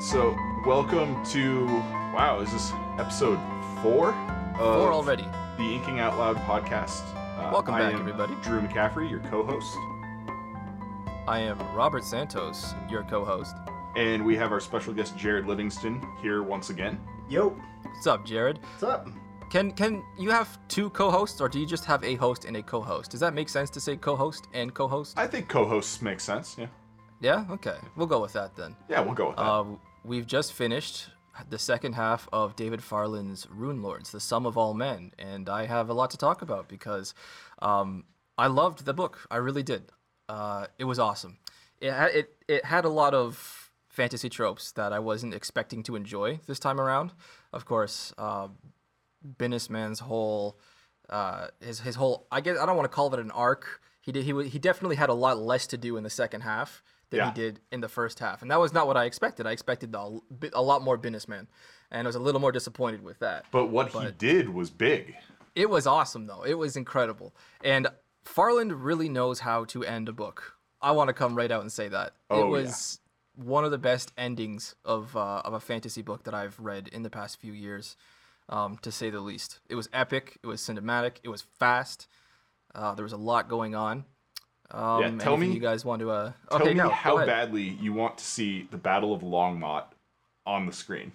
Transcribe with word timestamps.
right, 0.00 0.02
so 0.02 0.36
welcome 0.66 1.22
to 1.26 1.66
wow, 2.14 2.40
is 2.40 2.52
this 2.52 2.72
episode 2.98 3.38
four? 3.82 4.12
Of 4.58 4.76
Four 4.76 4.92
already. 4.92 5.24
The 5.56 5.64
Inking 5.74 6.00
Out 6.00 6.18
Loud 6.18 6.36
podcast. 6.38 7.02
Uh, 7.16 7.50
Welcome 7.52 7.74
I 7.74 7.80
back, 7.80 7.94
am 7.94 8.00
everybody. 8.00 8.34
Drew 8.42 8.60
McCaffrey, 8.60 9.10
your 9.10 9.20
co-host, 9.20 9.74
I 11.26 11.38
am 11.40 11.58
Robert 11.74 12.04
Santos, 12.04 12.74
your 12.90 13.02
co-host. 13.04 13.56
and 13.96 14.24
we 14.24 14.36
have 14.36 14.52
our 14.52 14.60
special 14.60 14.92
guest 14.92 15.16
Jared 15.16 15.46
Livingston 15.46 16.02
here 16.20 16.42
once 16.42 16.70
again. 16.70 17.00
Yo, 17.28 17.56
What's 17.84 18.06
up, 18.06 18.24
Jared? 18.26 18.58
what's 18.58 18.82
up? 18.82 19.08
Can 19.50 19.72
can 19.72 20.02
you 20.18 20.30
have 20.30 20.58
two 20.68 20.90
co-hosts, 20.90 21.40
or 21.40 21.48
do 21.48 21.58
you 21.58 21.66
just 21.66 21.84
have 21.86 22.04
a 22.04 22.14
host 22.16 22.44
and 22.44 22.56
a 22.56 22.62
co-host? 22.62 23.10
Does 23.10 23.20
that 23.20 23.34
make 23.34 23.48
sense 23.48 23.68
to 23.70 23.80
say 23.80 23.96
co-host 23.96 24.46
and 24.52 24.72
co-host? 24.74 25.18
I 25.18 25.26
think 25.26 25.48
co-hosts 25.48 26.00
make 26.02 26.20
sense. 26.20 26.56
Yeah, 26.58 26.66
Yeah. 27.20 27.44
Okay, 27.50 27.76
we'll 27.96 28.06
go 28.06 28.20
with 28.20 28.32
that 28.34 28.54
then. 28.54 28.76
yeah, 28.88 29.00
we'll 29.00 29.14
go 29.14 29.28
with 29.28 29.36
that. 29.36 29.42
Uh, 29.42 29.64
we've 30.04 30.26
just 30.26 30.52
finished 30.52 31.08
the 31.48 31.58
second 31.58 31.94
half 31.94 32.28
of 32.32 32.56
David 32.56 32.82
Farland's 32.82 33.46
Rune 33.50 33.82
Lords, 33.82 34.10
The 34.10 34.20
Sum 34.20 34.46
of 34.46 34.58
All 34.58 34.74
Men, 34.74 35.12
and 35.18 35.48
I 35.48 35.66
have 35.66 35.88
a 35.88 35.94
lot 35.94 36.10
to 36.10 36.16
talk 36.16 36.42
about 36.42 36.68
because 36.68 37.14
um, 37.60 38.04
I 38.36 38.46
loved 38.46 38.84
the 38.84 38.94
book. 38.94 39.26
I 39.30 39.36
really 39.36 39.62
did. 39.62 39.92
Uh, 40.28 40.66
it 40.78 40.84
was 40.84 40.98
awesome. 40.98 41.38
It 41.80 41.92
had 41.92 42.10
it 42.10 42.36
it 42.46 42.64
had 42.64 42.84
a 42.84 42.90
lot 42.90 43.14
of 43.14 43.72
fantasy 43.88 44.28
tropes 44.28 44.72
that 44.72 44.92
I 44.92 44.98
wasn't 44.98 45.34
expecting 45.34 45.82
to 45.84 45.96
enjoy 45.96 46.40
this 46.46 46.58
time 46.58 46.80
around. 46.80 47.12
Of 47.52 47.64
course, 47.64 48.12
uh, 48.18 48.48
Man's 49.38 50.00
whole 50.00 50.58
uh, 51.08 51.48
his 51.60 51.80
his 51.80 51.96
whole 51.96 52.26
I 52.30 52.40
guess 52.40 52.58
I 52.58 52.66
don't 52.66 52.76
want 52.76 52.90
to 52.90 52.94
call 52.94 53.12
it 53.12 53.20
an 53.20 53.30
arc. 53.30 53.80
He 54.00 54.12
did 54.12 54.24
he 54.24 54.48
he 54.48 54.58
definitely 54.58 54.96
had 54.96 55.08
a 55.08 55.14
lot 55.14 55.38
less 55.38 55.66
to 55.68 55.76
do 55.76 55.96
in 55.96 56.04
the 56.04 56.10
second 56.10 56.42
half 56.42 56.82
than 57.10 57.18
Yeah. 57.18 57.26
he 57.30 57.34
did 57.34 57.60
in 57.70 57.80
the 57.80 57.88
first 57.88 58.18
half, 58.18 58.42
and 58.42 58.50
that 58.50 58.58
was 58.60 58.72
not 58.72 58.86
what 58.86 58.96
I 58.96 59.04
expected. 59.04 59.46
I 59.46 59.52
expected 59.52 59.94
a, 59.94 60.18
a 60.52 60.62
lot 60.62 60.82
more 60.82 60.96
businessman, 60.96 61.48
and 61.90 62.06
I 62.06 62.08
was 62.08 62.16
a 62.16 62.20
little 62.20 62.40
more 62.40 62.52
disappointed 62.52 63.02
with 63.02 63.18
that. 63.20 63.44
but 63.50 63.66
what 63.66 63.92
he 63.92 64.10
did 64.12 64.48
was 64.48 64.70
big. 64.70 65.14
It 65.54 65.68
was 65.68 65.86
awesome 65.86 66.26
though. 66.26 66.42
It 66.42 66.54
was 66.54 66.76
incredible, 66.76 67.34
and 67.62 67.88
Farland 68.24 68.84
really 68.84 69.08
knows 69.08 69.40
how 69.40 69.64
to 69.66 69.84
end 69.84 70.08
a 70.08 70.12
book. 70.12 70.56
I 70.80 70.92
want 70.92 71.08
to 71.08 71.14
come 71.14 71.34
right 71.34 71.50
out 71.50 71.60
and 71.62 71.70
say 71.72 71.88
that 71.88 72.14
Oh, 72.30 72.38
it 72.40 72.44
yeah. 72.44 72.64
was 72.64 73.00
one 73.34 73.64
of 73.64 73.70
the 73.70 73.78
best 73.78 74.12
endings 74.16 74.74
of 74.84 75.16
uh, 75.16 75.42
of 75.44 75.52
a 75.52 75.60
fantasy 75.60 76.02
book 76.02 76.24
that 76.24 76.34
I've 76.34 76.58
read 76.60 76.88
in 76.88 77.02
the 77.02 77.10
past 77.10 77.40
few 77.40 77.52
years, 77.52 77.96
um, 78.48 78.78
to 78.82 78.92
say 78.92 79.10
the 79.10 79.20
least. 79.20 79.58
It 79.68 79.74
was 79.74 79.88
epic. 79.92 80.38
It 80.42 80.46
was 80.46 80.60
cinematic. 80.60 81.16
It 81.24 81.28
was 81.28 81.42
fast. 81.42 82.06
Uh, 82.74 82.94
there 82.94 83.02
was 83.02 83.12
a 83.12 83.16
lot 83.18 83.48
going 83.48 83.74
on. 83.74 84.04
Um, 84.70 85.02
Yeah, 85.02 85.10
tell 85.18 85.36
me- 85.36 85.52
you 85.52 85.60
guys 85.60 85.84
want 85.84 86.00
to. 86.00 86.10
Uh, 86.10 86.32
Tell 86.50 86.60
okay, 86.62 86.68
me 86.70 86.74
no, 86.74 86.88
how 86.90 87.24
badly 87.24 87.62
you 87.62 87.92
want 87.92 88.18
to 88.18 88.24
see 88.24 88.68
the 88.70 88.76
Battle 88.76 89.12
of 89.12 89.22
Longmont 89.22 89.84
on 90.46 90.66
the 90.66 90.72
screen. 90.72 91.12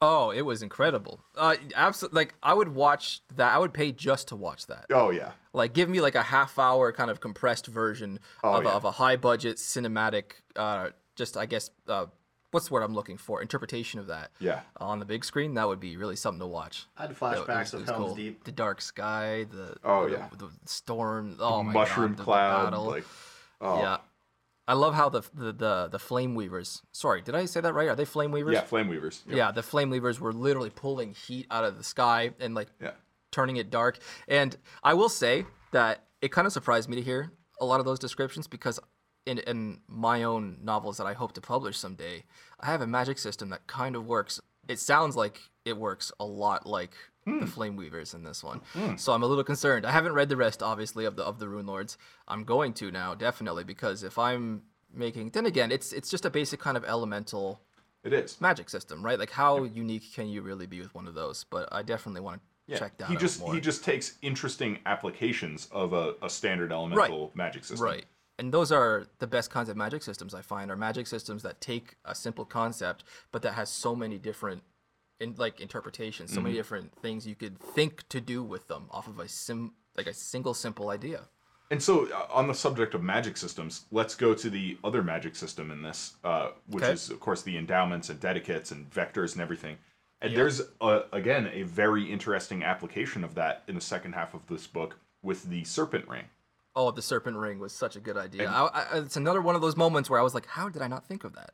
Oh, 0.00 0.30
it 0.30 0.42
was 0.42 0.62
incredible. 0.62 1.20
Uh, 1.36 1.56
absolutely. 1.74 2.16
Like 2.16 2.34
I 2.42 2.52
would 2.52 2.68
watch 2.68 3.20
that. 3.36 3.54
I 3.54 3.58
would 3.58 3.72
pay 3.72 3.92
just 3.92 4.28
to 4.28 4.36
watch 4.36 4.66
that. 4.66 4.86
Oh 4.90 5.10
yeah, 5.10 5.32
Like, 5.52 5.72
give 5.72 5.88
me 5.88 6.00
like 6.00 6.14
a 6.14 6.22
half 6.22 6.58
hour 6.58 6.92
kind 6.92 7.10
of 7.10 7.20
compressed 7.20 7.66
version 7.68 8.18
Oh, 8.42 8.54
of, 8.54 8.64
a, 8.64 8.68
yeah. 8.68 8.74
of 8.74 8.84
a 8.84 8.90
high 8.90 9.16
budget 9.16 9.56
cinematic, 9.56 10.32
uh, 10.56 10.90
just 11.16 11.36
I 11.36 11.46
guess, 11.46 11.70
uh, 11.88 12.06
what's 12.54 12.68
the 12.68 12.74
word 12.74 12.82
I'm 12.82 12.94
looking 12.94 13.18
for? 13.18 13.42
Interpretation 13.42 14.00
of 14.00 14.06
that. 14.06 14.30
yeah. 14.38 14.60
On 14.78 14.98
the 15.00 15.04
big 15.04 15.24
screen, 15.24 15.54
that 15.54 15.66
would 15.68 15.80
be 15.80 15.96
really 15.96 16.16
something 16.16 16.40
to 16.40 16.46
watch. 16.46 16.86
I 16.96 17.02
had 17.02 17.10
It- 17.10 17.14
it 17.14 17.18
flashbacks 17.20 17.74
of 17.74 17.80
was 17.80 17.90
Helm's 17.90 18.06
cool. 18.06 18.14
Deep. 18.14 18.44
The 18.44 18.52
dark 18.52 18.80
sky, 18.80 19.44
the 19.50 19.76
Oh, 19.84 20.08
the, 20.08 20.12
yeah. 20.16 20.28
the 20.38 20.48
storm. 20.64 21.36
Oh 21.40 21.62
my 21.62 21.72
Mushroom 21.72 22.08
god, 22.08 22.12
the, 22.12 22.16
the 22.18 22.24
cloud, 22.24 22.64
battle. 22.70 22.84
like 22.86 23.04
oh 23.60 23.78
Yeah, 23.80 23.96
I 24.66 24.72
love 24.74 24.94
how 24.94 25.08
the, 25.10 25.22
the 25.34 25.52
the 25.52 25.88
the 25.92 25.98
flame 25.98 26.34
weavers. 26.34 26.80
Sorry, 26.92 27.20
did 27.20 27.34
I 27.34 27.44
say 27.44 27.60
that 27.60 27.74
right? 27.74 27.88
Are 27.88 27.96
they 27.96 28.04
flame 28.06 28.30
weavers? 28.30 28.54
yeah, 28.54 28.62
flame 28.62 28.88
weavers. 28.88 29.22
Yep. 29.26 29.36
Yeah, 29.36 29.50
the 29.50 29.62
flame 29.62 29.90
weavers 29.90 30.20
were 30.20 30.32
literally 30.32 30.70
pulling 30.70 31.12
heat 31.12 31.46
out 31.50 31.64
of 31.64 31.76
the 31.76 31.84
sky 31.84 32.30
and 32.40 32.54
like 32.54 32.68
Yeah. 32.80 32.92
turning 33.30 33.56
it 33.56 33.68
dark. 33.70 33.98
And 34.28 34.56
I 34.82 34.94
will 34.94 35.08
say 35.10 35.44
that 35.72 36.04
it 36.22 36.30
kind 36.32 36.46
of 36.46 36.52
surprised 36.52 36.88
me 36.88 36.96
to 36.96 37.02
hear 37.02 37.32
a 37.60 37.64
lot 37.64 37.78
of 37.80 37.84
those 37.86 37.98
descriptions 37.98 38.46
because 38.46 38.80
in 39.26 39.38
in 39.38 39.80
my 39.88 40.22
own 40.22 40.58
novels 40.62 40.96
that 40.98 41.06
I 41.06 41.14
hope 41.14 41.32
to 41.32 41.40
publish 41.40 41.78
someday, 41.78 42.24
I 42.60 42.66
have 42.66 42.80
a 42.80 42.86
magic 42.86 43.18
system 43.18 43.48
that 43.50 43.66
kind 43.66 43.96
of 43.96 44.06
works. 44.06 44.40
It 44.68 44.78
sounds 44.78 45.16
like 45.16 45.40
it 45.64 45.76
works 45.76 46.12
a 46.20 46.24
lot 46.24 46.66
like 46.66 46.92
hmm. 47.24 47.40
the 47.40 47.46
flame 47.46 47.76
weavers 47.76 48.14
in 48.14 48.22
this 48.22 48.42
one. 48.42 48.60
Hmm. 48.72 48.96
So 48.96 49.12
I'm 49.12 49.22
a 49.22 49.26
little 49.26 49.44
concerned. 49.44 49.86
I 49.86 49.92
haven't 49.92 50.12
read 50.12 50.28
the 50.28 50.36
rest 50.36 50.62
obviously 50.62 51.04
of 51.04 51.16
the 51.16 51.22
of 51.22 51.38
the 51.38 51.48
rune 51.48 51.66
lords. 51.66 51.96
I'm 52.28 52.44
going 52.44 52.72
to 52.74 52.90
now 52.90 53.14
definitely 53.14 53.64
because 53.64 54.02
if 54.02 54.18
I'm 54.18 54.62
making 54.92 55.30
then 55.30 55.46
again 55.46 55.72
it's 55.72 55.92
it's 55.92 56.10
just 56.10 56.24
a 56.24 56.30
basic 56.30 56.60
kind 56.60 56.76
of 56.76 56.84
elemental 56.84 57.60
It 58.04 58.12
is. 58.12 58.40
magic 58.40 58.68
system, 58.70 59.04
right? 59.04 59.18
Like 59.18 59.30
how 59.30 59.64
unique 59.64 60.14
can 60.14 60.28
you 60.28 60.42
really 60.42 60.66
be 60.66 60.80
with 60.80 60.94
one 60.94 61.08
of 61.08 61.14
those? 61.14 61.44
But 61.44 61.68
I 61.72 61.82
definitely 61.82 62.20
want 62.20 62.40
to 62.40 62.72
Yeah, 62.72 62.78
check 62.78 62.96
that 62.98 63.08
he 63.08 63.14
out 63.14 63.20
just 63.20 63.42
he 63.42 63.60
just 63.60 63.84
takes 63.84 64.18
interesting 64.22 64.78
applications 64.86 65.68
of 65.72 65.92
a, 65.92 66.14
a 66.22 66.30
standard 66.30 66.72
elemental 66.72 67.32
magic 67.34 67.64
system. 67.64 67.84
right. 67.84 68.04
And 68.38 68.52
those 68.52 68.72
are 68.72 69.06
the 69.18 69.26
best 69.26 69.50
kinds 69.50 69.68
of 69.68 69.76
magic 69.76 70.02
systems 70.02 70.34
I 70.34 70.42
find 70.42 70.70
are 70.70 70.76
magic 70.76 71.06
systems 71.06 71.42
that 71.44 71.60
take 71.60 71.96
a 72.04 72.14
simple 72.14 72.44
concept 72.44 73.04
but 73.30 73.42
that 73.42 73.52
has 73.54 73.68
so 73.70 73.94
many 73.94 74.18
different 74.18 74.62
in 75.20 75.34
like 75.36 75.60
interpretations, 75.60 76.32
so 76.32 76.40
Mm-hmm. 76.40 76.44
many 76.44 76.56
different 76.56 76.92
things 77.00 77.26
you 77.26 77.36
could 77.36 77.58
think 77.60 78.08
to 78.08 78.20
do 78.20 78.42
with 78.42 78.66
them 78.66 78.86
off 78.90 79.06
of 79.06 79.20
a 79.20 79.28
sim 79.28 79.74
like 79.96 80.08
a 80.08 80.12
single 80.14 80.54
simple 80.54 80.90
idea. 80.90 81.28
And 81.70 81.82
so, 81.82 82.06
uh, 82.12 82.26
on 82.30 82.46
the 82.48 82.54
subject 82.54 82.94
of 82.94 83.02
magic 83.02 83.36
systems, 83.36 83.86
let's 83.90 84.14
go 84.14 84.34
to 84.34 84.50
the 84.50 84.76
other 84.84 85.02
magic 85.02 85.34
system 85.36 85.70
in 85.70 85.82
this, 85.82 86.14
uh, 86.24 86.50
which 86.66 86.82
Okay. 86.82 86.92
is, 86.92 87.10
of 87.10 87.20
course, 87.20 87.42
the 87.42 87.56
endowments 87.56 88.10
and 88.10 88.20
dedicates 88.20 88.70
and 88.70 88.90
vectors 88.90 89.32
and 89.32 89.40
everything. 89.40 89.78
And 90.20 90.36
there's, 90.36 90.62
uh, 90.80 91.02
again, 91.12 91.48
a 91.52 91.62
very 91.62 92.10
interesting 92.10 92.62
application 92.62 93.24
of 93.24 93.34
that 93.36 93.62
in 93.68 93.74
the 93.76 93.80
second 93.80 94.12
half 94.14 94.34
of 94.34 94.46
this 94.46 94.66
book 94.66 94.98
with 95.22 95.44
the 95.44 95.64
serpent 95.64 96.06
ring. 96.08 96.24
Oh, 96.76 96.90
the 96.90 97.02
serpent 97.02 97.36
ring 97.36 97.58
was 97.58 97.72
such 97.72 97.96
a 97.96 98.00
good 98.00 98.16
idea. 98.16 98.48
I, 98.48 98.66
I, 98.66 98.98
it's 98.98 99.16
another 99.16 99.40
one 99.40 99.54
of 99.54 99.60
those 99.60 99.76
moments 99.76 100.10
where 100.10 100.18
I 100.18 100.22
was 100.22 100.34
like, 100.34 100.46
how 100.46 100.68
did 100.68 100.82
I 100.82 100.88
not 100.88 101.06
think 101.06 101.24
of 101.24 101.34
that? 101.34 101.52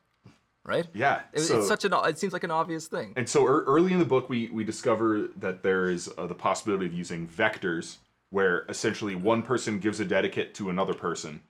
Right? 0.64 0.86
Yeah. 0.94 1.22
It, 1.32 1.40
so, 1.40 1.58
it's 1.58 1.68
such 1.68 1.84
an 1.84 1.92
it 2.04 2.18
seems 2.18 2.32
like 2.32 2.44
an 2.44 2.50
obvious 2.50 2.86
thing. 2.86 3.12
And 3.16 3.28
so 3.28 3.44
ear 3.44 3.64
early 3.66 3.92
in 3.92 3.98
the 3.98 4.04
book, 4.04 4.28
we, 4.28 4.48
we 4.48 4.64
discover 4.64 5.28
that 5.36 5.62
there 5.62 5.90
is 5.90 6.10
uh, 6.16 6.26
the 6.26 6.34
possibility 6.34 6.86
of 6.86 6.92
using 6.94 7.26
vectors, 7.26 7.98
where 8.30 8.64
essentially 8.68 9.14
one 9.14 9.42
person 9.42 9.78
gives 9.78 10.00
a 10.00 10.04
dedicate 10.04 10.54
to 10.54 10.70
another 10.70 10.94
person, 10.94 11.40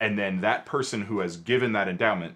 and 0.00 0.18
then 0.18 0.40
that 0.40 0.66
person 0.66 1.02
who 1.02 1.20
has 1.20 1.36
given 1.36 1.72
that 1.72 1.88
endowment, 1.88 2.34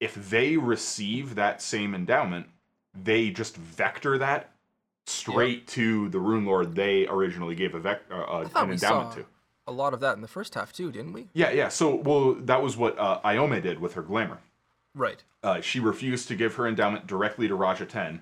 if 0.00 0.14
they 0.30 0.56
receive 0.56 1.34
that 1.36 1.62
same 1.62 1.94
endowment, 1.94 2.46
they 2.94 3.30
just 3.30 3.56
vector 3.56 4.18
that 4.18 4.50
straight 5.06 5.66
to 5.66 6.08
the 6.10 6.18
rune 6.18 6.44
lord 6.44 6.76
they 6.76 7.06
originally 7.08 7.56
gave 7.56 7.74
a 7.74 7.80
vec- 7.80 8.02
uh, 8.10 8.14
uh, 8.14 8.48
an 8.54 8.70
endowment 8.70 8.80
saw 8.80 9.10
to. 9.12 9.26
A 9.66 9.72
lot 9.72 9.94
of 9.94 10.00
that 10.00 10.16
in 10.16 10.22
the 10.22 10.28
first 10.28 10.54
half 10.54 10.72
too, 10.72 10.90
didn't 10.90 11.12
we? 11.12 11.28
Yeah, 11.34 11.50
yeah. 11.50 11.68
So, 11.68 11.94
well, 11.94 12.34
that 12.34 12.62
was 12.62 12.76
what 12.76 12.98
uh, 12.98 13.20
Iome 13.24 13.62
did 13.62 13.78
with 13.80 13.94
her 13.94 14.02
glamour. 14.02 14.38
Right. 14.94 15.22
uh, 15.42 15.60
she 15.60 15.80
refused 15.80 16.28
to 16.28 16.36
give 16.36 16.54
her 16.56 16.66
endowment 16.66 17.06
directly 17.06 17.48
to 17.48 17.54
Raj 17.54 17.78
Ahten, 17.78 18.20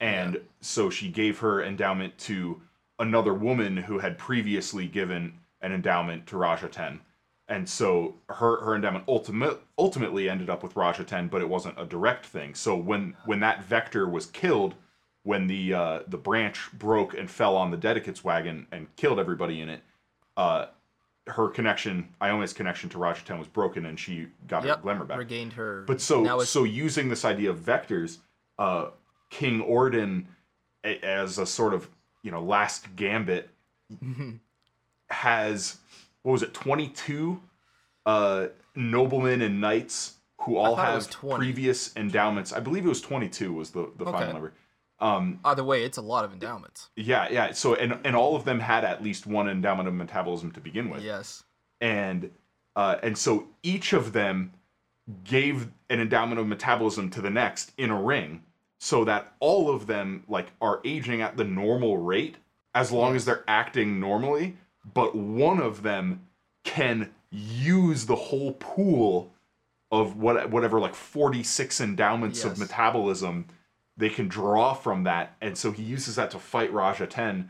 and 0.00 0.40
so 0.60 0.88
she 0.90 1.08
gave 1.08 1.38
her 1.40 1.62
endowment 1.62 2.16
to 2.18 2.60
another 2.98 3.34
woman 3.34 3.76
who 3.76 3.98
had 3.98 4.18
previously 4.18 4.86
given 4.86 5.34
an 5.60 5.72
endowment 5.72 6.26
to 6.28 6.36
Raj 6.36 6.60
Ahten, 6.60 7.00
and 7.48 7.68
so 7.68 8.14
her 8.28 8.60
her 8.64 8.74
endowment 8.76 9.04
ultimate, 9.08 9.60
ultimately 9.78 10.30
ended 10.30 10.48
up 10.48 10.62
with 10.62 10.76
Raj 10.76 10.98
Ahten, 10.98 11.28
but 11.28 11.42
it 11.42 11.48
wasn't 11.48 11.78
a 11.80 11.84
direct 11.84 12.24
thing. 12.26 12.54
So 12.54 12.76
when 12.76 13.16
when 13.26 13.40
that 13.40 13.64
vector 13.64 14.08
was 14.08 14.26
killed, 14.26 14.74
when 15.24 15.46
the 15.48 15.74
uh, 15.74 16.00
the 16.06 16.18
branch 16.18 16.70
broke 16.72 17.14
and 17.14 17.28
fell 17.30 17.56
on 17.56 17.70
the 17.70 17.76
dedicates 17.76 18.22
wagon 18.22 18.66
and 18.70 18.94
killed 18.96 19.18
everybody 19.18 19.60
in 19.60 19.68
it, 19.68 19.82
uh, 20.36 20.66
her 21.28 21.48
connection, 21.48 22.08
Iome's 22.20 22.52
connection 22.52 22.88
to 22.90 22.98
Raj 22.98 23.24
Ahten 23.24 23.38
was 23.38 23.46
broken, 23.48 23.86
and 23.86 23.98
she 23.98 24.26
got 24.48 24.62
her 24.62 24.68
Yep. 24.70 24.82
glamour 24.82 25.04
back. 25.04 25.18
Regained 25.18 25.52
her. 25.54 25.82
But 25.86 26.00
so 26.00 26.40
so 26.40 26.64
using 26.64 27.08
this 27.08 27.24
idea 27.24 27.50
of 27.50 27.58
vectors, 27.58 28.18
uh, 28.58 28.90
King 29.30 29.60
Orden 29.62 30.26
a- 30.84 30.98
as 31.04 31.38
a 31.38 31.46
sort 31.46 31.74
of 31.74 31.88
you 32.22 32.30
know 32.30 32.42
last 32.42 32.96
gambit 32.96 33.50
has 35.10 35.78
what 36.22 36.32
was 36.32 36.42
it 36.42 36.54
twenty 36.54 36.88
two 36.88 37.40
uh, 38.06 38.46
noblemen 38.74 39.42
and 39.42 39.60
knights 39.60 40.14
who 40.40 40.56
all 40.56 40.74
thought 40.76 40.92
it 40.92 40.94
was 40.96 41.06
have 41.14 41.30
previous 41.38 41.94
endowments. 41.96 42.52
I 42.52 42.60
believe 42.60 42.84
it 42.84 42.88
was 42.88 43.00
twenty 43.00 43.28
two 43.28 43.52
was 43.52 43.70
the 43.70 43.90
the 43.96 44.04
Okay. 44.04 44.12
final 44.12 44.32
number. 44.32 44.52
Um, 45.02 45.40
either 45.44 45.64
way, 45.64 45.82
it's 45.84 45.98
a 45.98 46.02
lot 46.02 46.24
of 46.24 46.32
endowments. 46.32 46.88
yeah, 46.96 47.28
yeah. 47.30 47.52
So 47.52 47.74
and 47.74 47.98
and 48.04 48.14
all 48.14 48.36
of 48.36 48.44
them 48.44 48.60
had 48.60 48.84
at 48.84 49.02
least 49.02 49.26
one 49.26 49.48
endowment 49.48 49.88
of 49.88 49.94
metabolism 49.94 50.52
to 50.52 50.60
begin 50.60 50.88
with 50.90 51.02
Yes. 51.02 51.42
and 51.80 52.30
uh, 52.76 52.96
and 53.02 53.18
so 53.18 53.48
each 53.64 53.92
of 53.92 54.12
them 54.12 54.52
gave 55.24 55.68
an 55.90 56.00
endowment 56.00 56.40
of 56.40 56.46
metabolism 56.46 57.10
to 57.10 57.20
the 57.20 57.30
next 57.30 57.72
in 57.76 57.90
a 57.90 58.00
ring 58.00 58.42
so 58.78 59.04
that 59.04 59.32
all 59.40 59.68
of 59.68 59.86
them 59.88 60.22
like 60.28 60.52
are 60.60 60.80
aging 60.84 61.20
at 61.20 61.36
the 61.36 61.44
normal 61.44 61.98
rate 61.98 62.36
as 62.74 62.92
long 62.92 63.16
as 63.16 63.24
they're 63.24 63.44
acting 63.48 63.98
normally 63.98 64.56
but 64.94 65.14
one 65.16 65.60
of 65.60 65.82
them 65.82 66.22
can 66.64 67.10
use 67.30 68.06
the 68.06 68.14
whole 68.14 68.52
pool 68.52 69.32
of 69.90 70.16
what 70.16 70.48
whatever 70.50 70.78
like 70.78 70.94
46 70.94 71.80
endowments 71.80 72.44
of 72.44 72.52
Yes. 72.52 72.58
metabolism 72.60 73.46
they 73.96 74.08
can 74.08 74.28
draw 74.28 74.74
from 74.74 75.04
that. 75.04 75.36
And 75.40 75.56
so 75.56 75.70
he 75.72 75.82
uses 75.82 76.16
that 76.16 76.30
to 76.32 76.38
fight 76.38 76.72
Raj 76.72 76.98
Ahten 76.98 77.48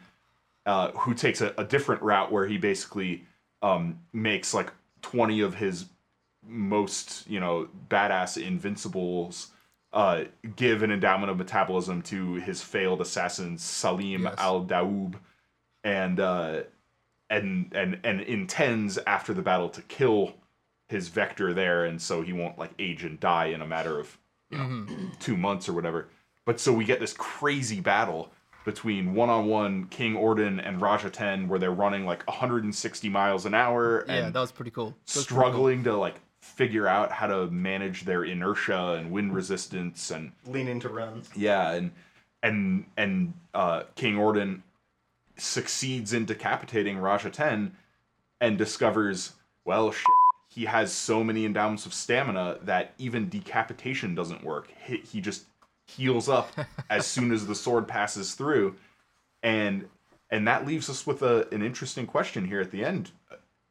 uh, 0.67 0.91
who 0.93 1.15
takes 1.15 1.41
a, 1.41 1.53
a 1.59 1.65
different 1.65 2.03
route 2.03 2.31
where 2.31 2.47
he 2.47 2.56
basically 2.59 3.25
um, 3.62 4.00
makes 4.12 4.55
like 4.55 4.73
20 5.03 5.41
of 5.41 5.55
his 5.56 5.87
most 6.44 7.29
you 7.29 7.39
know 7.39 7.69
badass 7.89 8.37
invincibles 8.41 9.53
uh, 9.93 10.25
give 10.56 10.83
an 10.83 10.91
endowment 10.91 11.31
of 11.31 11.37
metabolism 11.37 12.03
to 12.03 12.35
his 12.35 12.62
failed 12.62 13.00
assassin 13.00 13.59
Salim 13.59 14.23
Yes. 14.23 14.35
al 14.39 14.65
Daoub 14.65 15.15
and 15.85 16.19
uh, 16.19 16.62
and 17.31 17.73
and 17.75 17.99
and 18.05 18.21
intends 18.23 18.99
after 19.06 19.35
the 19.35 19.43
battle 19.43 19.69
to 19.71 19.83
kill 19.83 20.35
his 20.89 21.09
vector 21.09 21.53
there. 21.55 21.85
And 21.85 22.00
so 22.00 22.23
he 22.23 22.33
won't 22.33 22.59
like 22.59 22.73
age 22.79 23.05
and 23.05 23.19
die 23.21 23.47
in 23.47 23.62
a 23.62 23.67
matter 23.67 23.99
of 24.00 24.17
you 24.50 24.59
know 24.59 24.87
two 25.21 25.37
months 25.37 25.69
or 25.69 25.73
whatever 25.73 26.09
but 26.44 26.61
so 26.61 26.73
we 26.73 26.85
get 26.85 27.00
this 27.00 27.12
crazy 27.15 27.81
battle 27.81 28.33
between 28.65 29.15
one-on-one 29.15 29.87
king 29.87 30.15
orden 30.17 30.61
and 30.61 30.81
Raj 30.81 31.03
Ahten 31.03 31.49
where 31.49 31.59
they're 31.59 31.73
running 31.73 32.05
like 32.06 32.25
160 32.29 33.09
miles 33.09 33.44
an 33.44 33.55
hour 33.55 34.05
Yeah, 34.06 34.27
and 34.27 34.35
that 34.35 34.41
was 34.41 34.53
pretty 34.53 34.71
cool. 34.71 34.91
That 34.91 34.94
was 35.05 35.12
pretty 35.15 35.29
cool. 35.29 35.43
struggling 35.43 35.85
to 35.85 35.97
like 35.97 36.21
figure 36.41 36.87
out 36.87 37.11
how 37.12 37.27
to 37.27 37.47
manage 37.50 38.05
their 38.05 38.25
inertia 38.25 38.94
and 38.99 39.11
wind 39.11 39.35
resistance 39.35 40.11
and 40.11 40.33
Lean 40.47 40.69
into 40.69 40.89
runs. 40.89 41.31
yeah, 41.37 41.73
and 41.73 41.91
and 42.43 42.85
and 42.97 43.35
uh, 43.55 43.85
King 43.94 44.17
Orden 44.19 44.62
succeeds 45.37 46.12
in 46.12 46.25
decapitating 46.25 46.99
Raj 46.99 47.23
Ahten, 47.23 47.73
and 48.41 48.59
discovers, 48.59 49.33
well, 49.65 49.91
shit, 49.93 50.05
he 50.49 50.65
has 50.65 50.93
so 50.93 51.23
many 51.25 51.44
endowments 51.44 51.87
of 51.87 51.94
stamina 51.94 52.59
that 52.62 52.93
even 52.99 53.29
decapitation 53.29 54.15
doesn't 54.15 54.44
work. 54.44 54.69
He, 54.85 54.97
he 54.99 55.21
just 55.21 55.44
heals 55.97 56.29
up 56.29 56.53
as 56.91 57.06
soon 57.06 57.33
as 57.33 57.47
the 57.47 57.55
sword 57.55 57.89
passes 57.89 58.35
through, 58.35 58.77
and 59.43 59.89
and 60.31 60.49
that 60.49 60.67
leaves 60.67 60.89
us 60.89 61.06
with 61.06 61.23
a, 61.23 61.47
an 61.53 61.62
interesting 61.62 62.06
question 62.06 62.47
here 62.47 62.61
at 62.61 62.71
the 62.71 62.85
end. 62.85 63.11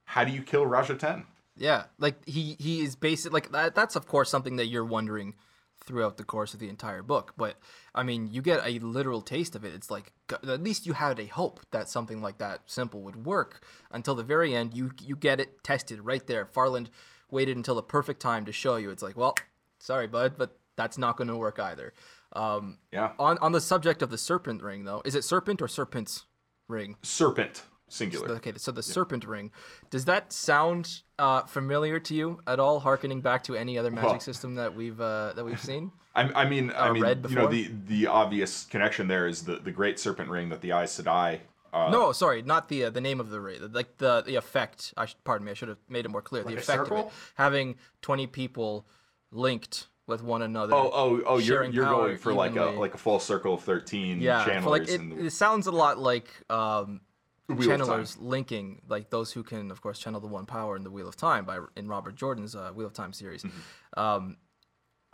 How 0.06 0.24
do 0.24 0.32
you 0.32 0.44
kill 0.44 0.66
Raj 0.66 0.90
Ahten? 0.90 1.26
Yeah, 1.58 1.86
like 2.00 2.28
he 2.28 2.56
he 2.60 2.82
is 2.82 2.96
basic 2.96 3.34
like 3.34 3.52
that. 3.52 3.76
That's 3.76 3.96
of 3.96 4.08
course 4.08 4.30
something 4.30 4.56
that 4.58 4.68
you're 4.68 4.86
wondering 4.86 5.36
throughout 5.84 6.18
the 6.18 6.24
course 6.24 6.54
of 6.54 6.60
the 6.60 6.70
entire 6.70 7.02
book. 7.02 7.34
But 7.38 7.58
I 7.94 8.04
mean, 8.04 8.30
you 8.32 8.42
get 8.42 8.62
a 8.66 8.80
literal 8.80 9.22
taste 9.22 9.56
of 9.56 9.66
it. 9.66 9.74
It's 9.74 9.90
like 9.90 10.12
at 10.32 10.64
least 10.64 10.86
you 10.86 10.94
had 10.94 11.20
a 11.20 11.26
hope 11.26 11.60
that 11.72 11.90
something 11.90 12.22
like 12.22 12.38
that 12.38 12.62
simple 12.68 13.02
would 13.02 13.26
work 13.26 13.66
until 13.92 14.16
the 14.16 14.24
very 14.24 14.56
end. 14.56 14.74
You 14.74 14.92
you 15.02 15.16
get 15.16 15.40
it 15.40 15.64
tested 15.64 16.02
right 16.02 16.26
there. 16.26 16.46
Farland 16.46 16.90
waited 17.30 17.58
until 17.58 17.76
the 17.76 17.84
perfect 17.84 18.22
time 18.22 18.46
to 18.46 18.52
show 18.52 18.76
you. 18.76 18.92
It's 18.92 19.04
like, 19.04 19.18
well, 19.18 19.36
sorry, 19.80 20.08
bud, 20.08 20.36
but 20.38 20.58
that's 20.78 20.98
not 20.98 21.18
going 21.18 21.28
to 21.28 21.38
work 21.38 21.60
either. 21.60 21.94
Um, 22.34 22.78
Yeah, 22.92 23.12
on 23.20 23.38
on 23.40 23.52
the 23.52 23.62
subject 23.62 24.02
of 24.02 24.10
the 24.10 24.18
serpent 24.18 24.62
ring, 24.64 24.86
though, 24.86 25.02
is 25.06 25.16
it 25.16 25.24
serpent 25.24 25.62
or 25.62 25.68
serpent's 25.68 26.26
ring? 26.68 26.96
serpent 27.02 27.64
singular. 27.90 28.30
Okay, 28.36 28.54
so 28.56 28.72
the 28.72 28.82
serpent 28.84 29.26
ring, 29.26 29.52
does 29.90 30.06
that 30.06 30.32
sound 30.32 31.02
uh, 31.20 31.42
familiar 31.44 32.00
to 32.00 32.16
you 32.16 32.40
at 32.48 32.60
all? 32.60 32.80
Harkening 32.80 33.20
back 33.22 33.44
to 33.44 33.56
any 33.56 33.78
other 33.78 33.92
magic 33.92 34.10
Well- 34.12 34.20
system 34.22 34.56
that 34.56 34.74
we've 34.76 35.00
uh, 35.00 35.34
that 35.36 35.44
we've 35.46 35.60
seen? 35.60 35.92
I, 36.16 36.24
I 36.44 36.50
mean, 36.50 36.74
I 36.76 36.92
mean, 36.92 37.06
you 37.30 37.36
know, 37.36 37.48
the 37.48 37.70
the 37.88 38.08
obvious 38.08 38.66
connection 38.66 39.08
there 39.08 39.28
is 39.28 39.44
the 39.44 39.58
the 39.58 39.72
great 39.72 40.00
serpent 40.00 40.30
ring 40.30 40.50
that 40.50 40.62
the 40.62 40.72
Aes 40.72 41.00
Sedai. 41.02 41.40
Uh, 41.74 41.90
no, 41.90 42.12
sorry, 42.12 42.42
not 42.42 42.68
the 42.68 42.86
uh, 42.86 42.90
the 42.90 43.00
name 43.00 43.22
of 43.22 43.30
the 43.30 43.40
ring. 43.40 43.60
Like 43.72 43.98
the 43.98 44.22
the 44.22 44.36
effect. 44.36 44.94
I 44.98 45.06
should, 45.06 45.24
pardon 45.24 45.46
me. 45.46 45.52
I 45.52 45.54
should 45.54 45.70
have 45.70 45.78
made 45.88 46.04
it 46.04 46.10
more 46.10 46.22
clear. 46.22 46.44
Like 46.44 46.56
the 46.56 46.62
effect 46.62 46.92
of 46.92 46.98
it, 46.98 47.12
having 47.36 47.76
twenty 48.02 48.28
people 48.28 48.86
linked 49.32 49.88
with 50.12 50.24
one 50.24 50.42
another. 50.44 50.76
Oh, 50.76 50.92
oh, 50.94 51.22
oh! 51.26 51.38
You're 51.40 51.64
you're 51.66 51.86
going 51.86 52.18
for 52.18 52.34
like 52.34 52.56
a 52.56 52.66
like 52.66 52.94
a 52.94 52.98
full 52.98 53.20
circle 53.20 53.56
of 53.56 53.62
thirteen 53.64 54.22
yeah, 54.22 54.46
channelers 54.46 54.66
like 54.70 54.90
it, 54.90 54.98
the 55.10 55.26
it 55.26 55.32
sounds 55.32 55.66
a 55.68 55.72
lot 55.72 55.98
like 55.98 56.28
um, 56.50 57.02
Wheel 57.48 57.58
of 57.60 57.66
Time. 57.66 58.00
channelers 58.00 58.18
linking 58.20 58.82
like 58.88 59.10
those 59.10 59.32
who 59.34 59.44
can 59.44 59.72
of 59.72 59.82
course 59.82 60.00
channel 60.00 60.20
the 60.22 60.28
one 60.28 60.46
power 60.46 60.76
in 60.78 60.84
the 60.84 60.92
wheel 60.92 61.08
of 61.08 61.16
time 61.18 61.44
by 61.46 61.60
in 61.76 61.88
robert 61.88 62.16
jordan's 62.16 62.56
uh, 62.56 62.72
wheel 62.74 62.88
of 62.88 62.94
time 62.94 63.12
series 63.12 63.44
Mm-hmm. 63.44 64.00
um, 64.00 64.38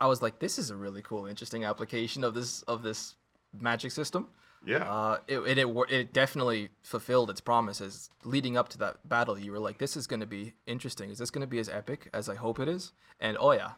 i 0.00 0.06
was 0.06 0.22
like 0.22 0.38
this 0.38 0.56
is 0.58 0.70
a 0.70 0.76
really 0.76 1.02
cool 1.02 1.26
interesting 1.26 1.64
application 1.64 2.22
of 2.22 2.34
this 2.34 2.62
of 2.62 2.82
this 2.82 3.16
magic 3.52 3.90
system 3.90 4.28
Yeah, 4.64 4.84
uh, 4.84 5.18
it, 5.26 5.38
it, 5.40 5.58
it, 5.58 5.68
it 5.90 6.12
definitely 6.12 6.68
fulfilled 6.82 7.28
its 7.30 7.40
promises 7.40 8.10
leading 8.24 8.56
up 8.56 8.68
to 8.70 8.78
that 8.78 9.08
battle 9.08 9.36
you 9.38 9.50
were 9.50 9.58
like 9.68 9.78
this 9.78 9.96
is 9.96 10.06
going 10.06 10.20
to 10.20 10.26
be 10.38 10.52
interesting 10.66 11.10
is 11.10 11.18
this 11.18 11.30
going 11.32 11.40
to 11.48 11.50
be 11.56 11.58
as 11.58 11.68
epic 11.68 12.08
as 12.12 12.28
i 12.28 12.36
hope 12.36 12.60
it 12.60 12.68
is 12.68 12.92
and 13.18 13.36
oh 13.40 13.50
yeah 13.52 13.72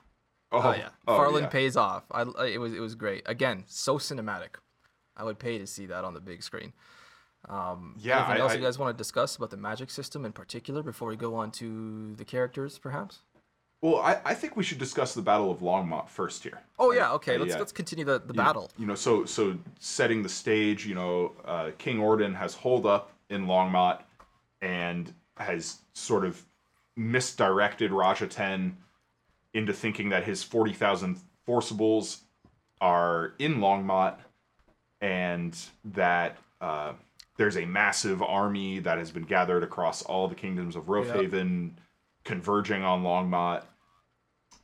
oh, 0.53 0.73
yeah 0.73 0.89
oh, 1.07 1.17
farland 1.17 1.45
yeah. 1.45 1.49
pays 1.51 1.77
off 1.77 2.05
I, 2.11 2.23
it 2.47 2.59
was 2.59 2.73
it 2.75 2.81
was 2.81 2.95
great 2.95 3.23
again 3.27 3.65
so 3.67 3.99
cinematic 3.99 4.57
i 5.17 5.23
would 5.25 5.39
pay 5.39 5.59
to 5.59 5.67
see 5.67 5.87
that 5.87 6.05
on 6.05 6.15
the 6.15 6.21
big 6.21 6.43
screen 6.43 6.73
um, 7.49 7.95
Yeah, 7.99 8.19
anything 8.19 8.37
I- 8.37 8.41
else 8.41 8.53
I- 8.53 8.57
you 8.57 8.61
guys 8.63 8.79
want 8.79 8.95
to 8.97 8.99
discuss 8.99 9.37
about 9.37 9.51
the 9.51 9.57
magic 9.57 9.91
system 9.91 10.25
in 10.27 10.33
particular 10.33 10.83
before 10.83 11.09
we 11.09 11.17
go 11.17 11.35
on 11.37 11.51
to 11.53 12.15
the 12.17 12.25
characters 12.25 12.79
perhaps 12.79 13.21
Well, 13.81 13.97
I, 13.97 14.21
I 14.27 14.35
think 14.35 14.57
we 14.59 14.63
should 14.63 14.77
discuss 14.79 15.15
the 15.15 15.23
Battle 15.23 15.51
of 15.51 15.61
Longmont 15.61 16.09
first 16.11 16.43
here. 16.43 16.61
oh 16.79 16.93
yeah 16.93 17.13
okay 17.13 17.37
Uh, 17.37 17.39
let's 17.41 17.53
yeah. 17.53 17.59
let's 17.59 17.73
continue 17.73 18.05
the, 18.05 18.19
the 18.19 18.35
You- 18.35 18.45
battle 18.47 18.71
You 18.77 18.87
know, 18.87 18.95
so 18.95 19.25
so 19.25 19.57
setting 19.79 20.23
the 20.23 20.29
stage. 20.29 20.85
You 20.87 20.95
know, 20.97 21.33
uh, 21.47 21.71
King 21.79 21.99
Orden 22.01 22.35
has 22.35 22.53
holed 22.55 22.85
up 22.85 23.13
in 23.31 23.47
Longmont 23.47 24.01
and 24.61 25.15
has 25.39 25.79
sort 25.95 26.25
of 26.27 26.45
misdirected 26.97 27.91
Raj 27.93 28.19
Ahten 28.21 28.73
into 29.55 29.73
thinking 29.73 30.11
that 30.11 30.25
his 30.25 30.43
forty 30.43 30.73
thousand 30.73 31.19
forcibles 31.47 32.23
are 32.81 33.35
in 33.39 33.57
Longmont 33.57 34.17
and 35.01 35.57
that 35.85 36.39
uh, 36.61 36.93
there's 37.37 37.57
a 37.57 37.65
massive 37.65 38.23
army 38.23 38.79
that 38.81 38.99
has 38.99 39.11
been 39.11 39.25
gathered 39.25 39.63
across 39.63 40.03
all 40.03 40.29
the 40.29 40.35
kingdoms 40.35 40.77
of 40.77 40.85
Rofehavan, 40.85 41.73
converging 42.25 42.83
on 42.83 43.03
Longmont, 43.03 43.63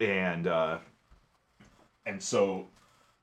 and 0.00 0.46
uh, 0.46 0.78
and 2.04 2.22
so 2.22 2.66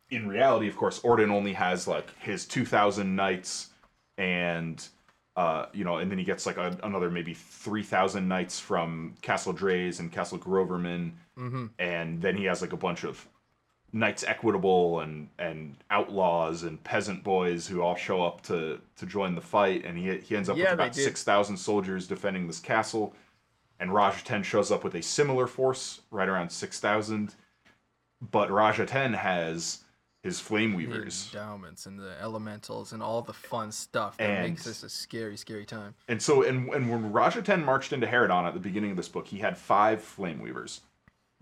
in 0.09 0.27
reality, 0.27 0.68
of 0.68 0.76
course, 0.76 0.99
Orden 1.04 1.31
only 1.31 1.54
has 1.54 1.88
like 1.88 2.18
his 2.19 2.45
two 2.45 2.66
thousand 2.66 3.16
knights, 3.16 3.69
and 4.18 4.85
uh, 5.35 5.68
you 5.73 5.83
know, 5.83 5.97
and 5.97 6.11
then 6.11 6.18
he 6.19 6.23
gets 6.23 6.45
like 6.45 6.57
a, 6.57 6.78
another 6.83 7.09
maybe 7.09 7.33
three 7.33 7.83
thousand 7.83 8.28
knights 8.28 8.59
from 8.59 9.16
Castle 9.21 9.54
Drays 9.54 9.99
and 9.99 10.11
Castle 10.11 10.37
Groverman, 10.40 11.13
and 11.80 12.21
then 12.21 12.37
he 12.37 12.45
has 12.45 12.61
like 12.61 12.73
a 12.73 12.78
bunch 12.78 13.04
of 13.04 13.28
knights 13.94 14.23
equitable 14.23 15.02
and 15.02 15.30
and 15.40 15.78
outlaws 15.92 16.63
and 16.63 16.83
peasant 16.83 17.23
boys 17.23 17.68
who 17.68 17.81
all 17.81 17.95
show 17.95 18.23
up 18.23 18.42
to 18.44 18.80
to 18.97 19.06
join 19.06 19.35
the 19.35 19.42
fight. 19.42 19.85
And 19.85 19.97
he 19.97 20.18
he 20.19 20.35
ends 20.35 20.49
up 20.49 20.57
Yeah, 20.57 20.63
with 20.63 20.73
about 20.73 20.95
6000 20.95 21.57
soldiers 21.57 22.07
defending 22.07 22.47
this 22.47 22.59
castle. 22.59 23.13
And 23.80 23.94
Raj 23.94 24.23
Ahten 24.23 24.44
shows 24.44 24.71
up 24.71 24.83
with 24.83 24.95
a 24.95 25.02
similar 25.04 25.47
force 25.47 26.02
right 26.11 26.30
around 26.30 26.52
6000 26.52 27.35
but 28.31 28.52
Raj 28.52 28.78
Ahten 28.78 29.16
has 29.16 29.82
his 30.23 30.39
flame 30.39 30.71
the 30.71 30.77
weavers 30.77 31.30
endowments 31.33 31.85
and 31.85 31.99
the 31.99 32.15
elementals 32.21 32.94
and 32.94 33.03
all 33.03 33.21
the 33.21 33.33
fun 33.33 33.71
stuff 33.71 34.18
that 34.18 34.30
And- 34.30 34.49
makes 34.53 34.63
this 34.63 34.81
a 34.83 34.89
scary 34.89 35.37
scary 35.37 35.65
time 35.65 35.94
and 36.07 36.21
so 36.21 36.44
and, 36.44 36.69
and 36.69 36.89
when 36.89 37.11
Raj 37.11 37.35
Ahten 37.35 37.63
marched 37.63 37.92
into 37.94 38.07
Heredon 38.07 38.45
at 38.47 38.53
the 38.53 38.59
beginning 38.59 38.92
of 38.92 38.97
this 38.97 39.09
book 39.09 39.27
he 39.27 39.39
had 39.39 39.57
five 39.57 40.01
flame 40.01 40.39
weavers 40.39 40.81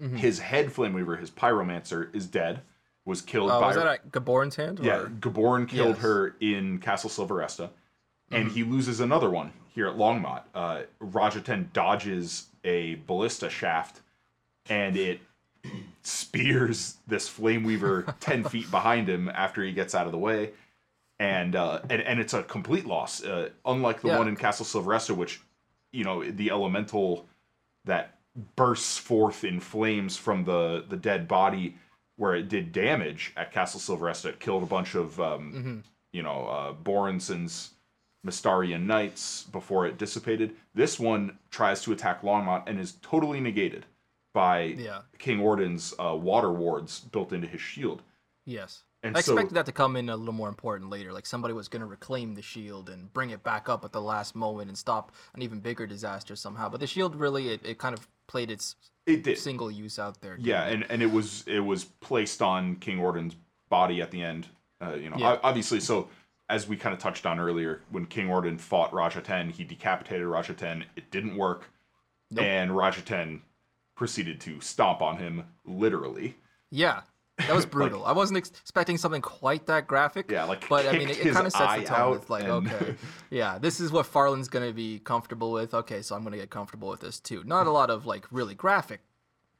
Mm-hmm. 0.01 0.15
his 0.15 0.39
head 0.39 0.71
flame 0.71 0.93
weaver 0.93 1.15
his 1.17 1.29
pyromancer 1.29 2.13
is 2.15 2.25
dead 2.25 2.61
was 3.05 3.21
killed 3.21 3.51
uh, 3.51 3.59
by 3.59 3.67
was 3.67 3.75
that 3.75 3.85
at 3.85 4.11
gaborn's 4.11 4.55
hand 4.55 4.79
or? 4.79 4.83
Yeah, 4.83 5.05
Gaborn 5.19 5.67
killed 5.67 5.95
Yes. 5.97 6.01
her 6.03 6.35
in 6.39 6.79
Castle 6.79 7.09
Sylvarresta, 7.09 7.69
and 8.31 8.45
Mm-hmm. 8.47 8.55
he 8.55 8.63
loses 8.63 8.99
another 8.99 9.29
one 9.29 9.53
here 9.67 9.87
at 9.87 9.95
Longmont. 9.97 10.41
Uh, 10.55 10.81
Raj 10.99 11.35
Ahten 11.35 11.71
dodges 11.73 12.47
a 12.63 12.95
ballista 13.05 13.49
shaft, 13.49 14.01
and 14.69 14.95
it 14.97 15.19
spears 16.03 16.97
this 17.07 17.27
flame 17.27 17.63
weaver 17.63 18.05
ten 18.19 18.43
feet 18.43 18.69
behind 18.71 19.07
him 19.09 19.29
after 19.29 19.63
he 19.63 19.71
gets 19.71 19.93
out 19.95 20.05
of 20.05 20.11
the 20.11 20.17
way, 20.17 20.51
and 21.19 21.55
uh, 21.55 21.79
and 21.89 22.01
and 22.01 22.19
it's 22.19 22.33
a 22.33 22.43
complete 22.43 22.85
loss. 22.85 23.23
Uh, 23.23 23.49
unlike 23.65 24.01
the 24.01 24.09
Yeah. 24.09 24.17
one 24.17 24.27
in 24.27 24.35
Castle 24.35 24.65
Sylvarresta, 24.65 25.15
which 25.15 25.41
you 25.91 26.03
know 26.03 26.23
the 26.23 26.49
elemental 26.51 27.27
that 27.85 28.17
bursts 28.55 28.97
forth 28.97 29.43
in 29.43 29.59
flames 29.59 30.17
from 30.17 30.43
the 30.45 30.85
the 30.87 30.97
dead 30.97 31.27
body 31.27 31.75
where 32.17 32.35
it 32.35 32.49
did 32.49 32.71
damage 32.71 33.33
at 33.37 33.51
Castle 33.51 33.79
Sylvarresta. 33.79 34.25
It 34.29 34.39
killed 34.39 34.63
a 34.63 34.67
bunch 34.67 34.95
of 34.95 35.19
um, 35.19 35.51
Mm-hmm. 35.53 35.77
you 36.13 36.23
know 36.23 36.47
uh, 36.47 36.73
Borenson's 36.73 37.71
Mystarrian 38.25 38.85
knights 38.85 39.43
before 39.51 39.87
it 39.87 39.97
dissipated. 39.97 40.53
This 40.75 40.99
one 40.99 41.39
tries 41.49 41.81
to 41.83 41.91
attack 41.91 42.21
Longmont 42.21 42.63
and 42.67 42.79
is 42.79 42.97
totally 43.01 43.39
negated 43.39 43.85
by 44.33 44.61
Yeah. 44.77 45.01
King 45.19 45.39
Orden's 45.41 45.93
uh, 45.99 46.15
water 46.15 46.51
wards 46.51 46.99
built 47.01 47.33
into 47.33 47.47
his 47.47 47.61
shield. 47.61 48.01
Yes. 48.45 48.83
And 49.03 49.17
I 49.17 49.21
so- 49.21 49.33
expected 49.33 49.55
that 49.55 49.65
to 49.65 49.71
come 49.71 49.95
in 49.95 50.09
a 50.09 50.15
little 50.15 50.33
more 50.33 50.49
important 50.49 50.89
later. 50.89 51.11
Like 51.11 51.25
somebody 51.25 51.53
was 51.53 51.67
going 51.67 51.79
to 51.81 51.85
reclaim 51.87 52.35
the 52.35 52.41
shield 52.41 52.89
and 52.89 53.11
bring 53.13 53.31
it 53.31 53.43
back 53.43 53.67
up 53.67 53.83
at 53.83 53.91
the 53.91 54.01
last 54.01 54.35
moment 54.35 54.69
and 54.69 54.77
stop 54.77 55.11
an 55.33 55.41
even 55.41 55.59
bigger 55.59 55.87
disaster 55.87 56.35
somehow. 56.35 56.69
But 56.69 56.79
the 56.79 56.87
shield 56.87 57.15
really, 57.15 57.49
it, 57.49 57.61
it 57.65 57.77
kind 57.79 57.97
of 57.97 58.07
played 58.27 58.51
its 58.51 58.75
It 59.07 59.23
did. 59.23 59.37
single 59.39 59.71
use 59.71 59.97
out 59.97 60.21
there. 60.21 60.37
Yeah, 60.39 60.65
and 60.67 60.85
and 60.89 61.01
it 61.01 61.11
was 61.11 61.43
it 61.47 61.59
was 61.61 61.83
placed 61.85 62.41
on 62.41 62.75
King 62.75 62.99
Orden's 62.99 63.35
body 63.69 64.01
at 64.01 64.11
the 64.11 64.21
end. 64.23 64.47
Uh, 64.79 64.93
you 64.93 65.09
know, 65.09 65.17
Yeah. 65.17 65.37
obviously. 65.43 65.79
So 65.79 66.07
as 66.49 66.67
we 66.67 66.77
kind 66.77 66.93
of 66.93 66.99
touched 66.99 67.25
on 67.25 67.39
earlier, 67.39 67.81
when 67.89 68.05
King 68.05 68.29
Orden 68.29 68.57
fought 68.59 68.93
Raj 68.93 69.15
Ahten, 69.15 69.51
he 69.51 69.63
decapitated 69.63 70.27
Raj 70.27 70.47
Ahten. 70.49 70.83
It 70.95 71.09
didn't 71.09 71.35
work, 71.37 71.71
Nope. 72.29 72.45
and 72.45 72.75
Raj 72.77 72.97
Ahten 73.03 73.41
proceeded 73.95 74.39
to 74.41 74.59
stomp 74.61 75.01
on 75.01 75.17
him 75.17 75.43
literally. 75.65 76.35
Yeah, 76.69 77.01
that 77.37 77.53
was 77.55 77.65
brutal. 77.77 78.05
I 78.05 78.11
wasn't 78.13 78.37
ex- 78.37 78.49
expecting 78.49 78.97
something 78.97 79.21
quite 79.21 79.65
that 79.67 79.87
graphic. 79.87 80.31
Yeah, 80.31 80.45
like, 80.45 80.67
but 80.69 80.87
I 80.87 80.93
mean, 80.97 81.09
it, 81.09 81.25
it 81.25 81.33
kind 81.33 81.45
of 81.45 81.51
sets 81.53 81.81
the 81.81 81.85
tone. 81.87 81.97
out 81.99 82.11
With 82.11 82.29
like, 82.29 82.43
and- 82.43 82.51
okay, 82.71 82.95
yeah, 83.29 83.57
this 83.59 83.79
is 83.79 83.91
what 83.91 84.05
Farland's 84.05 84.47
gonna 84.47 84.73
be 84.73 84.99
comfortable 84.99 85.51
with. 85.51 85.73
Okay, 85.73 86.01
so 86.01 86.15
I'm 86.15 86.23
gonna 86.23 86.37
get 86.37 86.49
comfortable 86.49 86.89
with 86.89 87.01
this 87.01 87.19
too. 87.19 87.43
Not 87.45 87.67
a 87.67 87.71
lot 87.71 87.89
of 87.89 88.05
like 88.05 88.25
really 88.31 88.55
graphic 88.55 89.01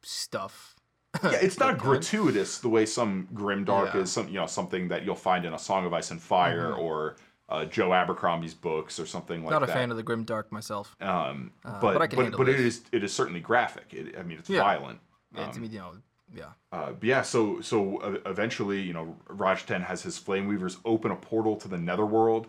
stuff. 0.02 0.74
Yeah, 1.22 1.32
it's 1.32 1.58
not 1.60 1.78
gratuitous 1.78 2.58
the 2.58 2.68
way 2.68 2.86
some 2.86 3.28
grimdark 3.34 3.66
Yeah. 3.86 3.90
Mm-hmm. 3.90 3.98
is. 4.00 4.12
Some 4.12 4.28
you 4.28 4.34
know 4.34 4.46
something 4.46 4.88
that 4.88 5.04
you'll 5.04 5.14
find 5.14 5.44
in 5.44 5.52
a 5.52 5.58
Song 5.58 5.84
of 5.86 5.92
Ice 5.92 6.10
and 6.10 6.20
Fire 6.20 6.72
or 6.74 7.16
uh, 7.48 7.64
Joe 7.66 7.92
Abercrombie's 7.92 8.54
books 8.54 8.98
or 8.98 9.06
something 9.06 9.42
like 9.42 9.50
that. 9.50 9.60
Not 9.60 9.68
a 9.68 9.72
fan 9.72 9.90
of 9.90 9.96
the 9.96 10.02
grim 10.02 10.24
dark 10.24 10.50
myself. 10.52 10.96
um, 11.00 11.52
Uh, 11.64 11.78
but 11.80 11.98
but 11.98 12.16
but, 12.16 12.36
but 12.36 12.48
it 12.48 12.60
is 12.60 12.82
it 12.92 13.02
is 13.04 13.12
certainly 13.12 13.40
graphic. 13.40 13.92
It, 13.92 14.16
I 14.18 14.22
mean, 14.22 14.38
it's 14.38 14.48
Yeah. 14.50 14.60
violent. 14.62 15.00
it's, 15.34 15.58
you 15.58 15.68
know, 15.78 15.92
yeah. 16.34 16.44
Uh, 16.72 16.92
but 16.92 17.04
yeah, 17.04 17.22
so 17.22 17.60
so 17.60 17.98
uh, 17.98 18.18
eventually, 18.26 18.80
you 18.80 18.92
know, 18.92 19.16
Raj 19.28 19.66
Ahten 19.66 19.84
has 19.84 20.02
his 20.02 20.16
flame 20.18 20.46
weavers 20.48 20.78
open 20.84 21.10
a 21.10 21.16
portal 21.16 21.56
to 21.56 21.68
the 21.68 21.78
Netherworld, 21.78 22.46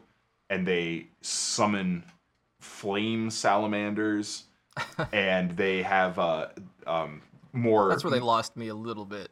and 0.50 0.66
they 0.68 1.08
summon 1.22 2.04
flame 2.60 3.30
salamanders, 3.30 4.44
and 5.12 5.52
they 5.58 5.82
have 5.84 6.18
uh, 6.20 6.48
um, 6.88 7.22
more 7.52 7.90
That's 7.90 8.04
where 8.04 8.12
they 8.12 8.20
lost 8.20 8.56
me 8.56 8.70
a 8.70 8.76
little 8.76 9.06
bit. 9.06 9.30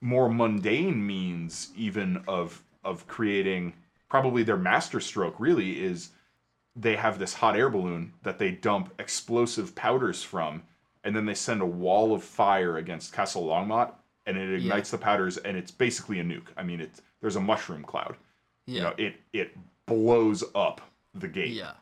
more 0.00 0.28
mundane 0.28 1.06
means 1.06 1.70
even 1.76 2.22
of 2.28 2.62
of 2.84 3.06
creating 3.06 3.72
probably 4.08 4.42
their 4.42 4.56
master 4.56 5.00
stroke 5.00 5.34
really 5.38 5.82
is 5.82 6.10
they 6.76 6.96
have 6.96 7.18
this 7.18 7.34
hot 7.34 7.56
air 7.56 7.70
balloon 7.70 8.12
that 8.22 8.38
they 8.38 8.50
dump 8.50 8.92
explosive 8.98 9.74
powders 9.74 10.22
from 10.22 10.62
and 11.04 11.14
then 11.14 11.26
they 11.26 11.34
send 11.34 11.60
a 11.60 11.66
wall 11.66 12.14
of 12.14 12.22
fire 12.24 12.76
against 12.78 13.12
Castle 13.12 13.44
Longmont 13.44 13.92
and 14.26 14.36
it 14.36 14.54
ignites 14.54 14.90
the 14.90 14.98
powders 14.98 15.36
and 15.38 15.56
it's 15.56 15.70
basically 15.70 16.20
a 16.20 16.24
nuke. 16.24 16.48
I 16.56 16.62
mean 16.62 16.80
it's 16.80 17.02
there's 17.20 17.36
a 17.36 17.40
mushroom 17.40 17.84
cloud. 17.84 18.16
Yeah. 18.66 18.74
You 18.74 18.80
know, 18.82 18.94
it 18.98 19.14
it 19.32 19.58
blows 19.86 20.44
up 20.54 20.80
the 21.14 21.28
gate 21.28 21.52
yeah. 21.52 21.72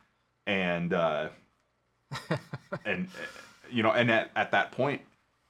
and 0.46 0.92
uh, 0.92 1.28
and 2.84 3.08
you 3.70 3.82
know, 3.82 3.92
and 3.92 4.10
at, 4.10 4.30
at 4.36 4.50
that 4.52 4.72
point, 4.72 5.00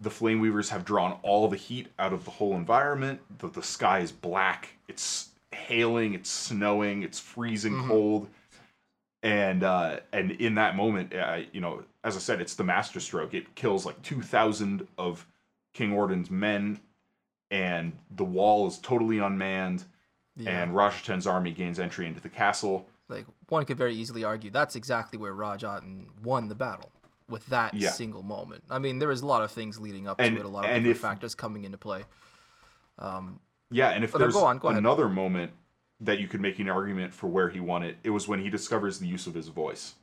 the 0.01 0.11
flame 0.11 0.41
weavers 0.41 0.71
have 0.71 0.85
drawn 0.85 1.19
all 1.23 1.49
the 1.49 1.57
heat 1.57 1.89
out 1.99 2.13
of 2.13 2.25
the 2.25 2.31
whole 2.31 2.55
environment. 2.55 3.21
The, 3.39 3.49
the 3.49 3.63
sky 3.63 4.01
is 4.01 4.13
black. 4.13 4.71
It's 4.89 5.31
hailing. 5.55 6.15
It's 6.15 6.31
snowing. 6.31 7.03
It's 7.03 7.19
freezing 7.19 7.87
cold. 7.87 8.29
And 9.23 9.63
uh, 9.63 10.01
and 10.13 10.33
in 10.33 10.57
that 10.57 10.75
moment, 10.77 11.15
uh, 11.15 11.41
you 11.53 11.61
know, 11.61 11.85
as 12.03 12.17
I 12.17 12.19
said, 12.19 12.41
it's 12.41 12.55
the 12.55 12.65
master 12.65 12.99
stroke. 13.01 13.35
It 13.35 13.55
kills 13.55 13.87
like 13.87 14.01
two 14.03 14.21
thousand 14.21 14.87
of 14.99 15.27
King 15.75 15.93
Orden's 15.93 16.31
men, 16.31 16.81
and 17.51 17.93
the 18.17 18.25
wall 18.25 18.67
is 18.67 18.79
totally 18.79 19.19
unmanned. 19.19 19.85
Yeah. 20.37 20.63
And 20.63 20.75
Raj 20.75 21.05
Ahten's 21.05 21.27
army 21.27 21.53
gains 21.53 21.79
entry 21.79 22.07
into 22.07 22.21
the 22.21 22.29
castle. 22.31 22.87
Like 23.09 23.27
one 23.49 23.65
could 23.67 23.77
very 23.77 23.95
easily 23.95 24.25
argue 24.25 24.51
that's 24.51 24.75
exactly 24.77 25.19
where 25.19 25.35
Raj 25.35 25.63
Ahten 25.63 26.07
won 26.25 26.49
the 26.49 26.55
battle 26.55 26.91
with 27.29 27.47
that 27.47 27.75
Yeah. 27.75 27.91
single 27.91 28.23
moment. 28.23 28.65
I 28.71 28.79
mean, 28.79 28.99
there 28.99 29.09
was 29.09 29.21
a 29.21 29.27
lot 29.27 29.43
of 29.43 29.51
things 29.53 29.79
leading 29.79 30.09
up 30.09 30.19
And- 30.21 30.35
to 30.35 30.41
it, 30.41 30.45
a 30.47 30.49
lot 30.49 30.65
of 30.65 30.71
different 30.71 30.87
if- 30.89 30.99
factors 31.01 31.35
coming 31.35 31.65
into 31.65 31.77
play. 31.79 32.05
Yeah, 33.73 33.91
and 33.91 34.05
if 34.05 34.15
Oh, 34.15 34.19
there's 34.19 34.35
go 34.35 34.45
on, 34.45 34.59
go 34.59 34.69
another 34.69 35.09
moment 35.09 35.53
that 36.01 36.19
you 36.19 36.29
could 36.29 36.41
make 36.41 36.59
an 36.59 36.69
argument 36.69 37.15
for 37.15 37.29
where 37.29 37.49
he 37.49 37.61
won 37.61 37.83
it, 37.83 37.97
it 38.03 38.11
was 38.11 38.27
when 38.29 38.41
he 38.41 38.51
discovers 38.51 38.99
the 38.99 39.07
use 39.07 39.27
of 39.27 39.35
his 39.35 39.49
voice. 39.49 39.95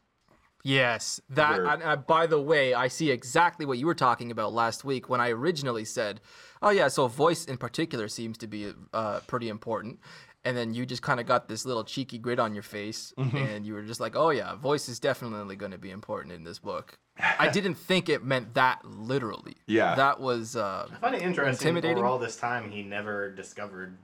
Yes, 0.63 1.21
that. 1.29 1.51
Where- 1.57 1.65
And, 1.67 1.83
uh, 1.83 1.95
by 1.95 2.27
the 2.27 2.39
way, 2.41 2.73
I 2.73 2.89
see 2.89 3.11
exactly 3.11 3.65
what 3.65 3.77
you 3.77 3.85
were 3.85 3.95
talking 3.95 4.29
about 4.29 4.51
last 4.51 4.83
week 4.83 5.07
when 5.07 5.21
I 5.21 5.29
originally 5.29 5.85
said, 5.85 6.19
"Oh 6.61 6.69
yeah, 6.69 6.89
so 6.89 7.07
voice 7.07 7.45
in 7.45 7.57
particular 7.57 8.09
seems 8.09 8.38
to 8.39 8.47
be 8.47 8.73
uh, 8.93 9.21
pretty 9.25 9.47
important." 9.47 9.99
And 10.46 10.55
then 10.55 10.74
you 10.74 10.86
just 10.86 11.01
kind 11.01 11.19
of 11.19 11.25
got 11.25 11.50
this 11.50 11.65
little 11.65 11.84
cheeky 11.84 12.17
grin 12.17 12.39
on 12.39 12.53
your 12.53 12.63
face, 12.63 13.13
Mm-hmm. 13.17 13.36
and 13.38 13.65
you 13.65 13.74
were 13.74 13.81
just 13.81 14.00
like, 14.00 14.15
"Oh 14.15 14.29
yeah, 14.29 14.55
voice 14.55 14.88
is 14.88 14.98
definitely 15.00 15.58
going 15.58 15.72
to 15.74 15.77
be 15.77 15.91
important 15.91 16.34
in 16.34 16.43
this 16.46 16.60
book." 16.60 16.98
I 17.38 17.50
didn't 17.53 17.75
think 17.75 18.08
it 18.08 18.24
meant 18.24 18.53
that 18.53 18.79
literally. 18.86 19.55
Yeah. 19.67 19.96
that 19.96 20.22
was. 20.22 20.55
Uh, 20.55 20.88
I 20.91 20.96
find 20.96 21.15
it 21.15 21.22
interesting. 21.24 21.67
Intimidating? 21.67 21.98
Over 21.98 22.05
all 22.08 22.19
this 22.19 22.38
time, 22.38 22.72
he 22.72 22.84
never 22.84 23.29
discovered 23.31 23.98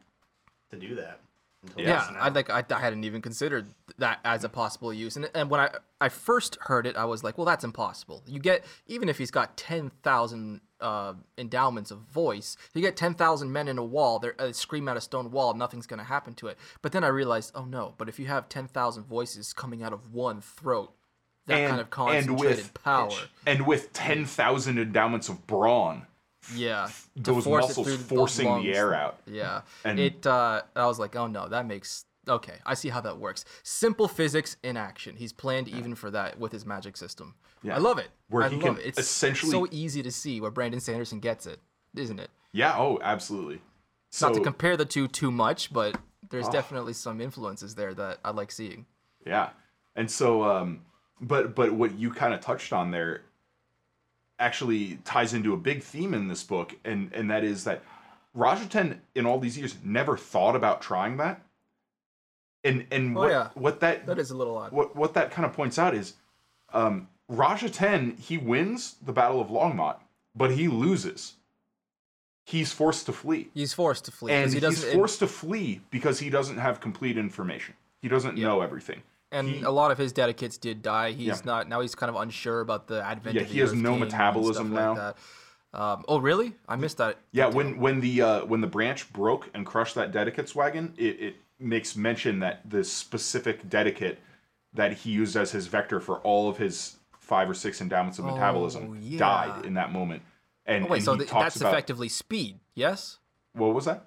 to 0.72 0.76
do 0.78 0.96
that. 0.96 1.22
Until 1.64 1.86
Yeah. 1.86 2.06
I 2.20 2.28
like 2.30 2.50
I, 2.50 2.64
I 2.70 2.80
hadn't 2.80 3.06
even 3.06 3.22
considered 3.22 3.68
that 3.98 4.20
as 4.26 4.44
a 4.44 4.50
possible 4.50 4.94
use, 4.94 5.16
and 5.16 5.30
and 5.34 5.50
when 5.50 5.62
I 5.62 5.70
I 6.02 6.10
first 6.10 6.58
heard 6.62 6.86
it, 6.86 6.98
I 6.98 7.06
was 7.06 7.24
like, 7.24 7.38
well, 7.38 7.46
that's 7.46 7.64
impossible. 7.64 8.24
You 8.28 8.40
get 8.40 8.66
even 8.88 9.08
if 9.08 9.18
he's 9.18 9.32
got 9.32 9.56
ten 9.56 9.90
thousand 10.04 10.60
uh, 10.86 11.14
endowments 11.38 11.90
of 11.92 12.00
voice, 12.00 12.56
you 12.74 12.82
get 12.82 12.96
ten 12.96 13.14
thousand 13.16 13.52
men 13.52 13.68
in 13.68 13.78
a 13.78 13.84
wall, 13.84 14.20
they 14.20 14.30
uh, 14.40 14.52
scream 14.52 14.88
at 14.88 14.96
a 14.98 15.02
stone 15.02 15.32
wall, 15.32 15.54
nothing's 15.54 15.88
gonna 15.88 16.04
happen 16.04 16.34
to 16.36 16.48
it. 16.48 16.58
But 16.82 16.92
then 16.92 17.04
I 17.04 17.08
realized, 17.08 17.52
oh 17.56 17.66
no, 17.66 17.94
but 17.98 18.08
if 18.08 18.20
you 18.20 18.28
have 18.28 18.48
ten 18.50 18.68
thousand 18.68 19.04
voices 19.06 19.54
coming 19.54 19.82
out 19.84 19.94
of 19.94 20.14
one 20.14 20.42
throat, 20.42 20.94
that 21.48 21.70
kind 21.70 21.82
of 21.82 21.90
concentrated 21.90 22.74
power, 22.84 23.10
and 23.46 23.66
with 23.66 23.92
ten 23.94 24.26
thousand 24.26 24.78
endowments 24.80 25.28
of 25.30 25.46
brawn, 25.48 26.06
yeah, 26.56 26.90
to 27.16 27.22
those 27.34 27.44
force 27.44 27.68
muscles 27.78 27.96
forcing 28.04 28.62
the 28.64 28.76
air 28.76 28.94
out. 28.94 29.20
Yeah. 29.26 29.62
And- 29.84 30.00
it 30.00 30.26
uh 30.28 30.62
I 30.76 30.86
was 30.86 31.00
like, 31.00 31.16
"Oh 31.16 31.28
no, 31.28 31.48
that 31.50 31.66
makes 31.66 32.06
okay, 32.28 32.56
I 32.66 32.74
see 32.74 32.90
how 32.90 33.02
that 33.02 33.18
works. 33.18 33.46
Simple 33.64 34.08
physics 34.08 34.58
in 34.64 34.78
action. 34.78 35.16
He's 35.16 35.34
planned 35.34 35.68
even 35.68 35.96
for 35.96 36.12
that 36.12 36.40
with 36.40 36.52
his 36.52 36.66
magic 36.66 36.98
system. 36.98 37.36
Yeah. 37.64 37.76
I 37.76 37.80
love 37.80 37.98
it. 37.98 38.10
Where 38.30 38.44
I 38.44 38.50
he 38.50 38.56
love 38.56 38.64
can 38.64 38.78
it. 38.78 38.88
It's 38.88 39.00
essentially- 39.00 39.52
so 39.52 39.68
easy 39.72 40.04
to 40.04 40.12
see 40.12 40.42
where 40.42 40.52
Brandon 40.52 40.80
Sanderson 40.80 41.20
gets 41.20 41.46
it, 41.46 41.60
isn't 41.96 42.20
it? 42.20 42.30
Yeah, 42.52 42.76
oh, 42.78 43.00
absolutely. 43.02 43.62
So 44.12 44.28
Not 44.28 44.36
to 44.36 44.42
compare 44.42 44.78
the 44.78 44.86
two 44.86 45.08
too 45.08 45.30
much, 45.32 45.74
but 45.74 45.98
there's 46.30 46.48
definitely 46.50 46.94
some 46.94 47.20
influences 47.20 47.76
there 47.76 47.94
that 47.94 48.20
I 48.24 48.32
like 48.32 48.52
seeing. 48.52 48.86
Yeah. 49.26 49.50
And 49.96 50.10
so 50.10 50.44
um 50.44 50.82
but 51.22 51.56
but 51.56 51.74
what 51.74 51.98
you 51.98 52.12
kind 52.12 52.34
of 52.34 52.40
touched 52.42 52.72
on 52.74 52.92
there 52.92 53.24
actually 54.40 55.00
ties 55.06 55.34
into 55.34 55.54
a 55.54 55.58
big 55.58 55.82
theme 55.82 56.14
in 56.14 56.28
this 56.28 56.44
book 56.44 56.76
and 56.84 57.12
and 57.14 57.30
that 57.32 57.44
is 57.44 57.64
that 57.64 57.84
Raj 58.34 58.60
Ahten 58.60 59.00
in 59.16 59.26
all 59.26 59.40
these 59.40 59.58
years 59.58 59.76
never 59.84 60.18
thought 60.18 60.56
about 60.56 60.82
trying 60.82 61.18
that. 61.18 61.42
And 62.66 62.86
and 62.92 63.16
Oh, 63.16 63.22
what 63.22 63.32
yeah. 63.32 63.50
what 63.54 63.80
that 63.80 64.06
That 64.08 64.20
is 64.20 64.32
a 64.32 64.36
little 64.36 64.58
odd. 64.58 64.72
what 64.74 64.96
what 64.96 65.14
that 65.14 65.32
kind 65.32 65.46
of 65.46 65.54
points 65.54 65.80
out 65.80 65.96
is 65.96 66.16
um 66.74 67.08
Ten 67.72 68.18
he 68.18 68.38
wins 68.38 68.96
the 69.06 69.14
Battle 69.14 69.40
of 69.40 69.48
Longmont, 69.48 69.98
but 70.36 70.52
he 70.52 70.68
loses. 70.68 71.36
He's 72.46 72.72
forced 72.72 73.06
to 73.08 73.14
flee. 73.14 73.50
He's 73.54 73.74
forced 73.74 74.06
to 74.06 74.12
flee 74.12 74.32
And 74.32 74.52
because 74.54 74.82
he 74.82 74.86
he's 74.86 74.94
forced 74.94 75.20
to 75.20 75.28
flee 75.28 75.82
because 75.90 76.20
he 76.20 76.30
doesn't 76.30 76.58
have 76.58 76.80
complete 76.80 77.18
information. 77.18 77.76
He 78.02 78.08
doesn't 78.08 78.38
know 78.38 78.62
everything. 78.62 79.02
and 79.32 79.48
he- 79.50 79.62
a 79.64 79.72
lot 79.72 79.92
of 79.92 79.98
his 79.98 80.14
dedicates 80.14 80.58
did 80.58 80.82
die. 80.82 81.12
He's 81.12 81.28
Yeah. 81.28 81.42
not 81.44 81.68
now. 81.68 81.82
He's 81.82 81.96
kind 81.96 82.10
of 82.10 82.16
unsure 82.16 82.62
about 82.62 82.88
the 82.88 83.04
advent. 83.04 83.36
Yeah, 83.36 83.42
of 83.42 83.48
the 83.48 83.54
he 83.54 83.60
has 83.60 83.72
Earth 83.72 83.78
no 83.78 83.98
metabolism 83.98 84.72
now. 84.74 84.94
Like. 84.96 85.16
Um, 85.74 86.06
oh, 86.08 86.20
really? 86.20 86.54
I 86.70 86.78
missed 86.78 86.98
that. 86.98 87.18
Yeah, 87.34 87.48
when 87.48 87.78
when 87.80 88.00
the 88.00 88.22
uh, 88.22 88.46
when 88.46 88.62
the 88.62 88.68
branch 88.68 89.12
broke 89.12 89.50
and 89.54 89.66
crushed 89.66 89.96
that 89.96 90.12
dedicate's 90.14 90.56
wagon, 90.56 90.94
it, 90.98 91.20
it 91.20 91.36
makes 91.60 91.96
mention 91.96 92.40
that 92.40 92.62
the 92.70 92.84
specific 92.84 93.70
dedicate 93.70 94.20
that 94.74 94.94
he 94.94 95.12
used 95.12 95.36
as 95.36 95.52
his 95.52 95.68
vector 95.68 96.00
for 96.00 96.18
all 96.20 96.50
of 96.50 96.58
his 96.58 96.98
five 97.20 97.50
or 97.50 97.54
six 97.54 97.82
endowments 97.82 98.20
of 98.20 98.26
oh, 98.26 98.32
metabolism 98.32 98.90
Oh, 98.92 98.94
yeah. 99.00 99.18
died 99.20 99.66
in 99.66 99.74
that 99.76 99.92
moment. 99.92 100.22
And, 100.66 100.86
Oh, 100.86 100.88
wait, 100.90 100.98
and 100.98 101.06
so 101.06 101.12
he 101.14 101.20
th- 101.20 101.30
talks 101.30 101.44
that's 101.46 101.56
about 101.62 101.74
effectively 101.74 102.10
speed, 102.10 102.60
yes? 102.74 103.20
what 103.54 103.74
was 103.74 103.86
that? 103.86 104.06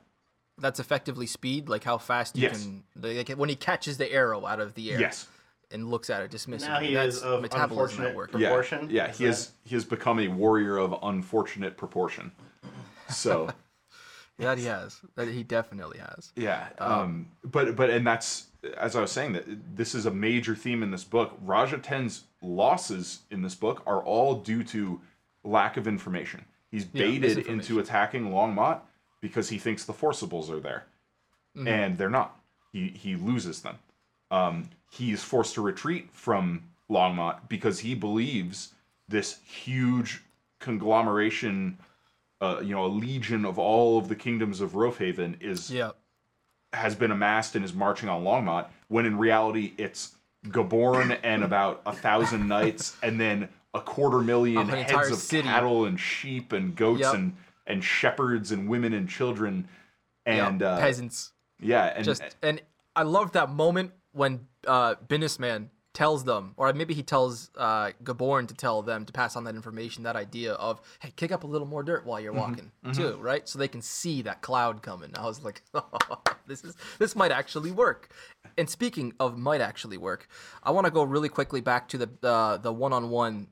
That's 0.59 0.79
effectively 0.81 1.27
speed, 1.27 1.69
like 1.69 1.85
how 1.85 1.99
fast 1.99 2.37
you 2.37 2.43
Yes. 2.43 2.65
can. 2.65 2.83
Like 3.01 3.31
when 3.31 3.49
he 3.49 3.55
catches 3.57 3.97
the 3.97 4.13
arrow 4.13 4.45
out 4.45 4.61
of 4.61 4.75
the 4.75 4.93
air. 4.93 5.01
Yes. 5.01 5.27
And 5.71 5.89
looks 5.91 6.09
at 6.11 6.23
it 6.23 6.31
dismissively. 6.31 6.69
Now 6.69 6.81
he 6.81 6.95
that's 6.95 7.17
is 7.17 7.23
of 7.23 7.43
metabolism 7.43 7.73
unfortunate 8.05 8.17
work. 8.17 8.31
Yeah, 8.33 8.49
Proportion? 8.49 8.89
yeah, 8.91 9.11
Is 9.11 9.19
he 9.19 9.25
has 9.25 9.51
he 9.65 9.75
has 9.75 9.85
become 9.85 10.19
a 10.19 10.29
warrior 10.29 10.79
of 10.79 10.95
unfortunate 11.03 11.77
proportion. 11.77 12.33
So 13.11 13.51
That 14.39 14.59
he 14.59 14.65
has. 14.67 15.01
That 15.17 15.29
he 15.29 15.43
definitely 15.43 15.99
has. 15.99 16.33
Yeah, 16.37 16.69
um, 16.79 17.29
but 17.45 17.75
but 17.75 17.91
and 17.91 18.07
that's 18.07 18.47
as 18.77 18.95
I 18.97 19.01
was 19.01 19.11
saying 19.11 19.33
that 19.33 19.77
this 19.77 19.95
is 19.95 20.07
a 20.07 20.11
major 20.11 20.55
theme 20.55 20.83
in 20.83 20.91
this 20.91 21.05
book. 21.05 21.37
Raj 21.43 21.73
Ahten's 21.73 22.25
losses 22.41 23.21
in 23.31 23.43
this 23.43 23.55
book 23.55 23.83
are 23.87 24.03
all 24.03 24.37
due 24.37 24.63
to 24.65 25.01
lack 25.45 25.77
of 25.77 25.89
information. 25.89 26.45
He's 26.71 26.85
baited 26.85 27.39
into 27.47 27.79
attacking 27.81 28.31
Longmont 28.31 28.81
because 29.21 29.49
he 29.49 29.59
thinks 29.59 29.85
the 29.85 29.93
Forcibles 29.93 30.51
are 30.51 30.61
there, 30.61 30.87
and 31.67 31.97
they're 31.99 32.11
not. 32.11 32.39
He 32.73 32.89
he 32.89 33.17
loses 33.17 33.63
them. 33.63 33.79
Um, 34.31 34.69
he's 34.91 35.23
forced 35.23 35.55
to 35.55 35.63
retreat 35.63 36.11
from 36.13 36.65
Longmont 36.91 37.49
because 37.49 37.81
he 37.81 37.95
believes 37.95 38.75
this 39.09 39.39
huge 39.45 40.23
conglomeration, 40.59 41.79
uh, 42.41 42.61
you 42.63 42.75
know, 42.75 42.85
a 42.85 42.89
legion 42.89 43.45
of 43.45 43.59
all 43.59 43.99
of 43.99 44.09
the 44.09 44.15
kingdoms 44.17 44.61
of 44.61 44.73
Rofehavan 44.73 45.41
is 45.43 45.71
Yeah. 45.71 45.91
has 46.73 46.95
been 46.95 47.11
amassed 47.11 47.57
and 47.57 47.65
is 47.65 47.73
marching 47.75 48.09
on 48.09 48.23
Longmont, 48.25 48.67
when 48.89 49.07
in 49.07 49.17
reality 49.19 49.73
it's 49.79 50.15
Gaborn 50.47 51.19
and 51.23 51.43
about 51.43 51.83
a 51.87 51.93
thousand 51.93 52.47
knights, 52.55 52.97
and 53.03 53.21
then 53.21 53.49
a 53.75 53.81
quarter 53.81 54.21
million 54.21 54.71
An 54.71 54.85
heads 54.85 55.11
of 55.11 55.19
city. 55.19 55.43
cattle 55.49 55.85
and 55.85 55.99
sheep 55.99 56.53
and 56.53 56.75
goats 56.77 57.01
Yep. 57.01 57.15
and 57.15 57.37
and 57.67 57.85
shepherds 57.85 58.51
and 58.53 58.69
women 58.69 58.95
and 58.95 59.09
children, 59.09 59.69
and 60.25 60.61
yeah. 60.63 60.69
uh, 60.75 60.79
peasants. 60.81 61.33
yeah, 61.61 61.85
and 61.87 62.05
Just 62.05 62.23
and 62.43 62.63
I 62.97 63.03
love 63.03 63.33
that 63.33 63.51
moment 63.51 63.93
when 64.13 64.47
uh 64.67 64.95
Binnesman 65.07 65.69
tells 65.99 66.23
them, 66.25 66.45
or 66.57 66.73
maybe 66.73 66.95
he 66.95 67.03
tells 67.03 67.51
uh 67.57 67.87
Gaborn 68.09 68.47
to 68.49 68.55
tell 68.55 68.79
them 68.91 69.01
to 69.09 69.13
pass 69.13 69.37
on 69.37 69.43
that 69.45 69.55
information, 69.61 70.05
that 70.05 70.17
idea 70.27 70.53
of 70.69 70.81
hey, 71.01 71.13
kick 71.21 71.31
up 71.33 71.43
a 71.45 71.47
little 71.55 71.67
more 71.75 71.83
dirt 71.83 72.03
while 72.07 72.21
you're 72.23 72.33
Mm-hmm. 72.33 72.51
walking 72.51 72.69
too, 72.99 73.13
right? 73.31 73.45
So 73.49 73.59
they 73.59 73.69
can 73.69 73.83
see 73.83 74.23
that 74.23 74.39
cloud 74.49 74.77
coming. 74.89 75.11
I 75.23 75.25
was 75.33 75.43
like, 75.49 75.63
this 76.47 76.63
is 76.65 76.75
this 77.01 77.17
might 77.17 77.33
actually 77.41 77.73
work. 77.73 78.03
And 78.59 78.69
speaking 78.71 79.13
of 79.19 79.37
might 79.51 79.61
actually 79.71 79.99
work, 79.99 80.29
I 80.63 80.71
want 80.71 80.85
to 80.87 80.93
go 80.99 81.03
really 81.15 81.29
quickly 81.39 81.61
back 81.61 81.89
to 81.93 81.99
the 81.99 82.09
uh, 82.23 82.57
the 82.59 82.73
one 82.73 82.93
on 82.93 83.11
one 83.11 83.49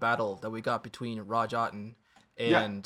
battle 0.00 0.32
that 0.42 0.50
we 0.50 0.60
got 0.70 0.82
between 0.82 1.16
Raj 1.20 1.52
Ahten 1.52 1.94
Yeah. 2.38 2.62
and 2.64 2.84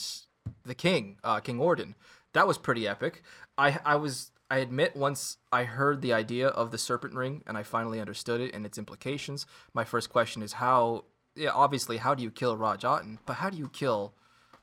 the 0.64 0.74
king, 0.74 1.16
uh, 1.24 1.40
King 1.40 1.58
Orden. 1.60 1.94
That 2.34 2.46
was 2.46 2.58
pretty 2.58 2.84
epic. 2.86 3.22
I 3.56 3.78
I 3.84 3.96
was 3.96 4.30
I 4.50 4.58
admit 4.58 4.96
once 4.96 5.36
I 5.52 5.64
heard 5.64 6.00
the 6.00 6.12
idea 6.12 6.48
of 6.48 6.70
the 6.70 6.78
serpent 6.78 7.14
ring 7.14 7.42
and 7.46 7.58
I 7.58 7.62
finally 7.62 8.00
understood 8.00 8.40
it 8.40 8.54
and 8.54 8.64
its 8.64 8.78
implications. 8.78 9.46
My 9.74 9.84
first 9.84 10.10
question 10.10 10.42
is 10.42 10.54
how. 10.54 11.04
Yeah, 11.36 11.50
obviously, 11.54 11.98
how 11.98 12.14
do 12.14 12.22
you 12.22 12.32
kill 12.32 12.56
Raj 12.56 12.82
Ahten? 12.82 13.18
But 13.24 13.34
how 13.34 13.48
do 13.50 13.56
you 13.56 13.68
kill 13.68 14.12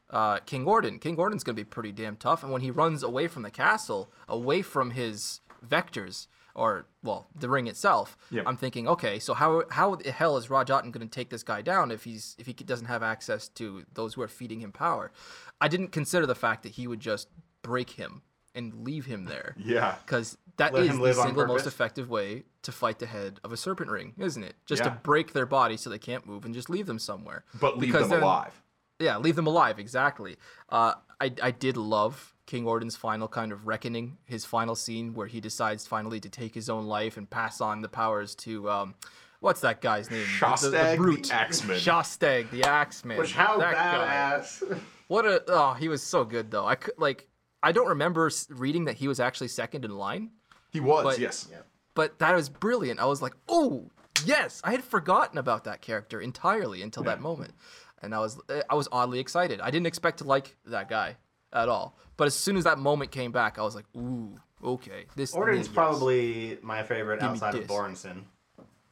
uh, 0.09 0.39
King 0.39 0.65
Gordon? 0.65 0.99
King 0.99 1.15
Gordon's 1.15 1.43
gonna 1.43 1.55
be 1.55 1.63
pretty 1.63 1.93
damn 1.93 2.17
tough, 2.17 2.43
and 2.43 2.51
when 2.51 2.61
he 2.61 2.69
runs 2.69 3.01
away 3.01 3.27
from 3.27 3.43
the 3.43 3.51
castle, 3.51 4.11
away 4.27 4.61
from 4.61 4.91
his 4.91 5.39
vectors, 5.65 6.27
or 6.53 6.85
well, 7.01 7.27
the 7.33 7.47
ring 7.47 7.67
itself, 7.67 8.17
Yep. 8.29 8.43
I'm 8.45 8.57
thinking, 8.57 8.89
okay, 8.89 9.19
so 9.19 9.33
how 9.33 9.63
how 9.71 9.95
the 9.95 10.11
hell 10.11 10.35
is 10.35 10.49
Raj 10.49 10.67
Ahten 10.67 10.91
going 10.91 11.07
to 11.07 11.07
take 11.07 11.29
this 11.29 11.43
guy 11.43 11.61
down 11.61 11.91
if 11.91 12.03
he's 12.03 12.35
if 12.37 12.45
he 12.45 12.53
doesn't 12.53 12.87
have 12.87 13.03
access 13.03 13.47
to 13.49 13.85
those 13.93 14.15
who 14.15 14.21
are 14.21 14.27
feeding 14.27 14.59
him 14.59 14.73
power? 14.73 15.13
I 15.61 15.69
didn't 15.69 15.93
consider 15.93 16.25
the 16.25 16.35
fact 16.35 16.63
that 16.63 16.73
he 16.73 16.87
would 16.87 16.99
just 16.99 17.29
break 17.61 17.91
him 17.91 18.21
and 18.55 18.85
leave 18.85 19.05
him 19.05 19.25
there. 19.25 19.55
yeah, 19.63 19.95
Because 20.05 20.37
that 20.57 20.73
Let 20.73 20.83
is 20.83 20.97
the 20.97 21.13
single 21.13 21.45
most 21.45 21.67
effective 21.67 22.09
way 22.09 22.43
to 22.63 22.71
fight 22.71 22.99
the 22.99 23.05
head 23.05 23.39
of 23.43 23.51
a 23.51 23.57
serpent 23.57 23.91
ring, 23.91 24.13
isn't 24.17 24.43
it? 24.43 24.55
Just 24.65 24.83
to 24.83 24.89
break 25.03 25.33
their 25.33 25.45
body 25.45 25.77
so 25.77 25.89
they 25.89 25.99
can't 25.99 26.25
move 26.25 26.45
and 26.45 26.53
just 26.53 26.69
leave 26.69 26.85
them 26.87 26.97
somewhere. 26.99 27.43
but 27.59 27.77
leave 27.77 27.91
Because 27.91 28.09
them 28.09 28.23
alive. 28.23 28.61
Yeah, 28.99 29.17
leave 29.17 29.35
them 29.35 29.45
alive, 29.47 29.77
exactly. 29.77 30.37
Uh, 30.69 30.93
I, 31.19 31.33
I 31.43 31.51
did 31.51 31.75
love 31.75 32.33
King 32.45 32.65
Orden's 32.65 32.95
final 32.95 33.27
kind 33.27 33.51
of 33.51 33.67
reckoning, 33.67 34.17
his 34.23 34.45
final 34.45 34.73
scene 34.75 35.13
where 35.13 35.27
he 35.27 35.41
decides 35.41 35.85
finally 35.85 36.19
to 36.21 36.29
take 36.29 36.55
his 36.55 36.69
own 36.69 36.85
life 36.87 37.17
and 37.17 37.29
pass 37.29 37.59
on 37.59 37.81
the 37.81 37.89
powers 37.89 38.35
to, 38.35 38.69
um, 38.69 38.95
what's 39.41 39.59
that 39.61 39.81
guy's 39.81 40.09
name? 40.09 40.25
Shostag 40.25 41.27
the 41.27 41.33
Axeman. 41.33 41.77
Shostag, 41.77 42.49
the 42.51 42.63
Axeman. 42.63 43.17
Which 43.17 43.33
how 43.33 43.57
That 43.57 43.73
guy. 43.73 44.37
badass. 44.39 44.79
What 45.07 45.25
a, 45.25 45.43
oh, 45.49 45.73
he 45.73 45.89
was 45.89 46.01
so 46.01 46.23
good 46.23 46.49
though. 46.49 46.65
I 46.65 46.75
could, 46.75 46.93
like, 46.97 47.27
I 47.65 47.71
don't 47.71 47.87
remember 47.87 48.29
reading 48.49 48.85
that 48.85 48.95
he 48.95 49.07
was 49.07 49.19
actually 49.19 49.47
second 49.47 49.85
in 49.85 49.91
line, 49.97 50.29
He 50.71 50.79
was, 50.79 51.03
But- 51.03 51.19
yes. 51.19 51.47
But 51.95 52.19
that 52.19 52.35
was 52.35 52.47
brilliant. 52.47 52.99
I 52.99 53.05
was 53.05 53.21
like, 53.21 53.33
oh, 53.47 53.89
yes, 54.25 54.61
I 54.63 54.71
had 54.71 54.83
forgotten 54.83 55.37
about 55.37 55.63
that 55.63 55.81
character 55.81 56.19
entirely 56.21 56.81
until 56.81 57.03
that 57.03 57.21
moment. 57.21 57.53
And 58.01 58.13
I 58.13 58.19
was 58.19 58.37
eh, 58.49 58.61
I 58.69 58.75
was 58.75 58.87
oddly 58.91 59.19
excited. 59.19 59.61
I 59.61 59.71
didn't 59.71 59.87
expect 59.87 60.19
to 60.19 60.25
like 60.25 60.57
that 60.65 60.89
guy 60.89 61.15
at 61.53 61.69
all. 61.69 61.97
But 62.17 62.27
as 62.27 62.35
soon 62.35 62.57
as 62.57 62.65
that 62.65 62.77
moment 62.77 63.11
came 63.11 63.31
back, 63.31 63.57
I 63.57 63.63
was 63.63 63.73
like, 63.73 63.85
ooh, 63.95 64.37
okay. 64.61 65.05
This 65.15 65.33
Orden's 65.33 65.67
yes. 65.67 65.73
probably 65.73 66.59
my 66.61 66.83
favorite 66.83 67.21
Give 67.21 67.29
outside 67.29 67.55
of 67.55 67.61
this. 67.61 67.67
Borenson. 67.67 68.25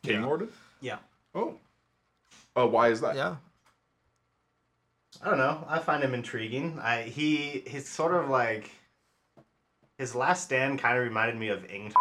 King 0.02 0.24
Orden. 0.24 0.50
Yeah. 0.82 0.98
Oh, 1.36 1.56
oh, 2.56 2.68
why 2.68 2.88
is 2.90 3.02
that? 3.02 3.16
Yeah. 3.16 3.36
I 5.22 5.30
don't 5.30 5.38
know. 5.38 5.66
I 5.68 5.80
find 5.80 6.04
him 6.04 6.14
intriguing. 6.14 6.80
I 6.80 7.04
he 7.04 7.64
he's 7.68 7.88
sort 7.88 8.14
of 8.16 8.30
like 8.30 8.72
his 9.98 10.16
last 10.16 10.44
stand 10.44 10.80
kind 10.80 10.98
of 10.98 11.04
reminded 11.04 11.38
me 11.38 11.50
of 11.50 11.68
Ingtar 11.68 11.94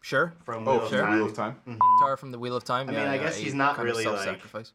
Sure. 0.00 0.32
from 0.44 0.66
Oh, 0.66 0.78
Wheel 0.78 0.80
from 0.80 0.84
of 0.86 0.90
the 0.90 0.96
Time. 1.02 1.14
Wheel 1.16 1.26
of 1.26 1.34
Time. 1.34 1.56
Tara 2.00 2.16
from 2.16 2.30
the 2.32 2.38
Wheel 2.38 2.56
of 2.56 2.64
Time. 2.64 2.88
I 2.88 2.92
yeah, 2.92 2.98
mean, 3.00 3.08
I 3.08 3.14
yeah, 3.16 3.22
guess 3.24 3.36
he 3.36 3.44
he's 3.44 3.54
not 3.54 3.78
really, 3.78 4.04
like, 4.04 4.14
self-sacrifice. 4.14 4.72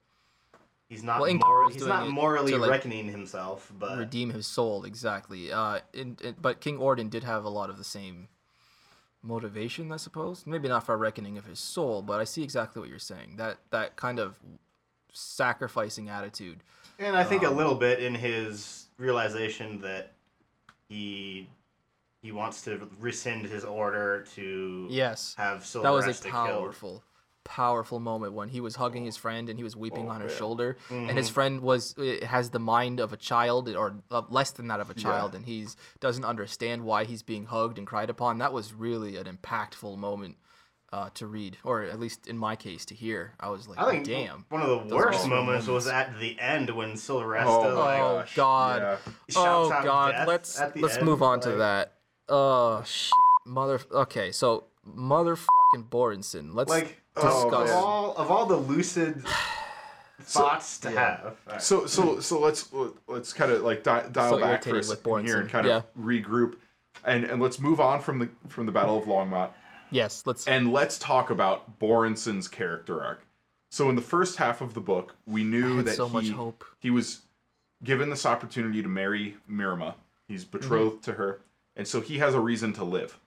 He's 0.87 1.01
not 1.03 1.19
Well, 1.19 1.31
Ingtar 1.31 1.47
mor- 1.47 1.69
he's 1.71 1.77
doing 1.77 1.89
not 1.89 2.09
morally 2.09 2.51
to, 2.51 2.59
like, 2.59 2.69
reckoning 2.69 3.07
himself, 3.09 3.71
but 3.77 3.97
redeem 3.97 4.29
his 4.29 4.45
soul 4.45 4.85
exactly. 4.85 5.51
Uh, 5.51 5.79
in, 5.93 6.17
in, 6.23 6.35
but 6.39 6.61
King 6.61 6.77
Orden 6.77 7.09
did 7.09 7.23
have 7.23 7.43
a 7.43 7.49
lot 7.49 7.71
of 7.71 7.77
the 7.79 7.83
same 7.83 8.27
motivation, 9.23 9.91
I 9.91 9.97
suppose. 9.97 10.45
Maybe 10.45 10.67
not 10.67 10.85
for 10.85 10.93
a 10.93 10.97
reckoning 10.97 11.39
of 11.39 11.45
his 11.47 11.57
soul, 11.59 12.03
but 12.03 12.19
I 12.19 12.23
see 12.23 12.43
exactly 12.43 12.79
what 12.79 12.89
you're 12.89 12.99
saying. 12.99 13.37
That 13.37 13.57
that 13.71 13.95
kind 13.95 14.19
of 14.19 14.37
sacrificing 15.15 16.09
attitude. 16.09 16.61
and 16.99 17.15
I 17.15 17.23
think 17.23 17.43
Um, 17.43 17.53
a 17.53 17.55
little 17.57 17.75
bit 17.75 17.99
in 17.99 18.15
his 18.15 18.87
realization 18.97 19.81
that 19.81 20.13
he 20.87 21.49
he 22.21 22.31
wants 22.31 22.63
to 22.63 22.89
rescind 22.99 23.45
his 23.45 23.63
order 23.63 24.25
to 24.35 24.87
Yes, 24.89 25.35
have 25.37 25.69
that 25.73 25.91
was 25.91 26.07
a 26.07 26.13
killed. 26.13 26.31
powerful, 26.33 27.03
powerful 27.43 27.99
moment 27.99 28.33
when 28.33 28.49
he 28.49 28.59
was 28.59 28.77
hugging 28.77 29.05
his 29.05 29.15
friend 29.15 29.47
and 29.47 29.59
he 29.59 29.63
was 29.63 29.75
weeping 29.75 30.07
Oh, 30.07 30.13
on 30.13 30.21
her 30.21 30.27
yeah. 30.27 30.35
shoulder, 30.35 30.77
and 30.89 31.07
Mm-hmm. 31.09 31.17
his 31.17 31.29
friend 31.29 31.61
was 31.61 31.95
uh, 31.99 32.25
has 32.25 32.49
the 32.49 32.59
mind 32.59 32.99
of 32.99 33.13
a 33.13 33.17
child 33.17 33.69
or 33.69 33.97
uh, 34.09 34.23
less 34.29 34.49
than 34.51 34.67
that 34.69 34.79
of 34.79 34.89
a 34.89 34.95
child, 34.95 35.33
Yeah. 35.33 35.37
and 35.37 35.45
he's 35.45 35.77
doesn't 35.99 36.25
understand 36.25 36.83
why 36.83 37.03
he's 37.05 37.21
being 37.21 37.45
hugged 37.45 37.77
and 37.77 37.85
cried 37.85 38.09
upon. 38.09 38.39
That 38.39 38.53
was 38.53 38.73
really 38.73 39.17
an 39.17 39.25
impactful 39.27 39.95
moment. 39.97 40.37
Uh, 40.93 41.09
to 41.15 41.27
read, 41.27 41.57
or 41.65 41.81
at 41.83 41.99
least 41.99 42.25
in 42.27 42.37
my 42.37 42.55
case, 42.55 42.85
to 42.85 42.95
hear, 42.95 43.33
I 43.39 43.49
was 43.49 43.67
like, 43.67 43.77
I 43.79 43.89
think 43.91 44.05
"Damn!" 44.05 44.45
one 44.49 44.61
of 44.61 44.87
the 44.87 44.95
worst 44.95 45.19
awesome 45.19 45.31
moments 45.31 45.67
was 45.67 45.87
at 45.87 46.17
the 46.19 46.39
end 46.39 46.69
when 46.69 46.91
Sylvarresta 46.93 47.45
Oh, 47.47 47.75
like 47.75 47.99
Oh 47.99 48.23
God! 48.35 48.81
yeah. 48.81 49.13
Oh 49.35 49.71
out 49.73 49.83
God! 49.83 50.27
Let's 50.27 50.61
let's 50.77 50.95
end, 50.97 51.05
move 51.05 51.21
on 51.21 51.41
to 51.41 51.51
that. 51.53 51.93
Oh 52.29 52.81
shit, 52.85 53.11
mother. 53.45 53.81
Okay, 53.91 54.31
so 54.31 54.65
motherfucking 54.87 55.89
Borenson. 55.89 56.53
Let's 56.53 56.69
like 56.69 57.01
Oh, 57.17 57.49
of, 57.49 57.69
all 57.71 58.15
of 58.15 58.31
all 58.31 58.45
the 58.45 58.55
lucid 58.57 59.21
thoughts 60.21 60.77
to 60.79 60.91
have. 60.91 61.35
Alright. 61.47 61.61
So 61.61 61.87
so 61.87 62.19
so 62.19 62.39
let's 62.39 62.69
let's 63.07 63.33
kind 63.33 63.51
of 63.51 63.63
like 63.63 63.83
di- 63.83 64.05
dial 64.11 64.31
So 64.35 64.39
back 64.39 64.63
for 64.63 64.77
a 64.77 64.83
second 64.83 65.25
here 65.25 65.39
and 65.39 65.49
Borenson. 65.49 65.49
kind 65.49 65.67
of 65.67 65.83
Yeah. 65.97 66.01
regroup, 66.03 66.55
and 67.03 67.23
and 67.25 67.41
let's 67.41 67.59
move 67.59 67.79
on 67.81 68.01
from 68.01 68.19
the 68.19 68.29
from 68.47 68.65
the 68.65 68.71
Battle 68.71 68.97
of 68.97 69.05
Longmont, 69.05 69.49
yes, 69.95 70.23
let's. 70.25 70.45
and 70.47 70.71
let's 70.71 70.97
talk 70.99 71.29
about 71.29 71.79
Borenson's 71.79 72.47
character 72.47 73.03
arc. 73.03 73.25
So 73.69 73.89
in 73.89 73.95
the 73.95 74.01
first 74.01 74.37
half 74.37 74.61
of 74.61 74.73
the 74.73 74.79
book, 74.81 75.15
we 75.25 75.43
knew 75.43 75.81
that 75.83 75.95
so 75.95 76.07
he 76.07 76.13
much 76.13 76.29
hope. 76.29 76.63
he 76.79 76.89
was 76.91 77.21
given 77.83 78.09
this 78.09 78.25
opportunity 78.25 78.81
to 78.81 78.87
marry 78.87 79.37
Myrrima. 79.49 79.95
He's 80.27 80.43
Mm-hmm. 80.45 80.57
betrothed 80.57 81.03
to 81.05 81.13
her, 81.13 81.41
and 81.75 81.87
so 81.87 82.01
he 82.01 82.17
has 82.19 82.33
a 82.33 82.39
reason 82.39 82.73
to 82.73 82.83
live. 82.83 83.19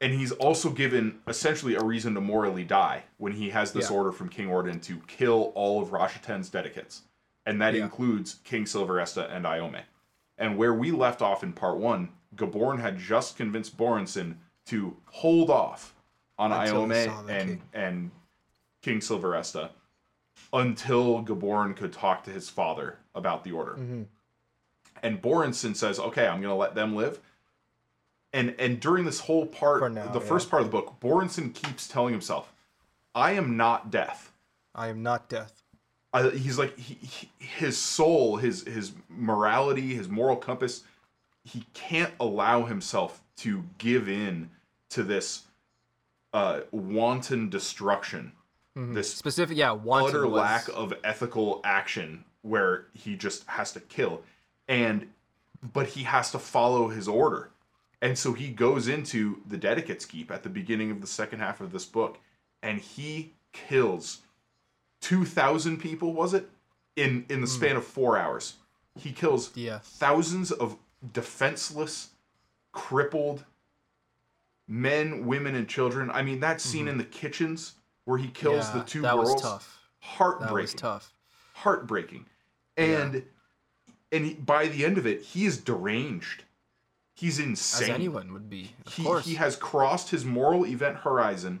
And 0.00 0.12
he's 0.14 0.30
also 0.32 0.70
given 0.70 1.18
essentially 1.26 1.74
a 1.74 1.82
reason 1.82 2.14
to 2.14 2.20
morally 2.20 2.62
die 2.64 3.04
when 3.16 3.32
he 3.32 3.50
has 3.50 3.72
this 3.72 3.90
Yeah. 3.90 3.96
order 3.96 4.12
from 4.12 4.28
King 4.28 4.48
Orden 4.48 4.78
to 4.82 4.98
kill 5.08 5.50
all 5.56 5.82
of 5.82 5.92
Raj 5.92 6.12
Ahten's 6.12 6.48
dedicates. 6.48 7.02
And 7.44 7.60
that 7.60 7.74
Yeah. 7.74 7.82
includes 7.84 8.36
King 8.44 8.64
Sylvarresta 8.64 9.28
and 9.30 9.44
Iome. 9.44 9.82
And 10.36 10.56
where 10.56 10.72
we 10.72 10.92
left 10.92 11.20
off 11.20 11.42
in 11.42 11.52
part 11.52 11.78
one, 11.78 12.10
Gaborn 12.36 12.78
had 12.80 12.98
just 12.98 13.36
convinced 13.36 13.76
Borenson 13.76 14.40
to 14.68 14.96
hold 15.06 15.50
off 15.50 15.94
on 16.38 16.52
Until 16.52 16.86
Iome 16.86 17.28
and 17.28 17.48
king. 17.48 17.62
and 17.72 18.10
King 18.82 19.00
Sylvarresta 19.00 19.70
until 20.52 21.22
Gaborn 21.24 21.76
could 21.76 21.92
talk 21.92 22.24
to 22.24 22.30
his 22.30 22.48
father 22.48 22.98
about 23.14 23.44
the 23.44 23.52
order. 23.52 23.72
Mm-hmm. 23.72 24.02
And 25.02 25.20
Borenson 25.20 25.74
says, 25.74 25.98
"Okay, 25.98 26.26
I'm 26.26 26.40
going 26.40 26.52
to 26.52 26.56
let 26.56 26.74
them 26.74 26.94
live." 26.96 27.20
And 28.32 28.54
and 28.58 28.80
during 28.80 29.04
this 29.04 29.20
whole 29.20 29.46
part, 29.46 29.92
now, 29.92 30.06
the 30.08 30.20
yeah. 30.20 30.26
first 30.26 30.50
part 30.50 30.62
of 30.62 30.68
the 30.68 30.72
book, 30.72 31.00
Borenson 31.00 31.50
keeps 31.50 31.88
telling 31.88 32.12
himself, 32.12 32.52
"I 33.14 33.32
am 33.32 33.56
not 33.56 33.90
death." 33.90 34.32
I 34.74 34.88
am 34.88 35.02
not 35.02 35.28
death. 35.28 35.62
I, 36.12 36.30
he's 36.30 36.58
like 36.58 36.76
he, 36.78 36.94
he, 36.94 37.30
his 37.38 37.76
soul, 37.76 38.36
his 38.36 38.64
his 38.64 38.92
morality, 39.08 39.94
his 39.94 40.08
moral 40.08 40.36
compass. 40.36 40.82
He 41.44 41.64
can't 41.74 42.12
allow 42.20 42.64
himself 42.64 43.22
to 43.38 43.64
give 43.78 44.08
in 44.08 44.50
to 44.90 45.02
this 45.02 45.42
uh, 46.32 46.60
wanton 46.70 47.48
destruction, 47.48 48.32
this 48.76 49.12
Specific, 49.12 49.56
yeah. 49.56 49.72
Wanton 49.72 50.08
utter 50.10 50.26
was- 50.28 50.40
lack 50.40 50.68
of 50.68 50.94
ethical 51.02 51.60
action 51.64 52.24
where 52.42 52.86
he 52.94 53.16
just 53.16 53.44
has 53.48 53.72
to 53.72 53.80
kill 53.80 54.22
and 54.68 55.08
but 55.72 55.88
he 55.88 56.04
has 56.04 56.30
to 56.30 56.38
follow 56.38 56.86
his 56.86 57.08
order 57.08 57.50
and 58.00 58.16
so 58.16 58.32
he 58.32 58.48
goes 58.48 58.86
into 58.86 59.40
the 59.48 59.56
dedicate's 59.56 60.04
keep 60.06 60.30
at 60.30 60.44
the 60.44 60.48
beginning 60.48 60.92
of 60.92 61.00
the 61.00 61.06
second 61.08 61.40
half 61.40 61.60
of 61.60 61.72
this 61.72 61.84
book 61.84 62.18
and 62.62 62.78
he 62.80 63.32
kills 63.52 64.18
2000 65.00 65.78
people 65.78 66.12
was 66.14 66.32
it 66.32 66.48
in 66.94 67.24
in 67.28 67.40
the 67.40 67.46
span 67.48 67.74
of 67.76 67.84
four 67.84 68.16
hours. 68.16 68.54
He 68.96 69.10
kills 69.10 69.50
Yeah. 69.56 69.80
thousands 69.82 70.52
of 70.52 70.76
defenseless, 71.12 72.10
crippled 72.70 73.44
men, 74.68 75.26
women, 75.26 75.54
and 75.54 75.66
children. 75.68 76.10
I 76.10 76.22
mean, 76.22 76.40
that 76.40 76.60
scene 76.60 76.86
in 76.88 76.98
the 76.98 77.04
kitchens 77.04 77.74
where 78.04 78.18
he 78.18 78.28
kills 78.28 78.66
Mm-hmm. 78.66 78.76
Yeah, 78.78 78.82
the 78.84 78.88
two 78.90 79.02
that 79.02 79.14
girls. 79.14 79.32
was 79.32 79.42
tough. 79.42 79.78
That 80.18 80.52
was 80.52 80.74
tough. 80.74 81.12
heartbreaking 81.54 82.26
and 82.76 83.22
and 84.12 84.24
he, 84.24 84.34
by 84.34 84.68
the 84.68 84.84
end 84.84 84.96
of 84.96 85.06
it 85.06 85.20
he 85.22 85.44
is 85.44 85.58
deranged 85.58 86.44
he's 87.14 87.38
As 87.40 87.44
insane 87.46 87.90
anyone 87.90 88.32
would 88.32 88.48
be, 88.48 88.70
of 88.86 88.94
he, 88.94 89.02
course. 89.02 89.24
he 89.26 89.34
has 89.34 89.56
crossed 89.56 90.10
his 90.10 90.24
moral 90.24 90.64
event 90.64 90.98
horizon 90.98 91.58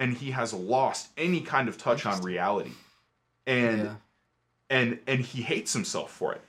and 0.00 0.12
he 0.14 0.32
has 0.32 0.52
lost 0.52 1.08
any 1.16 1.40
kind 1.40 1.68
of 1.68 1.78
touch 1.78 2.04
on 2.04 2.20
reality 2.22 2.72
and 3.46 3.84
Yeah. 3.84 3.94
and 4.68 4.98
and 5.06 5.20
he 5.20 5.42
hates 5.42 5.72
himself 5.72 6.10
for 6.10 6.32
it 6.34 6.42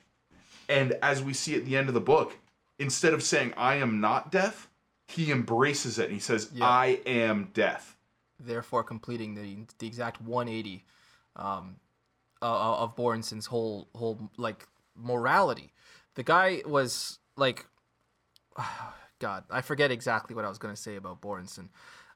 and 0.68 0.92
as 1.02 1.22
we 1.22 1.32
see 1.32 1.54
at 1.54 1.64
the 1.64 1.76
end 1.76 1.86
of 1.88 1.94
the 1.94 2.00
book 2.00 2.36
instead 2.80 3.14
of 3.14 3.22
saying 3.22 3.54
i 3.56 3.76
am 3.76 4.00
not 4.00 4.30
death 4.32 4.68
he 5.08 5.30
embraces 5.30 5.98
it 5.98 6.04
and 6.06 6.14
he 6.14 6.20
says 6.20 6.50
Yeah. 6.54 6.66
i 6.68 7.00
am 7.06 7.50
death 7.54 7.96
therefore 8.40 8.82
completing 8.84 9.34
the 9.34 9.58
the 9.78 9.86
exact 9.86 10.20
180 10.20 10.84
um, 11.36 11.76
uh, 12.42 12.76
of 12.82 12.96
Borenson's 12.96 13.46
whole 13.46 13.88
whole 13.94 14.30
like 14.36 14.66
morality. 14.96 15.72
The 16.16 16.22
guy 16.24 16.60
was 16.66 17.18
like, 17.36 17.64
God, 19.18 19.44
I 19.50 19.60
forget 19.62 19.90
exactly 19.90 20.34
what 20.34 20.44
I 20.44 20.48
was 20.48 20.58
gonna 20.58 20.76
say 20.76 20.96
about 20.96 21.20
Borenson. 21.20 21.70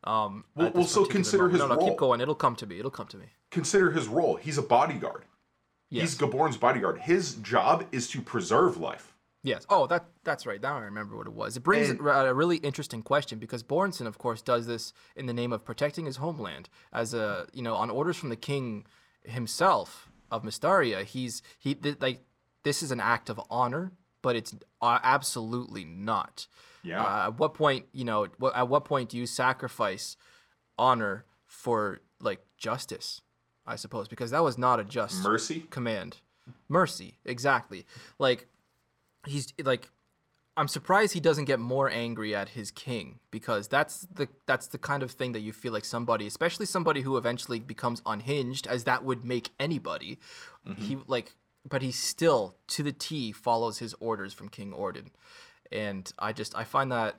Um, 0.05 0.44
well, 0.55 0.70
well 0.75 0.85
so 0.85 1.05
consider 1.05 1.44
moment. 1.44 1.53
his 1.55 1.61
no, 1.61 1.68
no, 1.68 1.77
role. 1.77 1.88
Keep 1.88 1.99
going. 1.99 2.20
It'll 2.20 2.35
come 2.35 2.57
to 2.57 2.66
me. 2.66 2.79
It'll 2.79 2.90
come 2.90 3.07
to 3.09 3.16
me. 3.16 3.27
consider 3.51 3.90
his 3.92 4.09
role 4.09 4.37
he's 4.37 4.59
a 4.59 4.62
bodyguard 4.62 5.25
Yes. 5.88 6.03
he's 6.11 6.18
gaborn's 6.18 6.57
bodyguard 6.57 6.99
his 6.99 7.35
job 7.37 7.85
is 7.92 8.09
to 8.09 8.20
preserve 8.20 8.77
life 8.79 9.14
Yes. 9.46 9.64
Oh, 9.68 9.87
that 9.87 10.06
that's 10.24 10.44
right. 10.44 10.61
Now 10.61 10.76
I 10.76 10.80
remember 10.80 11.16
what 11.16 11.26
it 11.28 11.32
was. 11.32 11.56
It 11.56 11.61
brings 11.62 11.88
And- 11.88 12.00
a 12.00 12.35
really 12.35 12.56
interesting 12.59 13.02
question 13.02 13.38
because 13.38 13.62
Borenson, 13.62 14.06
of 14.06 14.18
course, 14.18 14.42
does 14.42 14.66
this 14.66 14.92
in 15.14 15.26
the 15.26 15.32
name 15.32 15.52
of 15.52 15.64
protecting 15.64 16.04
his 16.06 16.16
homeland. 16.16 16.68
As 16.92 17.14
a 17.14 17.46
you 17.52 17.62
know, 17.62 17.74
on 17.76 17.88
orders 17.88 18.16
from 18.16 18.28
the 18.30 18.37
king 18.37 18.87
himself 19.22 20.11
of 20.32 20.42
Mystarria, 20.42 21.04
he's 21.04 21.42
he 21.59 21.74
th- 21.76 21.98
like 22.00 22.20
this 22.64 22.82
is 22.82 22.90
an 22.90 22.98
act 23.00 23.30
of 23.30 23.40
honor, 23.48 23.92
but 24.20 24.35
it's 24.35 24.52
uh, 24.82 24.98
absolutely 25.02 25.85
not. 25.85 26.48
Yeah. 26.82 27.02
Uh, 27.02 27.26
at 27.28 27.38
what 27.38 27.54
point, 27.54 27.87
you 27.92 28.04
know, 28.04 28.26
what, 28.38 28.56
at 28.56 28.68
what 28.68 28.85
point 28.85 29.11
do 29.11 29.16
you 29.16 29.26
sacrifice 29.26 30.16
honor 30.78 31.24
for 31.46 32.00
like 32.20 32.40
justice? 32.59 33.20
I 33.64 33.76
suppose 33.76 34.09
because 34.09 34.30
that 34.32 34.42
was 34.44 34.59
not 34.59 34.80
a 34.80 34.85
just 34.85 35.22
mercy 35.22 35.66
command 35.70 36.18
mercy 36.68 37.18
exactly 37.24 37.85
like 38.20 38.46
he's 39.26 39.52
like 39.64 39.90
i'm 40.56 40.68
surprised 40.68 41.12
he 41.12 41.20
doesn't 41.20 41.44
get 41.44 41.58
more 41.60 41.90
angry 41.90 42.34
at 42.34 42.50
his 42.50 42.70
king 42.70 43.18
because 43.30 43.68
that's 43.68 44.06
the 44.12 44.28
that's 44.46 44.68
the 44.68 44.78
kind 44.78 45.02
of 45.02 45.10
thing 45.10 45.32
that 45.32 45.40
you 45.40 45.52
feel 45.52 45.72
like 45.72 45.84
somebody 45.84 46.26
especially 46.26 46.66
somebody 46.66 47.02
who 47.02 47.16
eventually 47.16 47.60
becomes 47.60 48.00
unhinged 48.06 48.66
as 48.66 48.84
that 48.84 49.04
would 49.04 49.24
make 49.24 49.50
anybody 49.60 50.18
he 50.78 50.96
like 51.06 51.34
but 51.68 51.82
he 51.82 51.90
still 51.92 52.56
to 52.68 52.82
the 52.82 52.92
t 52.92 53.32
follows 53.32 53.78
his 53.78 53.94
orders 54.00 54.32
from 54.32 54.48
king 54.48 54.72
orden 54.72 55.10
and 55.72 56.12
i 56.18 56.32
just 56.32 56.56
i 56.56 56.64
find 56.64 56.90
that 56.92 57.16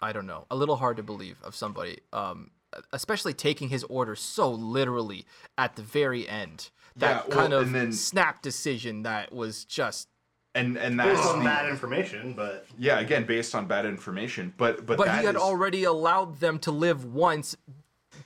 I 0.00 0.12
don't 0.12 0.26
know, 0.26 0.44
a 0.50 0.56
little 0.56 0.76
hard 0.76 0.98
to 0.98 1.02
believe 1.02 1.38
of 1.42 1.54
somebody, 1.54 2.00
um, 2.12 2.50
especially 2.92 3.32
taking 3.32 3.70
his 3.70 3.84
order 3.84 4.14
so 4.16 4.50
literally 4.50 5.24
at 5.56 5.76
the 5.76 5.82
very 5.82 6.28
end. 6.28 6.68
That 6.96 7.08
Yeah, 7.10 7.22
well, 7.28 7.38
kind 7.38 7.52
of 7.54 7.72
then- 7.72 7.92
snap 7.92 8.42
decision 8.42 9.04
that 9.04 9.32
was 9.32 9.64
just. 9.64 10.08
And 10.56 10.76
and 10.78 10.96
Based 10.96 11.16
that's 11.16 11.26
on 11.28 11.40
the, 11.40 11.44
bad 11.44 11.68
information, 11.68 12.32
but 12.34 12.66
yeah 12.78 13.00
again 13.00 13.24
based 13.26 13.54
on 13.56 13.66
bad 13.66 13.84
information 13.86 14.54
but 14.56 14.86
but 14.86 14.96
But 14.98 15.06
that 15.06 15.20
he 15.20 15.26
had 15.26 15.34
is- 15.34 15.40
already 15.42 15.82
allowed 15.84 16.38
them 16.38 16.58
to 16.60 16.70
live 16.70 17.04
once, 17.04 17.56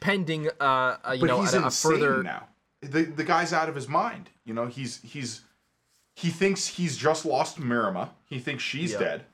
pending, 0.01 0.49
uh, 0.61 0.63
uh, 0.63 1.13
you 1.15 1.21
but 1.21 1.27
know, 1.27 1.41
he's 1.41 1.55
a, 1.55 1.63
a 1.63 1.71
further. 1.71 2.23
now 2.23 2.49
the 2.83 3.05
the 3.05 3.25
guy's 3.25 3.53
out 3.55 3.69
of 3.71 3.75
his 3.75 3.89
mind 3.89 4.29
you 4.45 4.53
know 4.53 4.67
he's 4.67 5.01
he's 5.03 5.41
he 6.15 6.29
thinks 6.29 6.67
he's 6.67 6.97
just 6.99 7.25
lost 7.25 7.59
Myrrima 7.59 8.11
he 8.27 8.39
thinks 8.39 8.63
she's 8.63 8.93
Yeah. 8.93 8.99
dead 8.99 9.25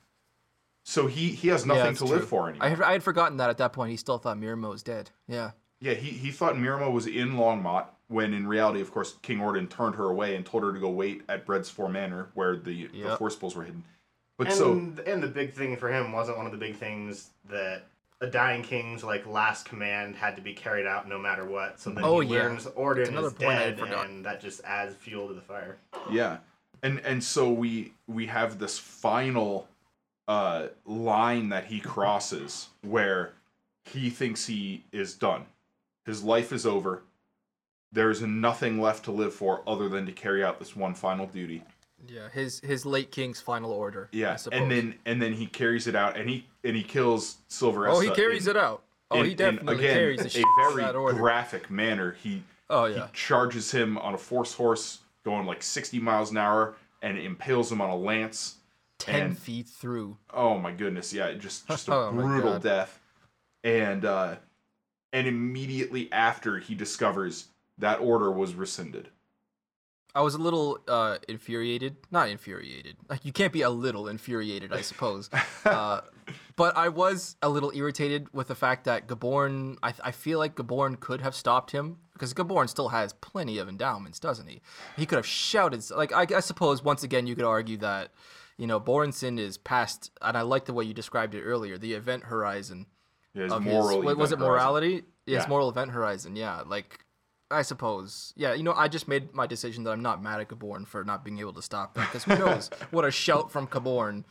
so 0.85 1.07
he 1.09 1.31
he 1.31 1.49
has 1.49 1.67
nothing 1.67 1.83
that's 1.85 1.99
to 1.99 2.05
live 2.05 2.29
for 2.29 2.49
anymore 2.49 2.67
I 2.67 2.71
had, 2.71 2.81
I 2.83 2.93
had 2.93 3.03
forgotten 3.03 3.39
that 3.39 3.51
at 3.51 3.59
that 3.59 3.73
point 3.73 3.91
he 3.91 3.97
still 3.97 4.19
thought 4.19 4.39
Myrrima 4.39 4.69
was 4.71 4.83
dead. 4.85 5.11
Yeah. 5.27 5.51
yeah 5.81 5.95
he 5.95 6.11
he 6.11 6.31
thought 6.31 6.55
Myrrima 6.55 6.93
was 6.93 7.07
in 7.07 7.33
Longmont 7.33 7.87
when 8.09 8.35
in 8.35 8.47
reality 8.47 8.81
of 8.81 8.91
course 8.93 9.17
King 9.23 9.41
Orden 9.41 9.67
turned 9.67 9.95
her 9.97 10.05
away 10.11 10.37
and 10.37 10.45
told 10.45 10.63
her 10.63 10.73
to 10.73 10.79
go 10.79 10.91
wait 10.91 11.23
at 11.29 11.47
Bredsford 11.47 11.91
Manor 11.93 12.29
where 12.35 12.57
the 12.57 12.87
the 12.89 12.99
Yep. 12.99 13.19
Forcibles 13.19 13.55
were 13.55 13.65
hidden 13.65 13.83
but 14.37 14.49
and 14.49 14.57
so 14.57 14.73
and 15.07 15.23
the 15.23 15.29
big 15.29 15.53
thing 15.55 15.77
for 15.77 15.89
him 15.93 16.13
wasn't 16.13 16.37
one 16.37 16.47
of 16.47 16.53
the 16.53 16.59
big 16.59 16.77
things 16.77 17.31
that 17.49 17.85
a 18.21 18.27
dying 18.27 18.63
king's 18.63 19.05
like 19.05 19.27
last 19.27 19.65
command 19.67 20.17
had 20.17 20.37
to 20.37 20.43
be 20.43 20.55
carried 20.55 20.87
out 20.87 21.09
no 21.09 21.19
matter 21.19 21.45
what. 21.45 21.79
So 21.79 21.91
then 21.91 22.05
Oh, 22.05 22.21
he 22.21 22.29
yeah. 22.33 22.43
learns 22.45 22.67
Orden 22.69 23.15
is 23.17 23.33
point 23.35 23.51
I 23.59 23.63
had 23.63 23.77
dead, 23.77 23.93
and 23.93 24.25
that 24.25 24.41
just 24.41 24.63
adds 24.65 24.95
fuel 24.95 25.29
to 25.29 25.35
the 25.35 25.41
fire. 25.43 25.77
Yeah, 26.11 26.39
and 26.83 27.01
and 27.01 27.23
so 27.23 27.51
we 27.51 27.93
we 28.07 28.27
have 28.27 28.59
this 28.59 28.79
final 28.79 29.69
uh, 30.27 30.69
line 30.87 31.51
that 31.51 31.67
he 31.67 31.81
crosses 31.81 32.69
where 32.83 33.33
he 33.85 34.09
thinks 34.11 34.47
he 34.47 34.85
is 34.91 35.15
done. 35.15 35.45
His 36.07 36.23
life 36.23 36.51
is 36.53 36.65
over. 36.65 37.03
There 37.95 38.11
is 38.11 38.21
nothing 38.23 38.81
left 38.81 39.05
to 39.05 39.13
live 39.13 39.33
for 39.33 39.63
other 39.69 39.89
than 39.89 40.05
to 40.07 40.13
carry 40.13 40.43
out 40.43 40.59
this 40.59 40.75
one 40.75 40.95
final 40.95 41.27
duty. 41.27 41.63
Yeah. 42.09 42.29
His 42.29 42.61
his 42.61 42.85
late 42.85 43.13
king's 43.13 43.41
final 43.41 43.71
order. 43.71 44.09
Yeah, 44.13 44.37
and 44.53 44.71
then 44.71 44.97
and 45.07 45.23
then 45.23 45.33
he 45.33 45.47
carries 45.47 45.87
it 45.87 45.95
out, 45.95 46.17
and 46.17 46.29
he 46.29 46.47
and 46.65 46.75
he 46.77 46.83
kills 46.83 47.37
Sylvarresta. 47.49 47.95
Oh, 47.95 48.01
he 48.01 48.11
carries 48.11 48.47
in- 48.49 48.57
it 48.57 48.61
out. 48.61 48.83
Oh, 49.13 49.21
in- 49.21 49.27
he 49.27 49.31
in, 49.31 49.37
definitely 49.37 49.77
again, 49.77 49.95
carries 49.95 50.21
the 50.21 50.27
a 50.27 50.29
shit 50.29 50.45
out 50.59 50.71
of 50.71 51.03
very 51.05 51.15
graphic 51.15 51.71
manner. 51.71 52.17
He 52.21 52.43
oh 52.69 52.87
he 52.87 52.97
yeah. 52.97 53.09
charges 53.13 53.71
him 53.71 53.97
on 53.99 54.13
a 54.13 54.19
force 54.19 54.53
horse 54.53 54.99
going 55.25 55.47
like 55.47 55.63
60 55.63 56.01
miles 56.01 56.31
an 56.33 56.37
hour 56.37 56.75
and 57.01 57.17
impales 57.17 57.71
him 57.71 57.81
on 57.81 57.91
a 57.91 57.97
lance. 57.97 58.57
Ten 58.99 59.23
and- 59.23 59.39
feet 59.39 59.69
through. 59.69 60.19
Oh 60.33 60.59
my 60.59 60.73
goodness, 60.73 61.13
yeah, 61.13 61.33
just 61.35 61.69
just 61.69 61.89
a 61.89 61.95
Oh 61.95 62.11
brutal 62.13 62.59
death. 62.59 63.01
And 63.63 64.05
uh 64.05 64.37
and 65.13 65.29
immediately 65.29 66.11
after 66.13 66.59
he 66.59 66.75
discovers 66.75 67.47
that 67.79 68.01
order 68.01 68.31
was 68.31 68.55
rescinded. 68.55 69.09
I 70.17 70.21
was 70.21 70.35
a 70.37 70.39
little 70.39 70.79
uh, 70.87 71.19
infuriated. 71.29 71.97
Not 72.13 72.29
infuriated. 72.29 72.97
Like 73.09 73.25
you 73.25 73.33
can't 73.33 73.53
be 73.53 73.63
a 73.63 73.71
little 73.71 74.07
infuriated, 74.07 74.73
I 74.73 74.81
suppose. 74.81 75.29
uh, 75.65 76.03
but 76.55 76.77
I 76.77 76.89
was 76.89 77.35
a 77.43 77.49
little 77.49 77.73
irritated 77.75 78.33
with 78.33 78.47
the 78.47 78.55
fact 78.55 78.85
that 78.85 79.09
Gaborn. 79.09 79.77
I, 79.83 79.93
I 80.05 80.11
feel 80.13 80.39
like 80.39 80.55
Gaborn 80.55 81.01
could 81.01 81.21
have 81.21 81.35
stopped 81.35 81.73
him 81.73 81.99
because 82.13 82.33
Gaborn 82.33 82.69
still 82.69 82.91
has 82.91 83.13
plenty 83.15 83.59
of 83.59 83.69
endowments, 83.69 84.21
doesn't 84.21 84.47
he? 84.47 84.61
He 84.97 85.05
could 85.05 85.17
have 85.17 85.27
shouted. 85.27 85.83
Like 85.91 86.13
I, 86.13 86.27
I 86.37 86.41
suppose 86.41 86.81
once 86.85 87.03
again 87.03 87.27
you 87.27 87.35
could 87.35 87.45
argue 87.45 87.79
that 87.79 88.13
you 88.57 88.69
know 88.69 88.79
Borenson 88.79 89.37
is 89.41 89.59
past, 89.59 90.13
and 90.23 90.37
I 90.39 90.43
like 90.43 90.67
the 90.67 90.75
way 90.75 90.85
you 90.85 90.95
described 90.95 91.35
it 91.35 91.43
earlier. 91.43 91.77
The 91.77 91.95
event 91.95 92.23
horizon 92.27 92.87
Yeah, 93.35 93.43
His 93.45 93.53
of 93.53 93.65
moral 93.65 94.03
his, 94.03 94.15
was 94.17 94.31
it 94.31 94.39
horizon. 94.39 94.53
morality? 94.53 95.03
Yes, 95.27 95.43
Yeah. 95.43 95.49
moral 95.49 95.69
event 95.71 95.91
horizon. 95.91 96.37
Yeah, 96.37 96.63
like 96.65 97.04
I 97.51 97.63
suppose. 97.63 98.33
Yeah, 98.37 98.55
you 98.55 98.63
know, 98.63 98.73
I 98.73 98.89
just 98.89 99.07
made 99.07 99.33
my 99.35 99.47
decision 99.47 99.85
that 99.85 99.91
I'm 99.93 100.03
not 100.03 100.23
mad 100.23 100.41
at 100.41 100.49
Caborn 100.49 100.87
for 100.87 101.05
not 101.05 101.25
being 101.25 101.39
able 101.39 101.53
to 101.53 101.63
stop 101.63 101.95
that 101.95 102.11
because 102.13 102.25
who 102.25 102.37
knows 102.39 102.71
what 102.91 103.05
a 103.05 103.11
shout 103.11 103.51
from 103.53 103.67
Caborn. 103.67 104.25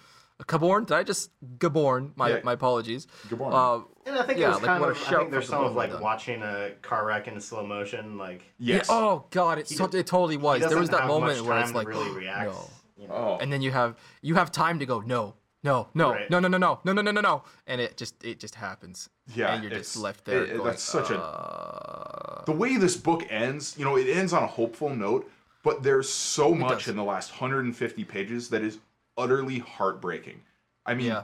Caborn? 0.48 0.86
Did 0.88 0.96
I 0.96 1.04
just 1.04 1.30
Gaborn? 1.58 2.12
My 2.18 2.30
Yeah. 2.30 2.40
my 2.44 2.54
apologies. 2.54 3.08
Gaborn. 3.30 3.54
Uh, 3.54 3.84
And 4.06 4.18
I 4.20 4.24
think 4.24 4.40
Yeah, 4.40 4.48
it 4.48 4.50
was 4.50 4.58
like, 4.58 4.66
kind 4.66 4.82
what 4.82 4.90
a 4.90 4.92
of. 4.92 4.98
I 5.08 5.18
think 5.20 5.32
there's 5.32 5.48
some 5.48 5.64
of 5.64 5.76
like 5.76 5.92
done. 5.92 6.02
watching 6.02 6.42
a 6.42 6.72
car 6.82 7.06
wreck 7.06 7.28
in 7.28 7.40
slow 7.40 7.66
motion. 7.66 8.18
Like 8.18 8.44
Yes. 8.58 8.88
yeah, 8.90 8.96
oh 8.96 9.26
god, 9.30 9.60
it, 9.60 9.68
so, 9.70 9.88
d- 9.88 10.00
it 10.00 10.08
totally 10.08 10.36
was. 10.38 10.62
There 10.62 10.78
was 10.80 10.90
that 10.90 11.08
moment 11.08 11.46
where 11.46 11.60
it's 11.60 11.72
like 11.74 11.88
really 11.88 12.12
react. 12.24 12.52
no. 12.52 12.70
you 12.98 13.08
know. 13.08 13.14
Oh. 13.14 13.38
And 13.40 13.54
then 13.54 13.62
you 13.62 13.72
have 13.72 13.96
you 14.22 14.36
have 14.36 14.52
time 14.52 14.80
to 14.80 14.86
go 14.86 15.00
no. 15.02 15.36
No, 15.64 15.88
no, 15.94 16.12
Right. 16.12 16.30
no, 16.30 16.40
no, 16.40 16.48
no, 16.50 16.58
no, 16.58 16.80
no, 16.84 16.92
no, 16.94 17.02
no, 17.02 17.12
no, 17.12 17.22
no, 17.22 17.44
and 17.68 17.80
it 17.80 17.96
just 17.96 18.22
it 18.24 18.40
just 18.40 18.56
happens. 18.56 19.10
Yeah, 19.34 19.54
and 19.54 19.64
you're 19.64 19.72
just 19.72 19.96
left 19.96 20.26
there. 20.26 20.44
it- 20.44 20.58
going, 20.58 20.66
that's 20.66 20.84
such 20.84 21.10
a- 21.10 21.18
uh, 21.22 22.44
the 22.46 22.52
way 22.52 22.76
this 22.78 22.98
book 22.98 23.24
ends, 23.30 23.76
you 23.78 23.86
know, 23.86 23.96
it 23.98 24.08
ends 24.10 24.34
on 24.34 24.44
a 24.44 24.48
hopeful 24.48 24.90
note, 24.90 25.32
but 25.64 25.82
there's 25.84 26.10
so 26.10 26.54
much 26.54 26.88
in 26.90 26.98
the 26.98 27.04
last 27.04 27.32
150 27.32 28.04
pages 28.04 28.50
that 28.50 28.62
is 28.62 28.80
utterly 29.18 29.60
heartbreaking. 29.60 30.42
I 30.86 30.96
mean, 30.96 31.08
Yeah. 31.08 31.24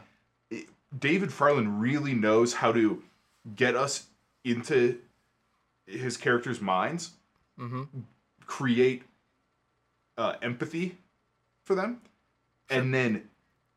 it- 0.50 0.70
David 0.98 1.34
Farland 1.34 1.82
really 1.82 2.14
knows 2.14 2.54
how 2.54 2.72
to 2.72 3.04
get 3.56 3.76
us 3.76 4.08
into 4.46 5.02
his 5.86 6.16
characters' 6.18 6.62
minds, 6.62 7.12
Mm-hmm. 7.60 7.84
create 8.46 9.04
uh, 10.18 10.36
empathy 10.42 10.98
for 11.66 11.76
them, 11.76 12.02
and 12.70 12.94
then 12.94 13.30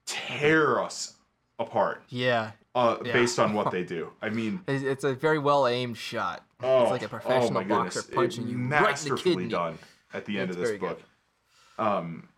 tear 0.07 0.81
us 0.81 1.15
apart 1.59 2.03
Yeah, 2.09 2.53
uh, 2.75 2.97
Yeah. 3.05 3.13
based 3.13 3.39
on 3.39 3.55
what 3.55 3.71
they 3.73 3.85
do. 3.85 4.13
I 4.21 4.29
mean, 4.31 4.61
It's, 4.67 5.05
a 5.05 5.15
very 5.15 5.39
well 5.39 5.67
aimed 5.67 5.97
shot. 5.97 6.45
Oh, 6.63 6.83
it's 6.83 6.91
like 6.93 7.03
a 7.03 7.09
professional 7.09 7.59
oh 7.63 7.65
boxer 7.65 8.01
goodness. 8.03 8.15
punching 8.15 8.45
It- 8.45 8.51
you 8.51 8.57
right 8.57 8.63
in 8.65 8.69
the 8.69 8.81
masterfully 8.81 9.35
kidney. 9.35 9.49
done 9.49 9.79
at 10.13 10.25
the 10.27 10.39
end 10.39 10.51
It's 10.51 10.57
of 10.57 10.61
this 10.61 10.69
very 10.71 10.79
good. 10.79 10.89
book. 10.89 11.03
Um, 11.79 12.29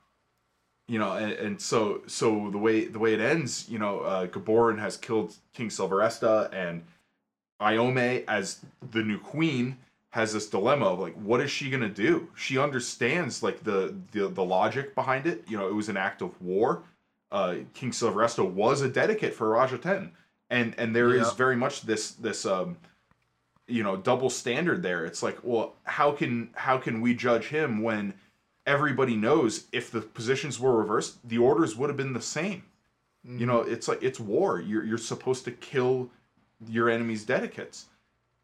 you 0.87 0.99
know, 0.99 1.13
and, 1.13 1.33
and 1.33 1.61
so 1.61 2.03
so 2.07 2.51
the 2.51 2.59
way 2.59 2.85
the 2.85 2.99
way 2.99 3.15
it 3.15 3.21
ends, 3.21 3.67
you 3.69 3.79
know, 3.79 4.01
uh, 4.01 4.27
Gaboran 4.27 4.79
has 4.79 4.97
killed 4.99 5.35
King 5.55 5.69
Sylvarresta, 5.69 6.53
and 6.53 6.85
Iome 7.61 8.25
as 8.29 8.61
the 8.91 9.03
new 9.03 9.19
queen 9.19 9.79
has 10.11 10.33
this 10.35 10.49
dilemma 10.49 10.87
of 10.87 10.99
like, 11.01 11.15
what 11.15 11.41
is 11.41 11.51
she 11.51 11.71
gonna 11.71 11.89
do? 11.89 12.29
She 12.37 12.59
understands 12.59 13.43
like 13.43 13.65
the 13.65 13.95
the, 14.13 14.29
the 14.29 14.45
logic 14.45 14.95
behind 14.95 15.27
it. 15.27 15.45
You 15.49 15.57
know, 15.57 15.69
it 15.69 15.75
was 15.75 15.89
an 15.89 15.97
act 15.97 16.21
of 16.23 16.41
war. 16.43 16.83
Uh, 17.33 17.57
King 17.75 17.91
Sylvarresta 17.91 18.49
was 18.49 18.81
a 18.81 18.89
dedicate 18.89 19.35
for 19.35 19.49
Raj 19.51 19.71
Ahten, 19.73 20.11
and 20.51 20.75
and 20.79 20.95
there 20.95 21.13
is 21.13 21.29
Yeah. 21.29 21.35
very 21.35 21.57
much 21.57 21.83
this 21.83 22.13
this 22.13 22.47
um, 22.47 22.77
you 23.67 23.83
know 23.83 23.97
double 23.97 24.31
standard 24.31 24.83
there. 24.83 25.05
It's 25.05 25.23
like, 25.23 25.39
well, 25.43 25.75
how 25.85 26.13
can 26.13 26.51
how 26.55 26.79
can 26.79 27.01
we 27.01 27.15
judge 27.15 27.47
him 27.49 27.83
when 27.83 28.15
everybody 28.67 29.17
knows 29.17 29.67
if 29.73 29.91
the 29.91 30.01
positions 30.01 30.59
were 30.59 30.77
reversed, 30.77 31.17
the 31.29 31.39
orders 31.39 31.77
would 31.77 31.91
have 31.91 31.97
been 31.97 32.13
the 32.15 32.21
same. 32.23 32.63
You 33.27 33.47
know, 33.47 33.61
it's 33.63 33.89
like 33.89 34.03
it's 34.03 34.21
war. 34.21 34.61
You're 34.61 34.85
you're 34.85 34.99
supposed 34.99 35.45
to 35.47 35.51
kill 35.51 36.11
your 36.69 36.91
enemy's 36.91 37.25
dedicates, 37.25 37.87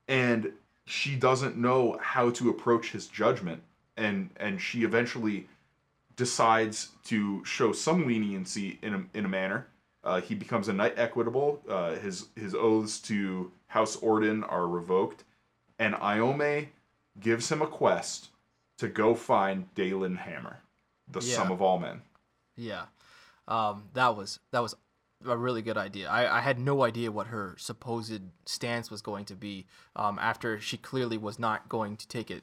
and 0.09 0.53
she 0.87 1.17
doesn't 1.17 1.59
know 1.59 1.99
how 2.01 2.31
to 2.31 2.49
approach 2.49 2.93
his 2.93 3.07
judgment, 3.07 3.63
and 3.99 4.31
and 4.37 4.59
she 4.59 4.83
eventually 4.83 5.49
decides 6.21 6.91
to 7.05 7.43
show 7.47 7.73
some 7.73 8.07
leniency 8.07 8.79
in 8.83 8.93
a 8.95 9.19
in 9.19 9.25
a 9.25 9.29
manner. 9.29 9.67
Uh, 10.05 10.21
he 10.21 10.35
becomes 10.35 10.69
a 10.69 10.73
knight 10.73 10.93
equitable. 10.99 11.63
Uh, 11.67 11.93
his 11.95 12.27
his 12.37 12.55
oaths 12.55 13.01
to 13.01 13.51
House 13.69 13.97
Orden 13.97 14.45
are 14.45 14.69
revoked, 14.69 15.25
and 15.79 15.95
Iome 15.95 16.69
gives 17.19 17.51
him 17.51 17.63
a 17.63 17.67
quest 17.67 18.29
to 18.77 18.87
go 18.89 19.15
find 19.15 19.75
Daylan 19.75 20.19
Hammer, 20.19 20.59
the 21.09 21.21
Yeah. 21.21 21.37
sum 21.37 21.51
of 21.51 21.63
all 21.63 21.79
men. 21.79 22.03
Yeah, 22.55 22.85
um, 23.49 23.85
that 23.95 24.15
was 24.15 24.41
that 24.51 24.61
was 24.61 24.75
a 25.25 25.37
really 25.39 25.63
good 25.63 25.79
idea. 25.79 26.07
I, 26.11 26.39
I 26.39 26.41
had 26.43 26.59
no 26.59 26.83
idea 26.85 27.11
what 27.11 27.29
her 27.29 27.55
supposed 27.59 28.21
stance 28.45 28.91
was 28.91 29.01
going 29.01 29.25
to 29.27 29.35
be 29.37 29.67
um, 29.97 30.19
after 30.21 30.61
she 30.61 30.77
clearly 30.77 31.17
was 31.17 31.39
not 31.39 31.69
going 31.71 31.97
to 31.97 32.07
take 32.09 32.31
it 32.31 32.43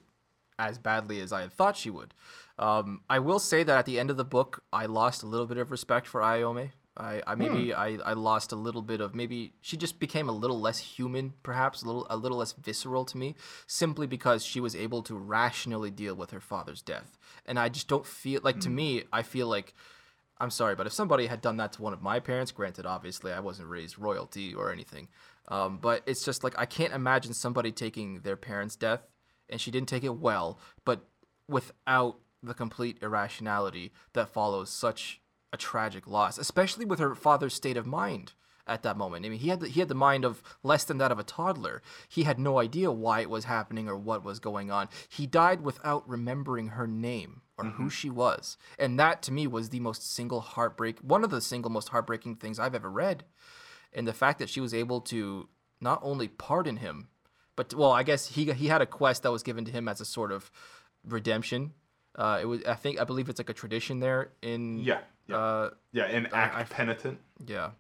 as 0.59 0.79
badly 0.79 1.19
as 1.21 1.31
I 1.31 1.41
had 1.41 1.53
thought 1.53 1.77
she 1.77 1.91
would. 1.91 2.13
Um, 2.59 3.01
I 3.09 3.19
will 3.19 3.39
say 3.39 3.63
that 3.63 3.77
at 3.77 3.85
the 3.85 3.99
end 3.99 4.09
of 4.09 4.17
the 4.17 4.25
book, 4.25 4.63
I 4.73 4.87
lost 4.87 5.23
a 5.23 5.27
little 5.27 5.45
bit 5.45 5.57
of 5.57 5.71
respect 5.71 6.07
for 6.07 6.21
Iome. 6.21 6.71
I, 6.99 7.21
I 7.27 7.35
maybe 7.35 7.73
I, 7.73 7.97
I 8.03 8.13
lost 8.13 8.51
a 8.51 8.55
little 8.55 8.81
bit 8.81 9.01
of 9.01 9.13
maybe 9.13 9.53
she 9.61 9.77
just 9.77 9.99
became 9.99 10.27
a 10.27 10.31
little 10.31 10.59
less 10.59 10.79
human, 10.79 11.33
perhaps 11.43 11.83
a 11.83 11.85
little 11.85 12.07
a 12.09 12.17
little 12.17 12.39
less 12.39 12.53
visceral 12.53 13.05
to 13.05 13.17
me, 13.17 13.35
simply 13.67 14.07
because 14.07 14.43
she 14.43 14.59
was 14.59 14.75
able 14.75 15.03
to 15.03 15.15
rationally 15.15 15.91
deal 15.91 16.15
with 16.15 16.31
her 16.31 16.39
father's 16.39 16.81
death. 16.81 17.17
And 17.45 17.59
I 17.59 17.69
just 17.69 17.87
don't 17.87 18.05
feel 18.05 18.41
like 18.43 18.59
to 18.61 18.69
me, 18.69 19.03
I 19.13 19.21
feel 19.21 19.47
like 19.47 19.75
I'm 20.39 20.49
sorry, 20.49 20.75
but 20.75 20.87
if 20.87 20.93
somebody 20.93 21.27
had 21.27 21.41
done 21.41 21.57
that 21.57 21.73
to 21.73 21.81
one 21.81 21.93
of 21.93 22.01
my 22.01 22.19
parents, 22.19 22.51
granted, 22.51 22.85
obviously 22.85 23.31
I 23.31 23.39
wasn't 23.41 23.69
raised 23.69 23.99
royalty 23.99 24.55
or 24.55 24.71
anything, 24.71 25.07
um, 25.49 25.77
but 25.77 26.01
it's 26.07 26.25
just 26.25 26.43
like 26.43 26.55
I 26.57 26.65
can't 26.65 26.93
imagine 26.93 27.33
somebody 27.33 27.71
taking 27.71 28.21
their 28.21 28.35
parents' 28.37 28.75
death, 28.75 29.01
and 29.49 29.61
she 29.61 29.69
didn't 29.69 29.89
take 29.89 30.03
it 30.03 30.15
well, 30.15 30.59
but 30.83 31.05
without 31.47 32.17
the 32.41 32.53
complete 32.53 32.97
irrationality 33.01 33.91
that 34.13 34.29
follows 34.29 34.69
such 34.69 35.21
a 35.51 35.57
tragic 35.57 36.07
loss, 36.07 36.37
especially 36.37 36.85
with 36.85 36.99
her 36.99 37.15
father's 37.15 37.53
state 37.53 37.77
of 37.77 37.85
mind 37.85 38.33
at 38.67 38.83
that 38.83 38.97
moment. 38.97 39.25
I 39.25 39.29
mean, 39.29 39.39
he 39.39 39.49
had 39.49 39.61
the, 39.61 39.69
he 39.69 39.79
had 39.79 39.89
the 39.89 39.95
mind 39.95 40.25
of 40.25 40.43
less 40.61 40.83
than 40.83 40.97
that 40.97 41.11
of 41.11 41.19
a 41.19 41.23
toddler. 41.23 41.81
He 42.07 42.23
had 42.23 42.37
no 42.37 42.59
idea 42.59 42.91
why 42.91 43.21
it 43.21 43.29
was 43.29 43.45
happening 43.45 43.87
or 43.87 43.95
what 43.95 44.23
was 44.23 44.39
going 44.39 44.69
on. 44.69 44.89
He 45.07 45.25
died 45.25 45.61
without 45.61 46.07
remembering 46.07 46.69
her 46.69 46.85
name 46.85 47.41
or 47.57 47.65
who 47.65 47.83
mm-hmm. 47.83 47.87
she 47.87 48.09
was, 48.09 48.57
and 48.77 48.99
that 48.99 49.23
to 49.23 49.31
me 49.31 49.47
was 49.47 49.69
the 49.69 49.79
most 49.79 50.13
single 50.13 50.41
heartbreak, 50.41 50.99
one 50.99 51.23
of 51.23 51.31
the 51.31 51.41
single 51.41 51.71
most 51.71 51.89
heartbreaking 51.89 52.35
things 52.35 52.59
I've 52.59 52.75
ever 52.75 52.91
read. 52.91 53.23
And 53.93 54.07
the 54.07 54.13
fact 54.13 54.37
that 54.39 54.49
she 54.49 54.59
was 54.59 54.75
able 54.75 55.01
to 55.01 55.49
not 55.81 55.99
only 56.03 56.27
pardon 56.27 56.77
him, 56.77 57.07
but 57.55 57.73
well, 57.73 57.91
I 57.91 58.03
guess 58.03 58.27
he 58.27 58.51
he 58.51 58.67
had 58.67 58.81
a 58.81 58.85
quest 58.85 59.23
that 59.23 59.31
was 59.31 59.41
given 59.41 59.65
to 59.65 59.71
him 59.71 59.87
as 59.87 59.99
a 59.99 60.05
sort 60.05 60.31
of 60.31 60.51
redemption. 61.03 61.73
Uh, 62.17 62.39
it 62.41 62.45
was 62.45 62.61
I 62.65 62.73
think 62.73 62.99
I 62.99 63.03
believe 63.03 63.29
it's 63.29 63.39
like 63.39 63.49
a 63.49 63.53
tradition 63.53 63.99
there 63.99 64.29
in 64.41 64.79
Yeah, 64.79 64.99
yeah, 65.27 65.37
uh, 65.37 65.69
yeah. 65.91 66.05
An 66.05 66.27
act 66.33 66.55
I've- 66.55 66.73
penitent. 66.73 67.19
yeah. 67.45 67.71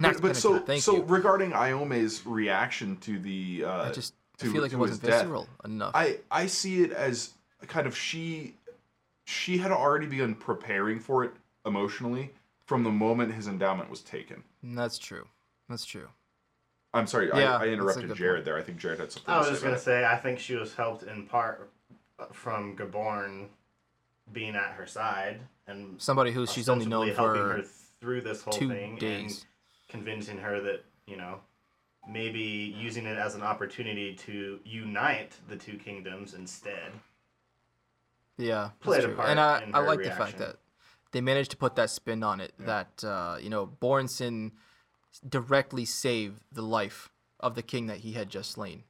But, 0.00 0.12
Not 0.14 0.22
but 0.22 0.36
so 0.36 0.48
penitent, 0.48 0.66
thank 0.66 0.82
so 0.82 0.96
you. 0.96 1.02
regarding 1.04 1.52
Iome's 1.52 2.26
reaction 2.26 2.96
to 2.98 3.18
the 3.18 3.64
uh, 3.66 3.82
I 3.88 3.92
just 3.92 4.14
I 4.40 4.44
to- 4.46 4.52
feel 4.52 4.62
like 4.62 4.72
it 4.72 4.76
wasn't 4.76 5.02
his 5.02 5.10
death, 5.10 5.46
enough. 5.64 5.92
I 5.94 6.18
I 6.30 6.46
see 6.46 6.82
it 6.82 6.90
as 6.92 7.34
kind 7.68 7.86
of 7.86 7.96
she 7.96 8.54
she 9.26 9.58
had 9.58 9.70
already 9.70 10.06
begun 10.06 10.34
preparing 10.34 10.98
for 10.98 11.22
it 11.24 11.30
emotionally 11.64 12.32
from 12.66 12.82
the 12.82 12.90
moment 12.90 13.32
his 13.32 13.46
endowment 13.46 13.88
was 13.90 14.00
taken. 14.00 14.42
That's 14.62 14.98
true. 14.98 15.28
That's 15.68 15.84
true. 15.84 16.08
I'm 16.94 17.06
sorry, 17.06 17.28
Yeah, 17.28 17.56
I, 17.56 17.64
I 17.64 17.68
interrupted 17.68 18.14
Jared 18.16 18.38
point. 18.38 18.44
there. 18.44 18.56
I 18.58 18.62
think 18.62 18.78
Jared 18.78 18.98
had 18.98 19.12
something 19.12 19.32
I 19.32 19.38
was 19.38 19.46
to 19.46 19.52
just 19.52 19.62
say. 19.62 19.68
gonna 19.68 19.78
say, 19.78 20.04
I 20.04 20.16
think 20.16 20.38
she 20.40 20.56
was 20.56 20.74
helped 20.74 21.04
in 21.04 21.26
part 21.26 21.70
from 22.32 22.76
Gaborn 22.76 23.48
being 24.32 24.54
at 24.56 24.72
her 24.72 24.86
side 24.86 25.40
and 25.66 26.00
Somebody 26.00 26.32
who 26.32 26.46
she's 26.46 26.68
only 26.68 26.86
known 26.86 27.08
helping 27.08 27.34
for 27.34 27.48
her 27.48 27.62
through 28.00 28.22
this 28.22 28.42
whole 28.42 28.52
two 28.52 28.68
thing 28.68 28.96
days. 28.96 29.38
and 29.38 29.46
convincing 29.88 30.38
her 30.38 30.60
that 30.60 30.84
you 31.06 31.16
know 31.16 31.40
maybe 32.08 32.74
using 32.76 33.06
it 33.06 33.16
as 33.18 33.34
an 33.34 33.42
opportunity 33.42 34.14
to 34.14 34.58
unite 34.64 35.36
the 35.48 35.56
two 35.56 35.76
kingdoms 35.76 36.34
instead. 36.34 36.92
Yeah, 38.38 38.70
played 38.80 39.04
a 39.04 39.08
part 39.10 39.28
and 39.28 39.38
I, 39.38 39.68
I 39.72 39.80
like 39.80 40.02
the 40.02 40.10
fact 40.10 40.38
that 40.38 40.56
they 41.12 41.20
managed 41.20 41.50
to 41.52 41.56
put 41.56 41.76
that 41.76 41.90
spin 41.90 42.22
on 42.22 42.40
it. 42.40 42.52
That 42.58 43.04
uh, 43.04 43.36
you 43.40 43.50
know, 43.50 43.66
Bornson 43.80 44.52
directly 45.28 45.84
saved 45.84 46.40
the 46.50 46.62
life 46.62 47.10
of 47.38 47.54
the 47.54 47.62
king 47.62 47.86
that 47.86 47.98
he 47.98 48.12
had 48.12 48.30
just 48.30 48.52
slain. 48.52 48.84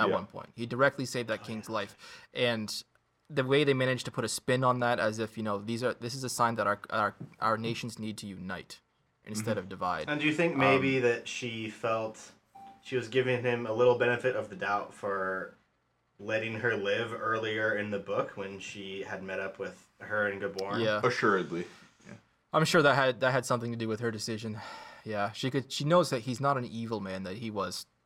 At 0.00 0.08
Yeah. 0.08 0.14
one 0.14 0.26
point, 0.26 0.48
he 0.54 0.66
directly 0.66 1.06
saved 1.06 1.28
that 1.28 1.44
king's 1.44 1.68
life, 1.68 1.96
and 2.34 2.70
the 3.28 3.44
way 3.44 3.64
they 3.64 3.74
managed 3.74 4.04
to 4.06 4.10
put 4.10 4.24
a 4.24 4.28
spin 4.28 4.64
on 4.64 4.80
that, 4.80 4.98
as 4.98 5.18
if 5.18 5.36
you 5.36 5.42
know, 5.42 5.58
these 5.58 5.82
are 5.82 5.94
this 5.94 6.14
is 6.14 6.24
a 6.24 6.28
sign 6.28 6.56
that 6.56 6.66
our 6.66 6.80
our, 6.90 7.14
our 7.40 7.56
nations 7.56 7.98
need 7.98 8.16
to 8.18 8.26
unite 8.26 8.80
instead 9.24 9.52
mm-hmm. 9.52 9.58
of 9.60 9.68
divide. 9.68 10.08
And 10.08 10.20
do 10.20 10.26
you 10.26 10.34
think 10.34 10.56
maybe 10.56 10.96
um, 10.96 11.02
that 11.02 11.28
she 11.28 11.70
felt 11.70 12.32
she 12.82 12.96
was 12.96 13.08
giving 13.08 13.42
him 13.42 13.66
a 13.66 13.72
little 13.72 13.96
benefit 13.98 14.34
of 14.34 14.50
the 14.50 14.56
doubt 14.56 14.94
for 14.94 15.54
letting 16.18 16.60
her 16.60 16.76
live 16.76 17.12
earlier 17.12 17.76
in 17.76 17.90
the 17.90 17.98
book 17.98 18.32
when 18.34 18.58
she 18.58 19.02
had 19.06 19.22
met 19.22 19.40
up 19.40 19.58
with 19.58 19.86
her 20.00 20.26
and 20.26 20.40
Gaborn? 20.40 20.84
yeah, 20.84 21.00
Assuredly. 21.02 21.64
Yeah. 22.06 22.14
I'm 22.52 22.64
sure 22.64 22.82
that 22.82 22.94
had 22.94 23.20
that 23.20 23.32
had 23.32 23.46
something 23.46 23.70
to 23.72 23.78
do 23.78 23.88
with 23.88 24.00
her 24.00 24.10
decision. 24.10 24.58
Yeah, 25.04 25.32
she 25.32 25.50
could. 25.50 25.72
She 25.72 25.84
knows 25.84 26.10
that 26.10 26.20
he's 26.20 26.40
not 26.40 26.58
an 26.58 26.66
evil 26.66 27.00
man. 27.00 27.22
That 27.22 27.36
he 27.38 27.50
was, 27.50 27.86
f- 27.88 27.99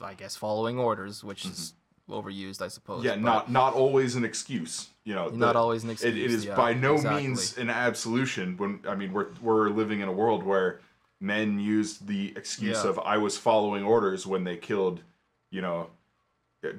I 0.00 0.14
guess, 0.14 0.36
following 0.36 0.78
orders, 0.78 1.22
which 1.24 1.44
is 1.44 1.74
overused, 2.08 2.62
I 2.62 2.68
suppose. 2.68 2.98
Mm-hmm. 3.04 3.06
Yeah, 3.20 3.24
not 3.24 3.50
not 3.50 3.74
always 3.74 4.14
an 4.14 4.24
excuse. 4.24 4.88
You 5.04 5.14
know, 5.14 5.28
Not 5.28 5.52
the- 5.52 5.58
always 5.58 5.84
an 5.84 5.90
It, 5.90 6.02
it 6.02 6.06
excuse, 6.08 6.32
is 6.32 6.44
yeah, 6.46 6.54
by 6.56 6.72
no 6.72 6.94
exactly. 6.94 7.22
means 7.22 7.58
an 7.58 7.68
absolution. 7.70 8.56
When 8.56 8.80
I 8.88 8.94
mean, 8.94 9.12
we're 9.12 9.28
we're 9.42 9.68
living 9.68 10.00
in 10.00 10.08
a 10.08 10.12
world 10.12 10.42
where 10.44 10.80
men 11.20 11.58
used 11.60 12.06
the 12.06 12.32
excuse 12.36 12.82
Yeah. 12.84 12.90
of 12.90 12.98
"I 13.00 13.18
was 13.18 13.36
following 13.36 13.84
orders" 13.84 14.26
when 14.26 14.44
they 14.44 14.56
killed, 14.56 15.02
you 15.50 15.60
know, 15.60 15.90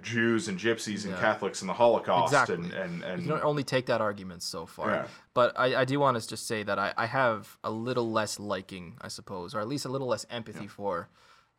Jews 0.02 0.48
and 0.48 0.58
Gypsies 0.60 1.04
and 1.04 1.14
Yeah. 1.14 1.20
Catholics 1.20 1.62
in 1.62 1.68
the 1.68 1.74
Holocaust, 1.74 2.34
Exactly. 2.34 2.56
and 2.56 2.74
and 2.74 3.04
and 3.04 3.22
You 3.24 3.34
can 3.34 3.42
only 3.44 3.64
take 3.64 3.86
that 3.86 4.02
argument 4.02 4.42
so 4.42 4.66
far. 4.66 4.90
Yeah. 4.90 5.08
But 5.36 5.54
I, 5.60 5.82
I 5.82 5.86
do 5.86 6.00
want 6.00 6.20
to 6.20 6.28
just 6.28 6.48
say 6.48 6.64
that 6.64 6.80
I, 6.80 6.94
I 6.98 7.06
have 7.06 7.58
a 7.64 7.70
little 7.70 8.12
less 8.12 8.40
liking, 8.40 8.98
I 9.02 9.10
suppose, 9.10 9.54
or 9.54 9.60
at 9.60 9.68
least 9.68 9.86
a 9.86 9.90
little 9.90 10.08
less 10.08 10.26
empathy 10.32 10.66
for, 10.68 11.10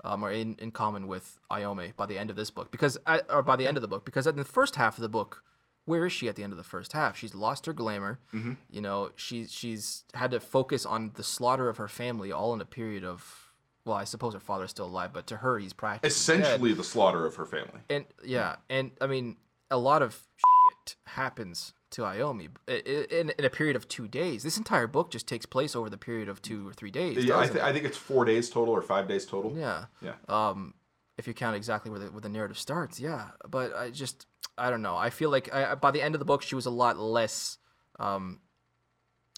um, 0.07 0.25
or 0.25 0.31
in, 0.31 0.57
in 0.59 0.71
common 0.71 1.07
with 1.07 1.39
Iome 1.51 1.95
by 1.97 2.07
the 2.07 2.19
end 2.19 2.31
of 2.31 2.37
this 2.37 2.51
book, 2.51 2.71
because 2.71 2.97
at, 3.07 3.27
or 3.31 3.43
by 3.43 3.57
the 3.57 3.67
end 3.67 3.77
of 3.77 3.81
the 3.81 3.89
book, 3.89 4.05
because 4.05 4.27
in 4.27 4.37
the 4.37 4.45
first 4.45 4.77
half 4.77 4.97
of 4.97 5.03
the 5.03 5.09
book, 5.09 5.43
where 5.85 6.07
is 6.07 6.13
she 6.13 6.29
at 6.29 6.37
the 6.37 6.43
end 6.43 6.53
of 6.53 6.57
the 6.57 6.65
first 6.65 6.93
half? 6.93 7.17
She's 7.17 7.35
lost 7.35 7.67
her 7.67 7.73
glamour. 7.73 8.19
Mm-hmm. 8.35 8.55
You 8.71 8.81
know, 8.81 9.11
she's 9.17 9.53
she's 9.53 10.05
had 10.15 10.31
to 10.33 10.41
focus 10.41 10.85
on 10.85 11.13
the 11.15 11.23
slaughter 11.23 11.69
of 11.69 11.77
her 11.77 11.89
family, 11.89 12.33
all 12.33 12.55
in 12.55 12.61
a 12.61 12.65
period 12.65 13.05
of. 13.05 13.43
Well, 13.85 13.97
I 13.97 14.03
suppose 14.03 14.35
her 14.35 14.41
father's 14.41 14.71
still 14.71 14.87
alive, 14.87 15.13
but 15.13 15.29
to 15.29 15.37
her, 15.37 15.61
he's 15.61 15.73
practically 15.73 16.09
dead 16.09 16.13
essentially 16.13 16.73
the 16.73 16.83
slaughter 16.83 17.25
of 17.25 17.37
her 17.37 17.47
family. 17.47 17.81
and 17.89 18.05
yeah, 18.25 18.57
and 18.69 18.91
I 19.01 19.07
mean, 19.07 19.37
a 19.71 19.79
lot 19.79 20.03
of 20.03 20.25
shit 20.37 20.97
happens 21.05 21.73
to 21.91 22.03
Iomi 22.03 22.49
in, 22.69 23.31
in 23.39 23.45
a 23.45 23.51
period 23.51 23.77
of 23.77 23.89
two 23.89 24.09
days. 24.09 24.43
This 24.43 24.59
entire 24.59 24.87
book 24.87 25.11
just 25.11 25.27
takes 25.27 25.47
place 25.47 25.77
over 25.77 25.89
the 25.89 25.99
period 25.99 26.29
of 26.29 26.43
two 26.43 26.69
or 26.69 26.73
three 26.73 26.91
days. 26.91 27.25
Yeah, 27.25 27.39
I, 27.39 27.47
th- 27.47 27.61
I 27.63 27.73
think 27.73 27.85
it's 27.85 27.97
four 27.97 28.25
days 28.25 28.51
total 28.51 28.75
or 28.75 28.83
five 28.83 29.09
days 29.09 29.25
total. 29.25 29.57
yeah. 29.57 29.87
Yeah. 30.03 30.15
Um, 30.29 30.75
if 31.19 31.27
you 31.27 31.33
count 31.33 31.57
exactly 31.57 31.91
where 31.91 32.01
the 32.01 32.07
where 32.07 32.21
the 32.21 32.29
narrative 32.29 32.59
starts, 32.59 33.01
yeah. 33.01 33.29
But 33.49 33.75
I 33.75 33.91
just 33.91 34.27
I 34.59 34.71
don't 34.71 34.83
know. 34.83 34.97
I 34.97 35.11
feel 35.11 35.31
like 35.31 35.53
I, 35.55 35.75
by 35.75 35.91
the 35.91 36.03
end 36.03 36.15
of 36.15 36.19
the 36.19 36.25
book, 36.25 36.43
she 36.43 36.55
was 36.55 36.67
a 36.67 36.71
lot 36.71 36.99
less. 36.99 37.59
Um, 37.99 38.41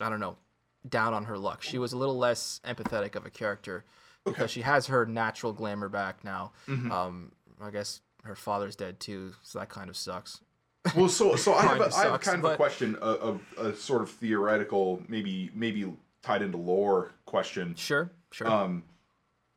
I 0.00 0.08
don't 0.08 0.20
know, 0.20 0.36
down 0.88 1.14
on 1.14 1.24
her 1.24 1.38
luck. 1.38 1.62
She 1.62 1.78
was 1.78 1.92
a 1.92 1.98
little 1.98 2.18
less 2.18 2.60
empathetic 2.64 3.14
of 3.14 3.26
a 3.26 3.30
character 3.30 3.84
because 4.24 4.50
she 4.50 4.62
has 4.62 4.86
her 4.86 5.06
natural 5.06 5.52
glamour 5.52 5.88
back 5.88 6.24
now. 6.24 6.52
Mm-hmm. 6.68 6.90
Um, 6.90 7.32
I 7.60 7.70
guess 7.70 8.00
her 8.24 8.34
father's 8.34 8.76
dead 8.76 9.00
too, 9.00 9.34
so 9.42 9.58
that 9.58 9.68
kind 9.68 9.88
of 9.90 9.96
sucks. 9.96 10.40
Well, 10.96 11.08
so 11.08 11.36
so 11.36 11.54
I 11.54 11.62
have, 11.62 11.80
a, 11.80 11.82
I 11.82 11.84
have 11.84 11.92
sucks, 11.92 12.26
kind 12.28 12.44
of 12.44 12.52
a 12.52 12.56
question, 12.56 12.96
a, 13.02 13.38
a, 13.58 13.66
a 13.68 13.74
sort 13.74 14.02
of 14.02 14.10
theoretical, 14.10 15.02
maybe 15.08 15.50
maybe 15.54 15.92
tied 16.22 16.42
into 16.42 16.56
lore 16.58 17.12
question 17.26 17.74
Sure, 17.76 18.10
sure. 18.32 18.48
um, 18.48 18.82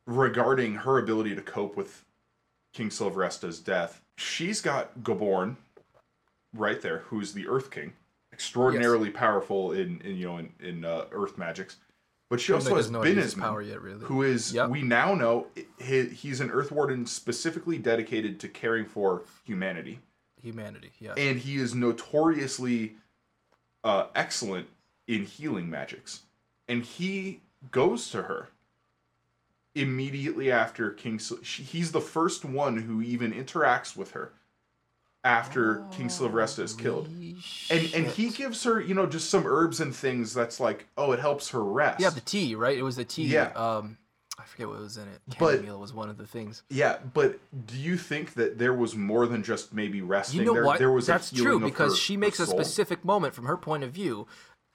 regarding 0.06 0.74
her 0.74 0.98
ability 0.98 1.34
to 1.34 1.42
cope 1.42 1.76
with 1.76 2.04
King 2.72 2.88
Sylvarresta's 2.88 3.58
death. 3.60 4.00
She's 4.16 4.60
got 4.60 5.00
Gaborn 5.00 5.56
right 6.54 6.80
there, 6.80 6.98
who's 7.06 7.32
the 7.32 7.48
Earth 7.48 7.70
King, 7.70 7.92
extraordinarily 8.32 9.10
powerful 9.10 9.72
in, 9.72 10.00
in 10.02 10.16
you 10.16 10.26
know 10.26 10.38
in, 10.38 10.52
in 10.60 10.84
uh, 10.84 11.04
Earth 11.12 11.38
magics. 11.38 11.76
But 12.30 12.40
she 12.40 12.54
also 12.54 12.74
has 12.76 12.86
us 12.86 12.90
know 12.90 13.00
how 13.00 13.04
to 13.04 13.10
use 13.12 13.24
his 13.24 13.34
Binnesman, 13.34 13.40
power 13.40 13.60
yet, 13.60 13.82
really. 13.82 14.04
who 14.06 14.22
is 14.22 14.54
Yep. 14.54 14.70
we 14.70 14.80
now 14.82 15.14
know 15.14 15.48
he, 15.78 16.06
he's 16.06 16.40
an 16.40 16.50
Earth 16.50 16.72
Warden 16.72 17.04
specifically 17.04 17.76
dedicated 17.76 18.40
to 18.40 18.48
caring 18.48 18.86
for 18.86 19.22
humanity 19.44 19.98
Humanity, 20.42 20.90
yes. 20.98 21.14
and 21.16 21.38
he 21.38 21.56
is 21.56 21.74
notoriously 21.74 22.96
uh, 23.84 24.06
excellent 24.14 24.66
in 25.06 25.24
healing 25.24 25.70
magics. 25.70 26.22
And 26.68 26.84
he 26.84 27.40
goes 27.70 28.10
to 28.10 28.22
her 28.22 28.48
immediately 29.74 30.50
after 30.50 30.90
King. 30.90 31.18
Sil- 31.20 31.42
she, 31.42 31.62
he's 31.62 31.92
the 31.92 32.00
first 32.00 32.44
one 32.44 32.78
who 32.78 33.02
even 33.02 33.32
interacts 33.32 33.96
with 33.96 34.12
her 34.12 34.32
after 35.24 35.84
King 35.92 36.08
Sylvarresta 36.08 36.60
is 36.60 36.74
killed. 36.74 37.06
And 37.70 37.94
and 37.94 38.06
he 38.06 38.30
gives 38.30 38.64
her, 38.64 38.80
you 38.80 38.94
know, 38.94 39.06
just 39.06 39.30
some 39.30 39.46
herbs 39.46 39.80
and 39.80 39.94
things 39.94 40.34
that's 40.34 40.58
like, 40.58 40.86
oh, 40.96 41.12
it 41.12 41.20
helps 41.20 41.50
her 41.50 41.62
rest. 41.62 42.00
Yeah, 42.00 42.10
the 42.10 42.20
tea, 42.20 42.54
right? 42.54 42.76
It 42.76 42.82
was 42.82 42.96
the 42.96 43.04
tea. 43.04 43.26
Yeah. 43.26 43.52
Um, 43.54 43.98
I 44.38 44.44
forget 44.44 44.68
what 44.68 44.78
was 44.80 44.96
in 44.96 45.08
it. 45.08 45.20
But- 45.38 45.56
Chamomile 45.56 45.78
was 45.78 45.92
one 45.92 46.08
of 46.08 46.16
the 46.16 46.26
things. 46.26 46.62
Yeah, 46.70 46.98
but 47.12 47.38
do 47.66 47.76
you 47.76 47.96
think 47.96 48.34
that 48.34 48.58
there 48.58 48.72
was 48.74 48.96
more 48.96 49.26
than 49.26 49.42
just 49.42 49.72
maybe 49.72 50.00
resting? 50.00 50.40
You 50.40 50.46
know 50.46 50.54
there, 50.54 50.64
what? 50.64 50.78
There 50.78 50.90
was 50.90 51.06
That's 51.06 51.30
true 51.30 51.60
because 51.60 51.92
her- 51.92 51.96
she 51.96 52.16
makes 52.16 52.40
a 52.40 52.46
soul? 52.46 52.58
specific 52.58 53.04
moment 53.04 53.34
from 53.34 53.44
her 53.46 53.56
point 53.56 53.84
of 53.84 53.92
view 53.92 54.26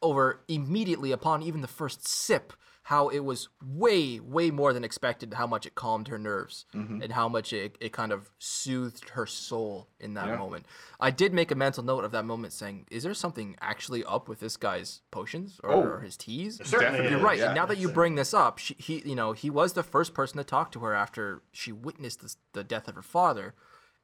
over 0.02 0.41
immediately 0.48 1.12
upon 1.12 1.41
even 1.41 1.62
the 1.62 1.67
first 1.67 2.08
sip 2.08 2.54
how 2.91 3.10
it 3.10 3.19
was 3.19 3.50
way 3.65 4.17
way 4.19 4.50
more 4.50 4.71
than 4.71 4.84
expected 4.86 5.34
how 5.34 5.45
much 5.45 5.65
it 5.65 5.76
calmed 5.76 6.08
her 6.08 6.17
nerves 6.17 6.65
Mm-hmm. 6.73 7.02
and 7.02 7.12
how 7.12 7.28
much 7.28 7.52
it, 7.52 7.78
it 7.82 7.91
kind 7.91 8.12
of 8.13 8.30
soothed 8.39 9.10
her 9.10 9.26
soul 9.26 9.88
in 10.00 10.13
that 10.13 10.28
Yeah. 10.28 10.38
moment 10.38 10.65
i 11.00 11.12
did 11.12 11.34
make 11.34 11.52
a 11.52 11.56
mental 11.56 11.84
note 11.84 12.06
of 12.06 12.12
that 12.12 12.23
moment 12.26 12.54
saying 12.54 12.86
is 12.89 13.04
there 13.04 13.13
something 13.13 13.56
actually 13.62 14.04
up 14.06 14.30
with 14.30 14.39
this 14.39 14.56
guy's 14.58 15.02
potions 15.12 15.60
or, 15.63 15.71
Oh. 15.71 15.82
or 15.84 16.00
his 16.00 16.15
teas 16.17 16.62
Certainly 16.63 17.10
you're 17.10 17.19
right. 17.19 17.39
yeah. 17.39 17.54
now 17.54 17.65
that 17.65 17.78
you 17.78 17.89
bring 17.89 18.15
this 18.15 18.34
up, 18.34 18.58
she, 18.58 18.73
he, 18.80 19.02
you 19.06 19.15
know, 19.15 19.34
he 19.34 19.50
was 19.50 19.73
the 19.73 19.84
first 19.84 20.13
person 20.13 20.38
to 20.38 20.43
talk 20.45 20.71
to 20.71 20.80
her 20.80 20.93
after 20.93 21.41
she 21.52 21.71
witnessed 21.71 22.21
the, 22.21 22.34
the 22.54 22.63
death 22.63 22.88
of 22.88 22.95
her 22.95 23.02
father, 23.17 23.54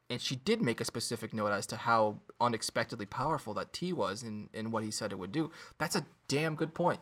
and 0.09 0.19
she 0.21 0.35
did 0.35 0.61
make 0.61 0.81
a 0.81 0.85
specific 0.85 1.33
note 1.33 1.51
as 1.59 1.65
to 1.67 1.75
how 1.77 2.19
unexpectedly 2.41 3.05
powerful 3.05 3.53
that 3.53 3.71
tea 3.73 3.93
was 3.93 4.23
and, 4.23 4.49
and 4.53 4.71
what 4.73 4.83
he 4.83 4.91
said 4.91 5.11
it 5.11 5.19
would 5.19 5.31
do. 5.31 5.51
That's 5.77 5.95
a 5.95 6.05
damn 6.27 6.55
good 6.55 6.73
point. 6.73 6.99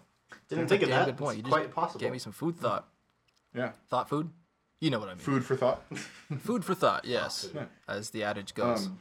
Didn't 0.49 0.67
That's 0.67 0.69
think 0.69 0.81
a 0.83 0.85
of 0.85 0.89
that. 0.91 1.05
good 1.05 1.17
point. 1.17 1.37
You 1.37 1.41
It's 1.41 1.49
just 1.49 1.57
quite 1.61 1.71
possible. 1.73 1.99
gave 1.99 2.11
me 2.11 2.19
some 2.19 2.33
food 2.33 2.55
thought. 2.57 2.87
Yeah, 3.55 3.71
Thought 3.89 4.09
food? 4.09 4.29
You 4.79 4.89
know 4.89 4.99
what 4.99 5.09
I 5.09 5.11
mean. 5.13 5.19
food 5.19 5.45
for 5.45 5.55
thought. 5.55 5.83
Food 6.39 6.65
for 6.65 6.73
thought, 6.73 7.05
yes, 7.05 7.49
Yeah. 7.53 7.65
as 7.87 8.09
the 8.11 8.23
adage 8.23 8.53
goes. 8.55 8.87
Um, 8.87 8.99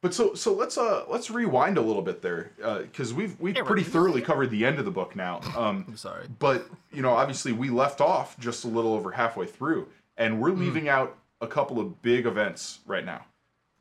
But 0.00 0.12
so 0.12 0.34
so 0.34 0.52
let's 0.52 0.76
uh 0.76 1.04
let's 1.08 1.30
rewind 1.30 1.78
a 1.78 1.80
little 1.80 2.02
bit 2.02 2.20
there 2.20 2.50
because 2.82 3.14
we've 3.14 3.38
we've 3.40 3.54
pretty 3.54 3.82
thoroughly 3.84 4.20
covered 4.22 4.50
the 4.50 4.64
end 4.66 4.78
of 4.78 4.84
the 4.84 4.90
book 4.90 5.14
now. 5.16 5.40
Um, 5.56 5.84
I'm 5.88 5.96
sorry. 5.96 6.26
but 6.38 6.66
you 6.92 7.00
know 7.02 7.12
obviously 7.12 7.52
we 7.52 7.70
left 7.70 8.00
off 8.00 8.38
just 8.40 8.64
a 8.64 8.68
little 8.68 8.92
over 8.94 9.12
halfway 9.12 9.46
through, 9.46 9.88
and 10.16 10.40
we're 10.42 10.50
leaving 10.50 10.88
out 10.88 11.16
a 11.40 11.46
couple 11.46 11.78
of 11.80 12.02
big 12.02 12.26
events 12.26 12.80
right 12.86 13.04
now. 13.04 13.24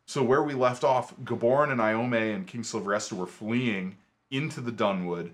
So 0.05 0.21
where 0.21 0.43
we 0.43 0.53
left 0.53 0.83
off, 0.83 1.15
Gaborn 1.23 1.71
and 1.71 1.79
Iome 1.81 2.35
and 2.35 2.45
King 2.45 2.61
Sylvarresta 2.61 3.13
were 3.13 3.25
fleeing 3.27 3.95
into 4.31 4.59
the 4.61 4.71
Dunwood, 4.71 5.33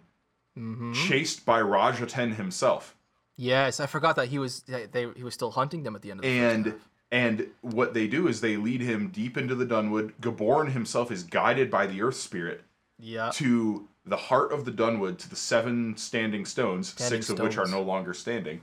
Mm-hmm. 0.59 0.91
chased 0.91 1.45
by 1.45 1.61
Raj 1.61 1.99
Ahten 1.99 2.35
himself. 2.35 2.95
Yes, 3.37 3.79
I 3.79 3.85
forgot 3.85 4.17
that 4.17 4.27
he 4.27 4.39
was 4.39 4.61
they, 4.63 4.87
they 4.87 5.07
he 5.15 5.23
was 5.23 5.33
still 5.33 5.51
hunting 5.51 5.83
them 5.83 5.95
at 5.95 6.01
the 6.01 6.11
end 6.11 6.19
of 6.19 6.23
the 6.23 6.29
and 6.29 6.73
and 7.11 7.47
what 7.61 7.93
they 7.93 8.07
do 8.07 8.27
is 8.27 8.41
they 8.41 8.57
lead 8.57 8.81
him 8.81 9.09
deep 9.09 9.37
into 9.37 9.55
the 9.55 9.65
Dunwood. 9.65 10.13
Gaborn 10.21 10.71
himself 10.71 11.11
is 11.11 11.23
guided 11.23 11.71
by 11.71 11.87
the 11.87 12.01
Earth 12.01 12.17
Spirit 12.17 12.63
yeah. 12.99 13.31
to 13.35 13.87
the 14.05 14.17
heart 14.17 14.51
of 14.51 14.65
the 14.65 14.71
Dunwood, 14.71 15.17
to 15.19 15.29
the 15.29 15.35
seven 15.35 15.95
standing 15.97 16.45
stones, 16.45 16.89
Standing 16.89 17.21
six 17.21 17.29
of 17.29 17.39
which 17.39 17.57
are 17.57 17.67
no 17.67 17.81
longer 17.81 18.13
standing. 18.13 18.61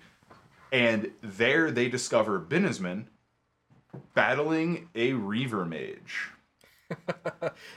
And 0.72 1.10
there 1.22 1.70
they 1.70 1.88
discover 1.88 2.38
Binnesman 2.38 3.06
battling 4.14 4.88
a 4.94 5.14
Reaver 5.14 5.64
Mage. 5.64 6.30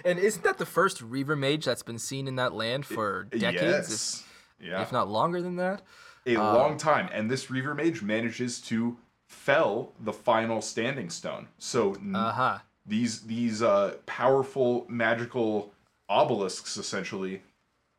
And 0.06 0.19
isn't 0.19 0.43
that 0.43 0.58
the 0.58 0.65
first 0.65 1.02
Reaver 1.02 1.36
Mage 1.36 1.65
that's 1.65 1.84
been 1.84 2.00
seen 2.00 2.28
in 2.28 2.36
that 2.36 2.54
land 2.54 2.86
for 2.86 3.24
decades, 3.26 3.89
Yes. 3.89 4.26
if, 4.60 4.67
Yeah. 4.67 4.82
if 4.82 4.91
not 4.91 5.08
longer 5.10 5.41
than 5.41 5.56
that? 5.58 5.82
a 6.26 6.36
long 6.38 6.78
time. 6.78 7.10
And 7.12 7.30
this 7.32 7.50
Reaver 7.50 7.74
Mage 7.74 8.02
manages 8.04 8.60
to 8.62 8.98
fell 9.28 9.93
the 10.00 10.13
final 10.13 10.62
standing 10.62 11.10
stone. 11.10 11.48
So 11.58 11.95
Uh 12.13 12.32
huh. 12.32 12.58
these 12.86 13.22
these 13.22 13.62
uh, 13.63 13.95
powerful 14.06 14.86
magical 14.89 15.72
obelisks 16.10 16.78
essentially 16.78 17.41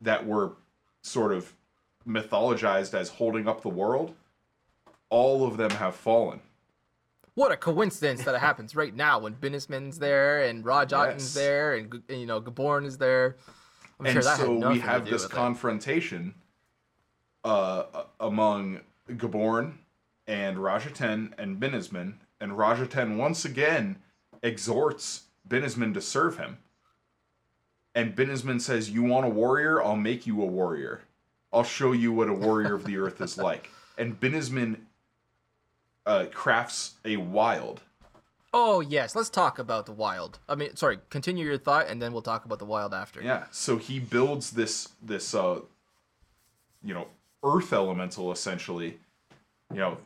that 0.01 0.27
were 0.27 0.53
sort 1.03 1.33
of 1.33 1.53
mythologized 2.07 2.95
as 2.95 3.09
holding 3.11 3.47
up 3.49 3.63
the 3.63 3.69
world 3.69 4.15
all 5.11 5.47
of 5.47 5.57
them 5.57 5.71
have 5.71 5.95
fallen 5.95 6.41
What 7.41 7.53
a 7.53 7.57
coincidence 7.57 8.23
that 8.25 8.35
it 8.35 8.41
happens 8.43 8.77
right 8.77 8.95
now 8.95 9.21
when 9.21 9.35
Binnesman's 9.35 9.99
there 9.99 10.43
and 10.43 10.63
Raj 10.63 10.91
Ahten's 10.91 11.23
Yes. 11.23 11.33
there 11.33 11.75
and, 11.75 12.03
you 12.11 12.27
know 12.27 12.39
Gaborn 12.39 12.85
is 12.85 12.99
there. 12.99 13.37
I'm 13.99 14.05
and 14.05 14.13
sure 14.13 14.23
that 14.23 14.37
so 14.37 14.69
we 14.69 14.79
have 14.81 15.07
this 15.07 15.27
confrontation 15.27 16.35
uh, 17.43 17.85
among 18.21 18.81
Gaborn 19.09 19.79
and 20.27 20.59
Raj 20.59 20.85
Ahten 20.85 21.33
and 21.39 21.59
Binnesman, 21.59 22.17
and 22.43 22.59
Raj 22.59 22.77
Ahten 22.77 23.17
once 23.17 23.47
again 23.47 23.97
exhorts 24.43 25.23
Binnesman 25.49 25.95
to 25.95 26.03
serve 26.03 26.37
him. 26.37 26.59
And 27.95 28.15
Binnesman 28.15 28.61
says, 28.61 28.91
"You 28.91 29.03
want 29.03 29.25
a 29.25 29.31
warrior? 29.31 29.83
I'll 29.83 29.97
make 29.97 30.27
you 30.27 30.43
a 30.43 30.47
warrior. 30.47 31.05
I'll 31.55 31.65
show 31.65 31.93
you 31.93 32.13
what 32.13 32.29
a 32.29 32.35
warrior 32.35 32.75
of 32.75 32.85
the 32.85 32.99
earth 32.99 33.23
is 33.23 33.39
like." 33.39 33.71
And 33.97 34.21
Binnesman 34.21 34.77
uh, 36.07 36.27
crafts 36.33 36.95
a 37.05 37.17
wild. 37.17 37.83
Oh 38.53 38.81
yes, 38.81 39.15
let's 39.15 39.31
talk 39.31 39.59
about 39.59 39.87
the 39.87 39.93
wild. 39.93 40.41
I 40.49 40.57
mean, 40.57 40.75
sorry, 40.75 40.99
continue 41.09 41.47
your 41.47 41.59
thought, 41.59 41.89
and 41.89 42.03
then 42.03 42.13
we'll 42.13 42.23
talk 42.23 42.45
about 42.45 42.59
the 42.59 42.65
wild 42.65 42.93
after. 42.93 43.23
Yeah. 43.23 43.45
So 43.53 43.77
he 43.77 44.01
builds 44.01 44.51
this 44.51 44.89
this 45.03 45.35
uh 45.35 45.61
you 46.83 46.95
know, 46.95 47.07
earth 47.45 47.73
elemental 47.73 48.33
essentially, 48.33 48.99
you 49.73 49.79
know, 49.79 49.99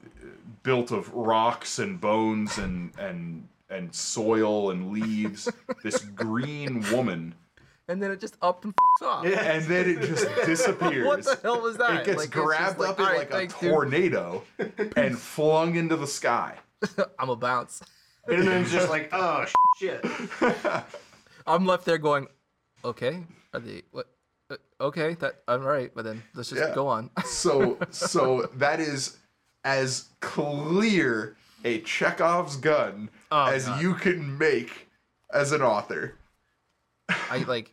built 0.62 0.90
of 0.90 1.12
rocks 1.14 1.78
and 1.78 2.00
bones 2.00 2.58
and 2.58 2.92
and 2.98 3.48
and 3.70 3.94
soil 3.94 4.70
and 4.70 4.92
leaves, 4.92 5.48
this 5.82 5.98
green 6.00 6.84
woman, 6.92 7.34
And 7.88 8.02
then 8.02 8.10
it 8.10 8.20
just 8.20 8.36
up 8.40 8.64
and 8.64 8.72
f***s 9.00 9.02
off. 9.06 9.24
Yeah. 9.26 9.40
and 9.42 9.64
then 9.66 9.88
it 9.88 10.00
just 10.00 10.26
disappears. 10.46 11.06
What 11.06 11.24
the 11.24 11.38
hell 11.42 11.60
was 11.60 11.76
that? 11.76 12.00
It 12.00 12.06
gets 12.06 12.18
Like, 12.18 12.30
grabbed 12.30 12.78
like, 12.78 12.90
up 12.90 12.98
in 12.98 13.04
"All 13.04 13.12
right, 13.12 13.30
like 13.30 13.50
a 13.50 13.54
tornado 13.68 14.42
and 14.96 15.18
flung 15.18 15.76
into 15.76 15.96
the 15.96 16.06
sky. 16.06 16.56
I'm 17.18 17.28
a 17.30 17.36
bounce. 17.36 17.82
And 18.26 18.46
then 18.48 18.62
it's 18.62 18.72
just 18.72 18.88
like, 18.88 19.10
oh 19.12 19.44
shit. 19.78 20.04
I'm 21.46 21.66
left 21.66 21.84
there 21.84 21.98
going, 21.98 22.26
okay, 22.84 23.22
are 23.52 23.60
they 23.60 23.82
what? 23.90 24.06
Uh, 24.50 24.56
okay, 24.80 25.14
that 25.14 25.42
I'm 25.48 25.62
right, 25.62 25.90
but 25.94 26.04
then 26.04 26.22
let's 26.34 26.48
just 26.50 26.60
Yeah. 26.62 26.74
go 26.74 26.86
on. 26.86 27.10
So 27.24 27.78
so 27.90 28.48
that 28.56 28.80
is 28.80 29.18
as 29.64 30.06
clear 30.20 31.36
a 31.64 31.80
Chekhov's 31.80 32.56
gun 32.56 33.08
Oh, 33.30 33.46
as 33.46 33.66
God. 33.66 33.82
you 33.82 33.94
can 33.94 34.36
make 34.38 34.88
as 35.32 35.52
an 35.52 35.62
author. 35.62 36.14
I 37.08 37.44
like 37.46 37.72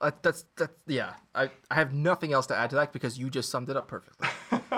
uh, 0.00 0.10
that's 0.22 0.44
that's 0.56 0.72
yeah. 0.86 1.14
I 1.34 1.50
I 1.70 1.74
have 1.74 1.92
nothing 1.92 2.32
else 2.32 2.46
to 2.46 2.56
add 2.56 2.70
to 2.70 2.76
that 2.76 2.92
because 2.92 3.18
you 3.18 3.30
just 3.30 3.50
summed 3.50 3.68
it 3.68 3.76
up 3.76 3.88
perfectly. 3.88 4.28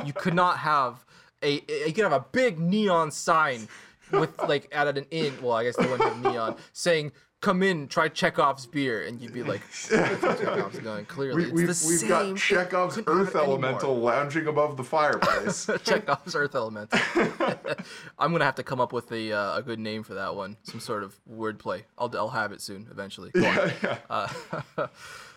you 0.06 0.12
could 0.12 0.34
not 0.34 0.58
have 0.58 1.04
a 1.42 1.54
you 1.86 1.92
could 1.92 2.04
have 2.04 2.12
a 2.12 2.24
big 2.32 2.58
neon 2.58 3.10
sign 3.10 3.68
with 4.12 4.38
like 4.42 4.68
at 4.72 4.96
an 4.96 5.06
inn. 5.10 5.34
Well, 5.42 5.52
I 5.52 5.64
guess 5.64 5.76
they 5.76 5.86
wouldn't 5.86 6.02
have 6.02 6.32
neon 6.32 6.56
saying. 6.72 7.12
Come 7.40 7.62
in, 7.62 7.88
try 7.88 8.08
Chekhov's 8.08 8.66
beer, 8.66 9.02
and 9.02 9.18
you'd 9.18 9.32
be 9.32 9.42
like, 9.42 9.62
Chekhov's 9.88 10.78
going. 10.80 11.06
Clearly, 11.06 11.36
We, 11.36 11.44
it's 11.44 11.52
we've, 11.52 11.66
the 11.68 11.86
we've 11.88 11.98
same 12.00 12.08
got. 12.34 12.36
Chekhov's 12.36 12.98
Earth 13.06 13.34
it 13.34 13.38
anymore. 13.38 13.44
Elemental 13.44 13.96
lounging 13.98 14.46
above 14.46 14.76
the 14.76 14.84
fireplace. 14.84 15.70
Chekhov's 15.84 16.34
Earth 16.34 16.54
Elemental. 16.54 17.00
I'm 18.18 18.32
gonna 18.32 18.44
have 18.44 18.56
to 18.56 18.62
come 18.62 18.78
up 18.78 18.92
with 18.92 19.10
a 19.10 19.32
uh, 19.32 19.56
a 19.56 19.62
good 19.62 19.78
name 19.78 20.02
for 20.02 20.12
that 20.14 20.36
one. 20.36 20.58
Some 20.64 20.80
sort 20.80 21.02
of 21.02 21.18
wordplay. 21.26 21.84
I'll 21.96 22.14
I'll 22.14 22.28
have 22.28 22.52
it 22.52 22.60
soon, 22.60 22.86
eventually. 22.90 23.30
Go 23.30 23.46
on. 23.46 23.72
Uh, 24.10 24.86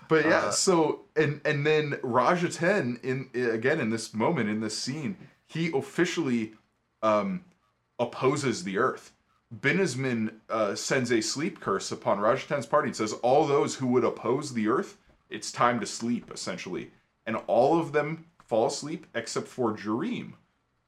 but 0.10 0.26
yeah, 0.26 0.50
so 0.50 1.06
and 1.16 1.40
and 1.46 1.66
then 1.66 2.00
Raj 2.04 2.42
Ahten 2.42 3.02
in 3.02 3.30
again 3.34 3.80
in 3.80 3.92
this 3.92 4.14
moment 4.14 4.50
in 4.50 4.60
this 4.60 4.78
scene, 4.78 5.16
he 5.48 5.72
officially 5.74 6.54
um, 7.02 7.46
opposes 7.98 8.66
the 8.66 8.78
Earth 8.78 9.13
Binnesman 9.62 10.34
uh, 10.50 10.76
sends 10.76 11.12
a 11.12 11.22
sleep 11.22 11.60
curse 11.60 11.92
upon 11.92 12.20
Raj 12.20 12.48
Ahten's 12.48 12.66
party. 12.66 12.90
It 12.90 12.96
says, 12.96 13.14
All 13.22 13.46
those 13.46 13.76
who 13.76 13.88
would 13.88 14.04
oppose 14.04 14.54
the 14.54 14.68
earth, 14.68 14.98
it's 15.30 15.52
time 15.52 15.80
to 15.80 15.86
sleep, 15.86 16.32
essentially. 16.34 16.92
And 17.26 17.38
all 17.48 17.80
of 17.80 17.92
them 17.92 18.26
fall 18.40 18.68
asleep 18.68 19.08
except 19.16 19.48
for 19.48 19.74
Jureem, 19.74 20.34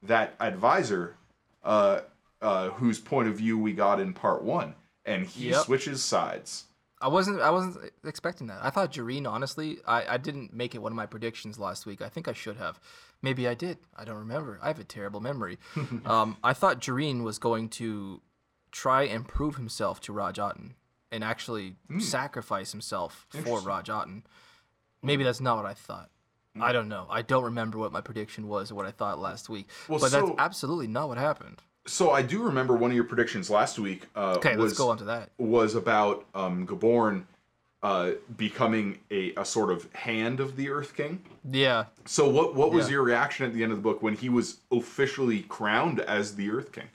that 0.02 0.34
advisor 0.40 1.16
uh, 1.64 2.00
uh, 2.42 2.70
whose 2.70 2.98
point 2.98 3.28
of 3.28 3.36
view 3.36 3.58
we 3.58 3.72
got 3.72 4.00
in 4.00 4.12
part 4.12 4.42
one. 4.42 4.74
And 5.04 5.26
he 5.26 5.50
Yep. 5.50 5.64
switches 5.64 6.02
sides. 6.02 6.64
I 7.00 7.08
wasn't 7.08 7.40
I 7.42 7.50
wasn't 7.50 7.92
expecting 8.04 8.46
that. 8.46 8.58
I 8.62 8.70
thought 8.70 8.92
Jureem, 8.92 9.30
honestly, 9.30 9.78
I, 9.86 10.14
I 10.14 10.16
didn't 10.16 10.54
make 10.54 10.74
it 10.74 10.78
one 10.80 10.92
of 10.92 10.96
my 10.96 11.04
predictions 11.06 11.58
last 11.58 11.84
week. 11.84 12.00
I 12.00 12.08
think 12.08 12.26
I 12.26 12.32
should 12.32 12.56
have. 12.56 12.80
Maybe 13.20 13.46
I 13.46 13.54
did. 13.54 13.78
I 13.96 14.04
don't 14.04 14.16
remember. 14.16 14.58
I 14.62 14.68
have 14.68 14.78
a 14.80 14.84
terrible 14.84 15.20
memory. 15.20 15.58
um, 16.06 16.36
I 16.42 16.54
thought 16.54 16.80
Jureem 16.80 17.22
was 17.22 17.38
going 17.38 17.68
to 17.70 18.20
try 18.76 19.04
and 19.04 19.26
prove 19.26 19.56
himself 19.56 20.00
to 20.02 20.12
Raj 20.12 20.36
Ahten 20.36 20.72
and 21.10 21.24
actually 21.24 21.76
sacrifice 21.98 22.72
himself 22.72 23.26
for. 23.30 23.60
Raj 23.60 23.88
Ahten. 23.88 24.22
Maybe 25.02 25.24
that's 25.24 25.40
not 25.40 25.56
what 25.56 25.64
I 25.66 25.72
thought. 25.72 26.10
I 26.60 26.72
don't 26.72 26.88
know. 26.88 27.06
I 27.10 27.22
don't 27.22 27.44
remember 27.44 27.78
what 27.78 27.90
my 27.92 28.00
prediction 28.02 28.48
was 28.48 28.70
or 28.70 28.74
what 28.74 28.86
I 28.86 28.90
thought 28.90 29.18
last 29.18 29.48
week. 29.48 29.68
Well, 29.88 29.98
but 29.98 30.10
that's 30.10 30.30
absolutely 30.38 30.86
not 30.88 31.08
what 31.08 31.16
happened. 31.18 31.62
So 31.86 32.10
I 32.10 32.20
do 32.22 32.42
remember 32.42 32.74
one 32.74 32.90
of 32.90 32.94
your 32.94 33.04
predictions 33.04 33.48
last 33.50 33.78
week. 33.78 34.06
Uh, 34.14 34.34
Okay, 34.38 34.56
was, 34.56 34.72
let's 34.72 34.78
go 34.78 34.90
on 34.90 34.98
to 34.98 35.04
that. 35.04 35.30
was 35.38 35.74
about 35.74 36.26
um, 36.34 36.66
Gaborn 36.66 37.24
uh, 37.82 38.12
becoming 38.36 38.98
a, 39.10 39.32
a 39.36 39.44
sort 39.44 39.70
of 39.70 39.90
hand 39.94 40.40
of 40.40 40.56
the 40.56 40.70
Earth 40.70 40.96
King. 40.96 41.22
Yeah. 41.50 41.84
So 42.06 42.28
what 42.28 42.54
what 42.54 42.72
was 42.72 42.86
Yeah. 42.86 42.92
your 42.92 43.02
reaction 43.04 43.46
at 43.46 43.52
the 43.54 43.62
end 43.62 43.70
of 43.72 43.78
the 43.78 43.82
book 43.82 44.02
when 44.02 44.14
he 44.14 44.28
was 44.28 44.58
officially 44.72 45.42
crowned 45.42 46.00
as 46.00 46.34
the 46.36 46.50
Earth 46.50 46.72
King? 46.72 46.88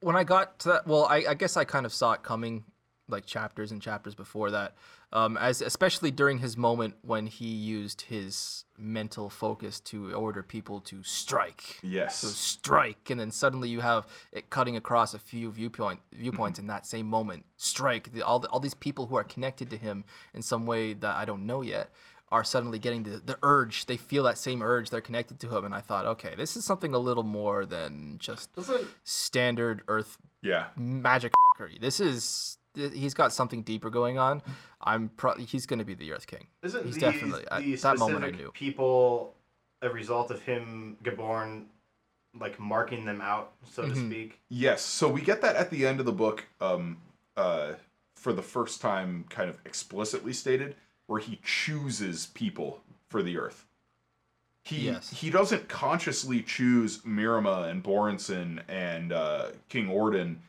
When 0.00 0.16
I 0.16 0.24
got 0.24 0.58
to 0.60 0.68
that, 0.70 0.86
well, 0.86 1.04
I, 1.06 1.24
I 1.28 1.34
guess 1.34 1.56
I 1.56 1.64
kind 1.64 1.86
of 1.86 1.92
saw 1.92 2.12
it 2.12 2.22
coming, 2.22 2.64
like 3.08 3.26
chapters 3.26 3.72
and 3.72 3.80
chapters 3.80 4.14
before 4.14 4.50
that. 4.50 4.74
Um, 5.12 5.36
as 5.36 5.62
especially 5.62 6.10
during 6.10 6.38
his 6.38 6.56
moment 6.56 6.96
when 7.02 7.28
he 7.28 7.46
used 7.46 8.02
his 8.02 8.64
mental 8.76 9.30
focus 9.30 9.78
to 9.80 10.12
order 10.12 10.42
people 10.42 10.80
to 10.80 11.02
strike. 11.04 11.78
Yes. 11.82 12.18
So 12.18 12.28
strike, 12.28 13.08
and 13.08 13.20
then 13.20 13.30
suddenly 13.30 13.68
you 13.68 13.80
have 13.80 14.06
it 14.32 14.50
cutting 14.50 14.76
across 14.76 15.14
a 15.14 15.18
few 15.18 15.52
viewpoint 15.52 16.00
viewpoints 16.12 16.58
in 16.58 16.66
that 16.66 16.86
same 16.86 17.06
moment. 17.06 17.44
Strike. 17.56 18.12
The, 18.12 18.22
all 18.22 18.40
the, 18.40 18.48
all 18.48 18.60
these 18.60 18.74
people 18.74 19.06
who 19.06 19.14
are 19.14 19.24
connected 19.24 19.70
to 19.70 19.76
him 19.76 20.04
in 20.34 20.42
some 20.42 20.66
way 20.66 20.92
that 20.92 21.14
I 21.14 21.24
don't 21.24 21.46
know 21.46 21.62
yet 21.62 21.90
are 22.30 22.42
suddenly 22.44 22.78
getting 22.78 23.02
the, 23.04 23.18
the 23.24 23.38
urge. 23.42 23.86
They 23.86 23.96
feel 23.96 24.24
that 24.24 24.38
same 24.38 24.62
urge. 24.62 24.90
They're 24.90 25.00
connected 25.00 25.38
to 25.40 25.56
him, 25.56 25.64
and 25.64 25.74
I 25.74 25.80
thought, 25.80 26.06
okay, 26.06 26.34
this 26.36 26.56
is 26.56 26.64
something 26.64 26.92
a 26.94 26.98
little 26.98 27.22
more 27.22 27.64
than 27.64 28.16
just 28.18 28.52
Doesn't 28.54 28.86
standard 29.04 29.82
Earth 29.88 30.18
Yeah. 30.42 30.66
magic 30.76 31.32
fuckery. 31.32 31.80
This 31.80 32.00
is 32.00 32.58
he's 32.74 33.14
got 33.14 33.32
something 33.32 33.62
deeper 33.62 33.88
going 33.88 34.18
on. 34.18 34.42
I'm 34.82 35.08
pro- 35.10 35.36
he's 35.36 35.64
going 35.64 35.78
to 35.78 35.84
be 35.84 35.94
the 35.94 36.12
Earth 36.12 36.26
King. 36.26 36.46
isn't 36.62 36.84
he's 36.84 36.94
the, 36.96 37.00
definitely 37.00 37.44
at 37.50 37.80
that 37.82 37.98
moment 37.98 38.24
I 38.24 38.30
knew. 38.30 38.50
people 38.52 39.34
a 39.82 39.88
result 39.88 40.30
of 40.30 40.42
him 40.42 40.96
Gaborn 41.02 41.66
like 42.38 42.58
marking 42.60 43.06
them 43.06 43.20
out, 43.22 43.52
so 43.70 43.82
to 43.82 43.88
Mhm. 43.94 44.08
speak? 44.10 44.40
Yes. 44.50 44.82
So 44.82 45.08
we 45.08 45.22
get 45.22 45.40
that 45.40 45.56
at 45.56 45.70
the 45.70 45.86
end 45.86 46.00
of 46.00 46.06
the 46.06 46.12
book, 46.12 46.44
um, 46.60 46.98
uh, 47.36 47.74
for 48.14 48.32
the 48.34 48.42
first 48.42 48.80
time, 48.82 49.24
kind 49.30 49.48
of 49.48 49.58
explicitly 49.64 50.34
stated, 50.34 50.76
where 51.06 51.20
he 51.20 51.40
chooses 51.44 52.26
people 52.26 52.80
for 53.08 53.22
the 53.22 53.38
Earth. 53.38 53.64
He 54.62 54.86
Yes. 54.86 55.10
he 55.10 55.30
doesn't 55.30 55.68
consciously 55.68 56.42
choose 56.42 56.98
Myrrima 57.02 57.70
and 57.70 57.82
Borenson 57.82 58.60
and 58.68 59.12
uh, 59.12 59.50
King 59.68 59.88
Orden, 59.88 60.42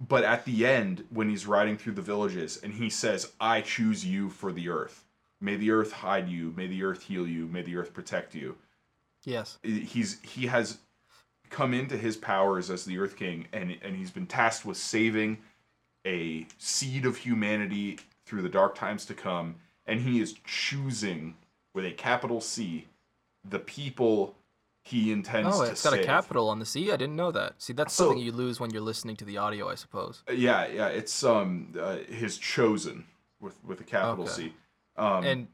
but 0.00 0.24
at 0.24 0.44
the 0.44 0.66
end, 0.66 1.06
when 1.10 1.28
he's 1.28 1.46
riding 1.46 1.76
through 1.76 1.94
the 1.94 2.02
villages 2.02 2.58
and 2.62 2.72
he 2.72 2.90
says, 2.90 3.32
"I 3.40 3.60
choose 3.60 4.04
you 4.04 4.30
for 4.30 4.52
the 4.52 4.68
Earth. 4.68 5.04
May 5.40 5.56
the 5.56 5.70
Earth 5.70 5.92
hide 5.92 6.28
you. 6.28 6.52
May 6.56 6.66
the 6.66 6.82
Earth 6.82 7.04
heal 7.04 7.26
you. 7.26 7.46
May 7.46 7.62
the 7.62 7.76
Earth 7.76 7.94
protect 7.94 8.34
you." 8.34 8.56
Yes. 9.22 9.58
he's 9.62 10.20
he 10.22 10.46
has 10.46 10.78
come 11.50 11.72
into 11.72 11.96
his 11.96 12.16
powers 12.16 12.70
as 12.70 12.84
the 12.84 12.98
Earth 12.98 13.16
King, 13.16 13.46
and 13.52 13.76
and 13.80 13.94
he's 13.94 14.10
been 14.10 14.26
tasked 14.26 14.64
with 14.64 14.76
saving 14.76 15.38
a 16.04 16.46
seed 16.58 17.06
of 17.06 17.16
humanity 17.16 17.98
through 18.24 18.42
the 18.42 18.48
dark 18.48 18.74
times 18.74 19.04
to 19.04 19.14
come, 19.14 19.54
and 19.86 20.00
he 20.00 20.20
is 20.20 20.34
choosing 20.44 21.36
with 21.74 21.84
a 21.84 21.92
capital 21.92 22.40
C 22.40 22.86
the 23.48 23.58
people 23.58 24.34
he 24.82 25.10
intends 25.12 25.56
to. 25.56 25.62
Oh, 25.62 25.64
to 25.66 25.70
it's 25.72 25.82
got 25.82 25.92
save. 25.94 26.02
a 26.02 26.04
capital 26.06 26.48
on 26.48 26.58
the 26.58 26.66
C. 26.66 26.90
I 26.92 26.96
didn't 26.96 27.16
know 27.16 27.30
that. 27.32 27.54
See, 27.60 27.72
that's 27.72 27.92
So- 27.94 28.06
something 28.08 28.22
you 28.24 28.32
lose 28.32 28.60
when 28.60 28.70
you're 28.70 28.82
listening 28.82 29.16
to 29.16 29.24
the 29.24 29.36
audio, 29.38 29.68
I 29.68 29.74
suppose. 29.74 30.22
Uh, 30.28 30.32
Yeah, 30.32 30.66
yeah, 30.66 30.88
it's 30.88 31.22
um 31.24 31.74
uh, 31.80 31.96
his 32.08 32.38
chosen 32.38 33.06
with 33.40 33.62
with 33.64 33.80
a 33.80 33.84
capital 33.84 34.24
Okay. 34.24 34.32
C. 34.32 34.52
Um, 34.96 35.24
and 35.24 35.48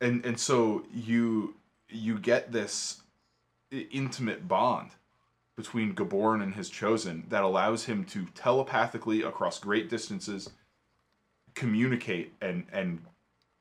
and 0.00 0.24
and 0.26 0.38
so 0.38 0.84
you 0.92 1.54
you 1.88 2.18
get 2.18 2.52
this 2.52 3.02
intimate 3.70 4.46
bond 4.48 4.90
between 5.56 5.94
Gaborn 5.94 6.42
and 6.42 6.54
his 6.54 6.70
chosen 6.70 7.24
that 7.30 7.42
allows 7.42 7.84
him 7.86 8.04
to 8.04 8.26
telepathically 8.34 9.22
across 9.22 9.58
great 9.58 9.88
distances 9.90 10.50
communicate 11.54 12.32
and 12.40 12.64
and 12.72 13.02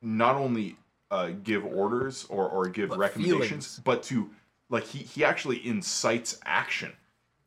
not 0.01 0.35
only 0.35 0.77
uh, 1.11 1.29
give 1.43 1.65
orders 1.65 2.25
or 2.29 2.47
or 2.49 2.67
give 2.67 2.89
But 2.89 2.97
recommendations 2.99 3.47
feelings. 3.47 3.81
but 3.83 4.03
to 4.03 4.29
like 4.69 4.83
he 4.85 4.99
he 4.99 5.23
actually 5.23 5.65
incites 5.65 6.39
action 6.45 6.93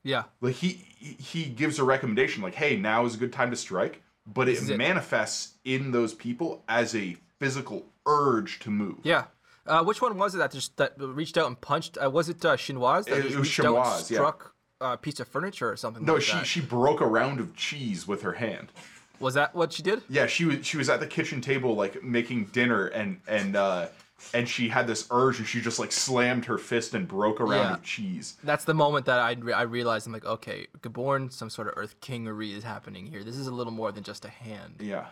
yeah, 0.02 0.24
like 0.40 0.54
he 0.54 0.68
he- 0.70 1.44
gives 1.44 1.78
a 1.78 1.84
recommendation 1.84 2.42
like 2.42 2.54
hey 2.54 2.76
now 2.76 3.04
is 3.04 3.14
a 3.14 3.18
good 3.18 3.32
time 3.34 3.50
to 3.50 3.56
strike 3.56 4.02
but 4.26 4.48
it 4.48 4.68
it. 4.70 4.76
manifests 4.78 5.54
in 5.64 5.90
those 5.92 6.14
people 6.14 6.62
as 6.68 6.94
a 6.94 7.16
physical 7.38 7.84
urge 8.06 8.58
to 8.60 8.70
move 8.70 8.98
yeah. 9.02 9.24
Uh, 9.66 9.84
which 9.84 10.00
one 10.00 10.16
was 10.16 10.34
it 10.34 10.38
that 10.38 10.50
just 10.52 10.74
that 10.78 10.94
reached 10.98 11.36
out 11.36 11.46
and 11.46 11.60
punched? 11.60 11.98
Uh, 12.02 12.10
was 12.10 12.30
it 12.30 12.42
uh, 12.44 12.56
Chemoise 12.56 13.04
that 13.04 13.18
It- 13.18 13.22
just 13.24 13.34
it 13.34 13.38
was 13.38 13.48
reached 13.48 13.60
out 13.60 13.66
and 13.66 13.84
Chemoise, 13.84 14.10
yeah. 14.10 14.16
struck 14.16 14.54
a 14.80 14.96
piece 14.96 15.20
of 15.20 15.28
furniture 15.28 15.70
or 15.70 15.76
something? 15.76 16.02
no 16.04 16.14
like 16.14 16.22
she 16.22 16.32
that? 16.32 16.46
she 16.46 16.60
broke 16.62 17.02
a 17.02 17.06
round 17.06 17.38
of 17.40 17.54
cheese 17.54 18.08
with 18.08 18.22
her 18.22 18.32
hand 18.32 18.72
was 19.20 19.34
that 19.34 19.54
what 19.54 19.72
she 19.72 19.82
did? 19.82 20.02
yeah 20.08 20.26
she 20.26 20.44
was 20.44 20.66
she 20.66 20.76
was 20.76 20.88
at 20.88 20.98
the 21.00 21.06
kitchen 21.06 21.40
table 21.40 21.74
like 21.76 22.02
making 22.02 22.46
dinner 22.46 22.86
and 22.88 23.20
and 23.28 23.54
uh 23.56 23.86
and 24.34 24.46
she 24.48 24.68
had 24.68 24.86
this 24.86 25.06
urge 25.10 25.38
and 25.38 25.46
she 25.48 25.60
just 25.62 25.78
like 25.78 25.90
slammed 25.92 26.44
her 26.44 26.58
fist 26.58 26.92
and 26.94 27.08
broke 27.08 27.40
a 27.40 27.44
round 27.44 27.68
Yeah. 27.70 27.74
of 27.74 27.82
cheese 27.82 28.36
That's 28.44 28.64
the 28.64 28.74
moment 28.74 29.06
that 29.06 29.18
I, 29.18 29.32
re- 29.32 29.54
I 29.54 29.62
realized 29.62 30.06
I'm 30.06 30.12
like, 30.12 30.26
okay, 30.26 30.66
Gaborn, 30.80 31.32
some 31.32 31.48
sort 31.48 31.68
of 31.68 31.74
Earth 31.78 31.98
Kingery 32.02 32.54
is 32.54 32.62
happening 32.62 33.06
here. 33.06 33.24
This 33.24 33.36
is 33.38 33.46
a 33.46 33.50
little 33.54 33.72
more 33.72 33.92
than 33.92 34.02
just 34.04 34.26
a 34.26 34.28
hand. 34.28 34.74
yeah 34.78 35.06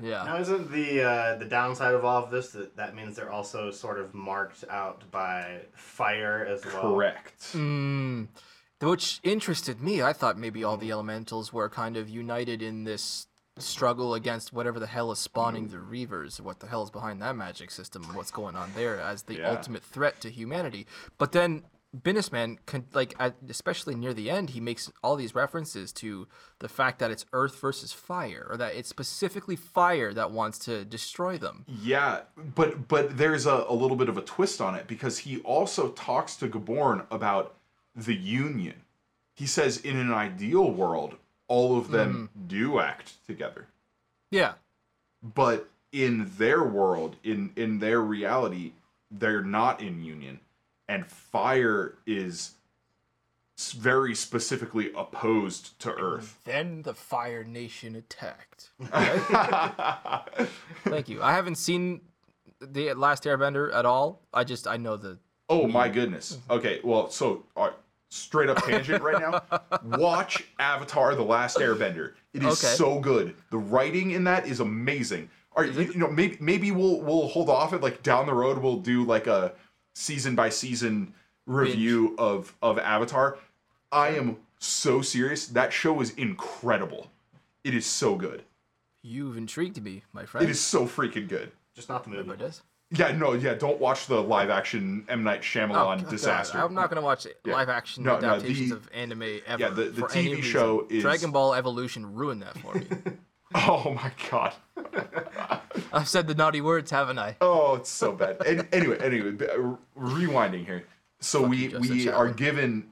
Yeah. 0.00 0.22
Now, 0.24 0.36
isn't 0.38 0.70
the 0.70 1.02
uh, 1.02 1.36
the 1.38 1.44
downside 1.44 1.94
of 1.94 2.04
all 2.04 2.22
of 2.24 2.30
this 2.30 2.50
that 2.52 2.76
that 2.76 2.94
means 2.94 3.16
they're 3.16 3.32
also 3.32 3.72
sort 3.72 3.98
of 3.98 4.14
marked 4.14 4.62
out 4.70 5.02
by 5.10 5.62
fire 5.74 6.46
as 6.48 6.64
well? 6.64 6.82
correct 6.82 7.40
Mm, 7.52 8.28
which 8.80 9.18
interested 9.24 9.80
me. 9.80 10.02
I 10.02 10.12
thought 10.12 10.38
maybe 10.38 10.62
all 10.62 10.76
the 10.76 10.92
elementals 10.92 11.52
were 11.52 11.68
kind 11.68 11.96
of 11.96 12.08
united 12.08 12.62
in 12.62 12.84
this 12.84 13.26
struggle 13.58 14.14
against 14.14 14.52
whatever 14.52 14.78
the 14.78 14.86
hell 14.86 15.10
is 15.10 15.18
spawning 15.18 15.68
mm-hmm. 15.68 15.90
the 15.90 16.06
Reavers, 16.06 16.40
what 16.40 16.60
the 16.60 16.66
hell 16.66 16.82
is 16.82 16.90
behind 16.90 17.22
that 17.22 17.36
magic 17.36 17.70
system, 17.70 18.02
what's 18.14 18.30
going 18.30 18.54
on 18.54 18.70
there 18.74 19.00
as 19.00 19.22
the 19.22 19.38
Yeah. 19.38 19.50
ultimate 19.50 19.82
threat 19.82 20.20
to 20.20 20.30
humanity. 20.30 20.86
But 21.18 21.32
then 21.32 21.64
Binnesman, 21.96 22.58
can, 22.66 22.84
like, 22.92 23.14
at, 23.18 23.36
especially 23.48 23.94
near 23.94 24.12
the 24.12 24.30
end, 24.30 24.50
he 24.50 24.60
makes 24.60 24.90
all 25.02 25.16
these 25.16 25.34
references 25.34 25.92
to 25.94 26.28
the 26.58 26.68
fact 26.68 26.98
that 26.98 27.10
it's 27.10 27.24
Earth 27.32 27.58
versus 27.58 27.92
fire, 27.92 28.46
or 28.50 28.56
that 28.58 28.74
it's 28.74 28.88
specifically 28.88 29.56
fire 29.56 30.12
that 30.12 30.30
wants 30.30 30.58
to 30.60 30.84
destroy 30.84 31.38
them. 31.38 31.64
Yeah, 31.66 32.22
but 32.36 32.88
but 32.88 33.16
there's 33.16 33.46
a, 33.46 33.64
a 33.68 33.72
little 33.74 33.96
bit 33.96 34.08
of 34.08 34.18
a 34.18 34.22
twist 34.22 34.60
on 34.60 34.74
it 34.74 34.86
because 34.86 35.18
he 35.18 35.38
also 35.40 35.90
talks 35.90 36.36
to 36.36 36.48
Gaborn 36.48 37.06
about 37.10 37.54
the 37.94 38.14
union. 38.14 38.82
He 39.34 39.46
says 39.46 39.78
in 39.78 39.96
an 39.96 40.12
ideal 40.12 40.70
world, 40.70 41.16
all 41.48 41.78
of 41.78 41.90
them 41.90 42.30
do 42.46 42.78
act 42.80 43.24
together. 43.26 43.66
Yeah. 44.30 44.54
But 45.22 45.68
in 45.92 46.30
their 46.36 46.62
world, 46.62 47.16
in 47.24 47.52
in 47.56 47.78
their 47.78 48.00
reality, 48.00 48.72
they're 49.10 49.42
not 49.42 49.80
in 49.80 50.02
union. 50.04 50.40
And 50.88 51.06
fire 51.06 51.94
is 52.06 52.52
very 53.58 54.14
specifically 54.14 54.92
opposed 54.94 55.78
to 55.80 55.90
earth. 55.92 56.38
Then 56.44 56.82
the 56.82 56.94
Fire 56.94 57.42
Nation 57.42 57.96
attacked. 57.96 58.70
Thank 60.84 61.08
you. 61.08 61.22
I 61.22 61.32
haven't 61.32 61.56
seen 61.56 62.02
the 62.60 62.92
Last 62.92 63.24
Airbender 63.24 63.74
at 63.74 63.86
all. 63.86 64.20
I 64.32 64.44
just 64.44 64.66
I 64.66 64.76
know 64.76 64.96
the 64.96 65.18
Oh 65.48 65.66
my 65.66 65.88
goodness. 65.88 66.38
Okay, 66.50 66.80
well, 66.82 67.08
so 67.08 67.44
uh, 67.56 67.70
straight 68.08 68.48
up 68.48 68.64
tangent 68.64 69.02
right 69.02 69.20
now. 69.20 69.42
Watch 69.98 70.44
Avatar: 70.58 71.14
The 71.14 71.22
Last 71.22 71.58
Airbender. 71.58 72.12
It 72.32 72.42
is 72.42 72.62
Okay. 72.64 72.74
so 72.74 73.00
good. 73.00 73.34
The 73.50 73.58
writing 73.58 74.12
in 74.12 74.24
that 74.24 74.46
is 74.46 74.60
amazing. 74.60 75.30
All 75.56 75.64
right, 75.64 75.72
you, 75.72 75.92
you 75.92 75.98
know, 75.98 76.10
maybe 76.10 76.36
maybe 76.40 76.70
we'll 76.70 77.00
we'll 77.00 77.28
hold 77.28 77.48
off 77.48 77.72
it. 77.72 77.80
like 77.82 78.02
down 78.02 78.26
the 78.26 78.34
road 78.34 78.58
we'll 78.58 78.76
do 78.78 79.04
like 79.04 79.26
a 79.26 79.52
season 79.94 80.34
by 80.34 80.48
season 80.50 81.14
review 81.46 82.14
of 82.18 82.54
of 82.62 82.78
Avatar. 82.78 83.38
I 83.92 84.08
am 84.10 84.36
so 84.58 85.00
serious. 85.00 85.46
That 85.46 85.72
show 85.72 86.00
is 86.00 86.10
incredible. 86.10 87.10
It 87.64 87.74
is 87.74 87.86
so 87.86 88.16
good. 88.16 88.42
You've 89.02 89.36
intrigued 89.36 89.82
me, 89.82 90.02
my 90.12 90.26
friend. 90.26 90.46
It 90.46 90.50
is 90.50 90.60
so 90.60 90.84
freaking 90.86 91.28
good. 91.28 91.52
Just 91.74 91.88
not 91.88 92.02
the 92.04 92.10
movie. 92.10 92.22
Remember 92.22 92.44
this? 92.44 92.62
Yeah, 92.90 93.10
no, 93.12 93.32
yeah. 93.32 93.54
Don't 93.54 93.80
watch 93.80 94.06
the 94.06 94.22
live 94.22 94.48
action 94.48 95.04
M 95.08 95.24
Night 95.24 95.40
Shyamalan 95.42 95.98
Oh, 95.98 96.02
God, 96.02 96.08
disaster. 96.08 96.58
I'm 96.58 96.72
not 96.74 96.88
gonna 96.88 97.00
watch 97.02 97.26
live 97.44 97.68
action 97.68 98.04
No, 98.04 98.18
no, 98.20 98.34
adaptations 98.34 98.70
the- 98.70 98.76
of 98.76 98.88
anime 98.94 99.22
ever. 99.46 99.60
yeah, 99.60 99.70
the- 99.70 99.84
the 99.90 100.02
TV 100.02 100.36
reason. 100.36 100.42
show 100.42 100.86
is- 100.88 101.02
Dragon 101.02 101.32
Ball 101.32 101.54
Evolution 101.54 102.14
ruined 102.14 102.42
that 102.42 102.56
for 102.58 102.74
me. 102.74 102.86
Oh 103.54 103.94
my 103.94 104.10
god. 104.28 104.52
I've 105.92 106.08
said 106.08 106.26
the 106.26 106.34
naughty 106.34 106.60
words, 106.60 106.90
haven't 106.90 107.18
I? 107.18 107.36
Oh, 107.40 107.76
it's 107.76 107.88
so 107.88 108.10
bad. 108.12 108.44
And 108.44 108.66
anyway, 108.72 108.98
anyway, 108.98 109.30
uh, 109.48 109.76
rewinding 109.98 110.64
here. 110.66 110.84
So 111.20 111.42
Fuck 111.42 111.50
we 111.50 111.56
you, 111.58 111.68
Justin 111.70 111.96
we 111.96 112.08
are 112.08 112.28
given, 112.28 112.88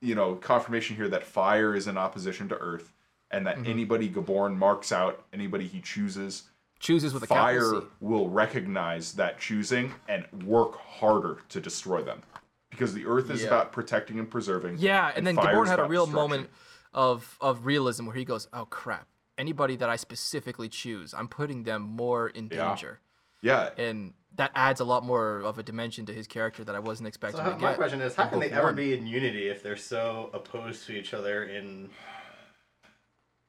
you 0.00 0.14
know, 0.14 0.36
confirmation 0.36 0.94
here 0.96 1.08
that 1.08 1.24
fire 1.24 1.74
is 1.74 1.88
in 1.88 1.98
opposition 1.98 2.48
to 2.50 2.56
earth, 2.58 2.92
and 3.32 3.46
Mm-hmm. 3.46 3.62
that 3.64 3.68
anybody 3.68 4.08
Gaborn 4.08 4.56
marks 4.56 4.92
out, 4.92 5.24
anybody 5.32 5.66
he 5.66 5.80
chooses, 5.80 6.44
Chooses 6.78 7.14
with 7.14 7.22
a 7.22 7.26
fire 7.26 7.82
will 8.00 8.28
recognize 8.28 9.14
that 9.14 9.40
choosing 9.40 9.94
and 10.08 10.26
work 10.44 10.76
harder 10.76 11.38
to 11.48 11.60
destroy 11.60 12.02
them, 12.02 12.22
because 12.70 12.92
the 12.92 13.06
earth 13.06 13.30
is 13.30 13.40
Yeah. 13.40 13.46
about 13.48 13.72
protecting 13.72 14.18
and 14.18 14.30
preserving. 14.30 14.76
Yeah, 14.78 15.10
and 15.16 15.26
then 15.26 15.36
fire 15.36 15.54
Gaborn 15.54 15.66
had 15.68 15.80
a 15.80 15.84
real 15.84 16.06
moment 16.06 16.50
of 16.92 17.38
of 17.40 17.64
realism 17.66 18.06
where 18.06 18.14
he 18.14 18.24
goes, 18.26 18.46
"Oh 18.52 18.66
crap! 18.66 19.08
Anybody 19.38 19.76
that 19.76 19.88
I 19.88 19.96
specifically 19.96 20.68
choose, 20.68 21.14
I'm 21.14 21.28
putting 21.28 21.62
them 21.64 21.82
more 21.82 22.28
in 22.28 22.48
danger," 22.48 23.00
Yeah, 23.40 23.70
and 23.78 24.12
that 24.34 24.50
adds 24.54 24.80
a 24.80 24.84
lot 24.84 25.02
more 25.02 25.40
of 25.40 25.58
a 25.58 25.62
dimension 25.62 26.04
to 26.06 26.12
his 26.12 26.26
character 26.26 26.62
that 26.62 26.74
I 26.74 26.78
wasn't 26.78 27.08
expecting 27.08 27.38
So 27.38 27.44
to 27.44 27.50
how, 27.52 27.56
get. 27.56 27.62
my 27.62 27.74
question 27.74 28.02
is, 28.02 28.14
how 28.14 28.26
can 28.26 28.38
they 28.38 28.50
ever 28.50 28.66
one. 28.66 28.74
be 28.76 28.92
in 28.92 29.06
unity 29.06 29.48
if 29.48 29.62
they're 29.62 29.76
so 29.76 30.30
opposed 30.34 30.86
to 30.88 30.92
each 30.92 31.14
other 31.14 31.44
in? 31.44 31.88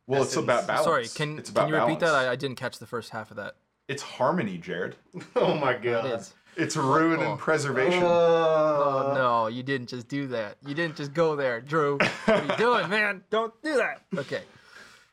Well, 0.08 0.22
it's 0.24 0.32
essence- 0.32 0.43
about 0.43 0.68
balance. 0.68 0.86
Sorry, 0.86 1.08
can 1.08 1.38
it's 1.38 1.49
about 1.49 1.70
can 1.70 1.76
you 1.76 1.80
repeat 1.82 1.99
that? 1.99 2.16
I, 2.16 2.32
I 2.32 2.36
didn't 2.36 2.58
catch 2.58 2.80
the 2.80 2.88
first 2.88 3.12
half 3.12 3.30
of 3.32 3.38
that. 3.38 3.55
It's 3.88 4.01
harmony, 4.03 4.58
Jared. 4.58 4.95
Oh 5.36 5.55
my 5.55 5.74
god! 5.74 6.05
It 6.05 6.12
is. 6.20 6.34
It's 6.55 6.76
ruin 6.76 7.20
Oh. 7.20 7.32
and 7.32 7.39
preservation. 7.39 8.01
Oh 8.03 9.12
Uh, 9.12 9.14
no, 9.14 9.47
you 9.47 9.62
didn't 9.64 9.89
just 9.89 10.08
do 10.08 10.28
that. 10.30 10.58
You 10.66 10.74
didn't 10.74 10.95
just 10.95 11.14
go 11.14 11.36
there, 11.36 11.62
Drew. 11.62 11.97
What 11.99 12.30
are 12.30 12.45
you 12.45 12.55
doing, 12.58 12.89
man? 12.97 13.24
Don't 13.30 13.53
do 13.62 13.76
that. 13.78 14.01
Okay, 14.18 14.41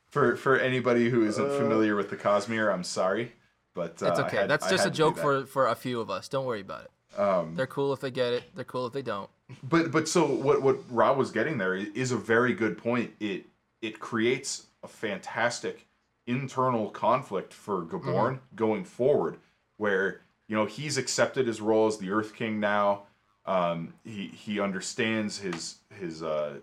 For 0.09 0.37
for 0.37 0.57
anybody 0.59 1.11
who 1.11 1.25
isn't 1.27 1.51
familiar 1.51 1.97
with 1.97 2.09
the 2.11 2.17
Cosmere, 2.17 2.73
I'm 2.73 2.85
sorry, 2.85 3.33
but 3.75 4.03
uh, 4.03 4.07
it's 4.07 4.21
okay. 4.21 4.37
had- 4.39 4.51
That's 4.51 4.69
just 4.71 4.85
a 4.85 4.89
had 4.89 4.93
to 4.95 4.97
do 4.97 4.97
joke 4.97 5.19
for 5.19 5.45
for 5.47 5.69
a 5.69 5.75
few 5.75 6.01
of 6.01 6.09
us. 6.11 6.29
Don't 6.29 6.47
worry 6.47 6.61
about 6.63 6.85
it. 6.85 6.91
Um, 7.21 7.55
They're 7.55 7.67
cool 7.69 7.93
if 7.93 8.01
they 8.01 8.11
get 8.11 8.33
it. 8.33 8.45
They're 8.57 8.65
cool 8.65 8.87
if 8.87 8.93
they 8.93 9.03
don't. 9.03 9.29
but 9.63 9.91
but 9.93 10.09
so 10.09 10.25
what 10.27 10.63
what 10.63 10.79
Rob 10.91 11.17
was 11.19 11.31
getting 11.31 11.59
there 11.59 11.75
is 11.77 12.11
a 12.11 12.17
very 12.17 12.55
good 12.55 12.79
point. 12.79 13.13
It 13.21 13.45
it 13.83 14.01
creates 14.01 14.67
a 14.85 14.89
fantastic 14.89 15.87
internal 16.27 16.91
conflict 16.91 17.53
for 17.53 17.83
Gaborn 17.83 18.39
going 18.55 18.85
forward, 18.85 19.39
where 19.79 20.21
you 20.47 20.55
know 20.55 20.67
he's 20.67 20.99
accepted 20.99 21.47
his 21.47 21.61
role 21.61 21.87
as 21.87 21.99
the 21.99 22.11
Earth 22.11 22.35
King 22.35 22.61
now. 22.61 23.05
Um, 23.47 23.95
he 24.05 24.29
he 24.29 24.61
understands 24.61 25.39
his 25.39 25.79
his 25.99 26.23
uh, 26.23 26.59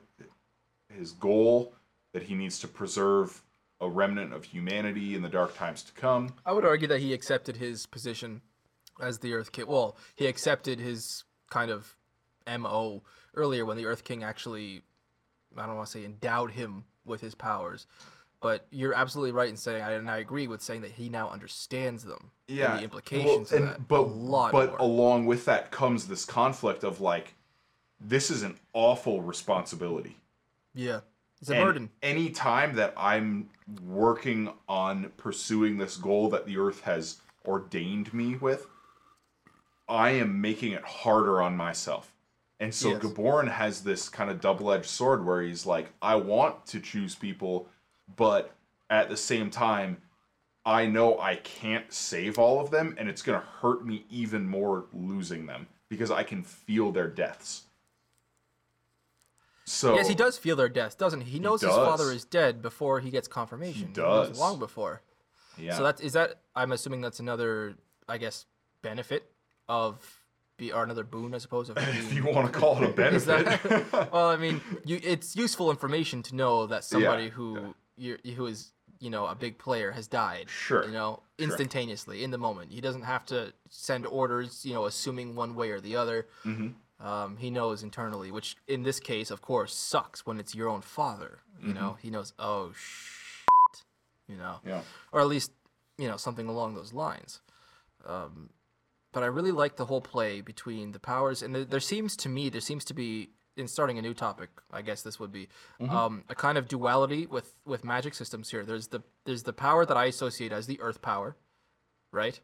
his 0.89 1.11
goal 1.13 1.73
that 2.13 2.23
he 2.23 2.35
needs 2.35 2.59
to 2.59 2.67
preserve 2.67 3.41
a 3.79 3.89
remnant 3.89 4.33
of 4.33 4.43
humanity 4.43 5.15
in 5.15 5.23
the 5.23 5.29
dark 5.29 5.55
times 5.55 5.81
to 5.83 5.91
come. 5.93 6.29
I 6.45 6.53
would 6.53 6.65
argue 6.65 6.87
that 6.87 6.99
he 6.99 7.13
accepted 7.13 7.57
his 7.57 7.87
position 7.87 8.41
as 9.01 9.19
the 9.19 9.33
Earth 9.33 9.51
King. 9.51 9.65
Well, 9.67 9.97
he 10.15 10.27
accepted 10.27 10.79
his 10.79 11.23
kind 11.49 11.71
of 11.71 11.95
MO 12.47 13.01
earlier 13.33 13.65
when 13.65 13.77
the 13.77 13.85
Earth 13.85 14.03
King 14.03 14.23
actually, 14.23 14.81
I 15.57 15.65
don't 15.65 15.75
want 15.75 15.87
to 15.87 15.91
say 15.91 16.05
endowed 16.05 16.51
him 16.51 16.83
with 17.05 17.21
his 17.21 17.35
powers. 17.35 17.87
But 18.41 18.65
you're 18.71 18.95
absolutely 18.95 19.33
right 19.33 19.49
in 19.49 19.55
saying, 19.57 19.83
and 19.83 20.09
I 20.09 20.17
agree 20.17 20.47
with 20.47 20.61
saying 20.63 20.81
that 20.81 20.91
he 20.91 21.09
now 21.09 21.29
understands 21.29 22.03
them. 22.03 22.31
and 22.49 22.57
yeah 22.57 22.77
the 22.77 22.83
implications 22.83 23.51
well, 23.51 23.61
of 23.61 23.67
and- 23.67 23.75
that. 23.75 23.87
but 23.87 23.99
a 23.99 24.01
lot 24.01 24.51
but 24.51 24.69
more. 24.71 24.77
along 24.79 25.25
with 25.25 25.45
that 25.45 25.71
comes 25.71 26.07
this 26.07 26.25
conflict 26.25 26.83
of 26.83 26.99
like 26.99 27.35
this 27.99 28.31
is 28.31 28.41
an 28.43 28.55
awful 28.73 29.21
responsibility 29.21 30.17
yeah, 30.73 31.01
it's 31.39 31.49
a 31.49 31.55
and 31.55 31.63
burden. 31.63 31.89
any 32.01 32.29
time 32.29 32.75
that 32.75 32.93
i'm 32.97 33.47
working 33.85 34.51
on 34.67 35.11
pursuing 35.17 35.77
this 35.77 35.95
goal 35.97 36.29
that 36.29 36.45
the 36.45 36.57
earth 36.57 36.81
has 36.81 37.17
ordained 37.45 38.13
me 38.13 38.35
with 38.35 38.67
i 39.87 40.09
am 40.09 40.41
making 40.41 40.71
it 40.73 40.83
harder 40.83 41.41
on 41.41 41.55
myself 41.55 42.11
and 42.61 42.73
so 42.73 42.91
Yes. 42.91 43.01
Gaborn 43.01 43.49
has 43.51 43.83
this 43.83 44.07
kind 44.07 44.29
of 44.29 44.39
double-edged 44.39 44.85
sword 44.85 45.25
where 45.25 45.41
he's 45.41 45.65
like 45.65 45.91
i 46.01 46.15
want 46.15 46.65
to 46.67 46.79
choose 46.79 47.15
people 47.15 47.67
but 48.15 48.55
at 48.89 49.09
the 49.09 49.17
same 49.17 49.49
time 49.49 49.97
I 50.65 50.85
know 50.85 51.19
I 51.19 51.37
can't 51.37 51.91
save 51.91 52.37
all 52.37 52.59
of 52.59 52.69
them, 52.69 52.95
and 52.99 53.09
it's 53.09 53.21
gonna 53.21 53.43
hurt 53.61 53.85
me 53.85 54.05
even 54.09 54.47
more 54.47 54.85
losing 54.93 55.45
them 55.45 55.67
because 55.89 56.11
I 56.11 56.23
can 56.23 56.43
feel 56.43 56.91
their 56.91 57.07
deaths. 57.07 57.63
So 59.65 59.95
Yes, 59.95 60.07
he 60.07 60.15
does 60.15 60.37
feel 60.37 60.55
their 60.55 60.69
death, 60.69 60.97
doesn't 60.97 61.21
he? 61.21 61.31
He 61.31 61.39
knows 61.39 61.61
his 61.61 61.71
father 61.71 62.11
is 62.11 62.25
dead 62.25 62.61
before 62.61 62.99
he 62.99 63.09
gets 63.09 63.27
confirmation. 63.27 63.87
He 63.87 63.93
does. 63.93 64.37
long 64.37 64.59
before. 64.59 65.01
Yeah. 65.57 65.77
So 65.77 65.83
that 65.83 66.01
is 66.01 66.13
that. 66.13 66.41
I'm 66.55 66.71
assuming 66.71 67.01
that's 67.01 67.19
another, 67.19 67.75
I 68.07 68.17
guess, 68.17 68.45
benefit 68.81 69.31
of 69.67 70.20
be 70.65 70.71
or 70.71 70.83
another 70.83 71.03
boon, 71.03 71.33
I 71.33 71.39
suppose. 71.39 71.69
If 71.75 72.13
you 72.13 72.23
want 72.25 72.45
to 72.51 72.59
call 72.61 72.73
it 72.81 72.89
a 72.89 72.93
benefit. 73.03 73.25
that, 73.91 74.11
well, 74.13 74.29
I 74.29 74.37
mean, 74.37 74.61
you, 74.85 74.99
it's 75.13 75.35
useful 75.35 75.69
information 75.71 76.23
to 76.23 76.35
know 76.35 76.67
that 76.67 76.83
somebody 76.83 77.25
Yeah, 77.25 77.29
who 77.37 77.75
you're, 77.97 78.19
who 78.37 78.45
is 78.45 78.71
you 78.99 79.09
know 79.09 79.25
a 79.25 79.35
big 79.35 79.57
player 79.57 79.91
has 79.91 80.07
died. 80.07 80.45
Sure, 80.49 80.85
You 80.85 80.91
know, 80.99 81.11
instantaneously 81.39 82.23
in 82.23 82.31
the 82.31 82.37
moment. 82.37 82.71
He 82.71 82.81
doesn't 82.81 83.03
have 83.13 83.25
to 83.33 83.53
send 83.69 84.05
orders. 84.05 84.65
You 84.65 84.73
know, 84.75 84.85
assuming 84.85 85.35
one 85.35 85.55
way 85.55 85.71
or 85.71 85.79
the 85.81 85.95
other. 85.95 86.27
Mm-hmm. 86.45 86.69
Um, 87.11 87.37
he 87.37 87.49
knows 87.49 87.81
internally, 87.81 88.29
which 88.31 88.55
in 88.67 88.83
this 88.83 88.99
case, 88.99 89.31
of 89.31 89.41
course, 89.41 89.73
sucks 89.75 90.23
when 90.27 90.39
it's 90.39 90.53
your 90.53 90.69
own 90.69 90.81
father. 90.81 91.39
You 91.67 91.73
know, 91.73 91.97
he 92.03 92.09
knows. 92.11 92.33
Oh 92.37 92.71
shit. 92.75 93.83
You 94.27 94.37
know 94.37 94.55
Mm-hmm. 94.59 94.69
yeah. 94.69 94.81
or 95.11 95.19
at 95.21 95.27
least 95.35 95.51
you 95.97 96.07
know 96.09 96.17
something 96.17 96.47
along 96.47 96.75
those 96.75 96.93
lines. 96.93 97.41
Um, 98.05 98.49
but 99.13 99.23
I 99.23 99.27
really 99.27 99.51
like 99.51 99.75
the 99.75 99.85
whole 99.85 100.01
play 100.01 100.41
between 100.41 100.91
the 100.91 100.99
powers, 100.99 101.41
and 101.41 101.53
there, 101.55 101.65
there 101.65 101.79
seems 101.79 102.15
to 102.17 102.29
me 102.29 102.49
there 102.49 102.61
seems 102.61 102.85
to 102.85 102.93
be 102.93 103.29
in 103.57 103.67
starting 103.67 103.97
a 103.99 104.01
new 104.01 104.13
topic. 104.13 104.49
I 104.71 104.81
guess 104.81 105.01
this 105.01 105.19
would 105.19 105.31
be 105.31 105.47
Mm-hmm. 105.81 105.95
um, 105.95 106.23
a 106.29 106.35
kind 106.35 106.57
of 106.57 106.67
duality 106.67 107.25
with 107.25 107.53
with 107.65 107.83
magic 107.83 108.13
systems 108.13 108.49
here. 108.51 108.63
There's 108.63 108.87
the 108.87 109.01
there's 109.25 109.43
the 109.43 109.53
power 109.53 109.85
that 109.85 109.97
I 109.97 110.05
associate 110.05 110.51
as 110.51 110.67
the 110.67 110.79
Earth 110.79 111.01
power, 111.01 111.35
right? 112.11 112.39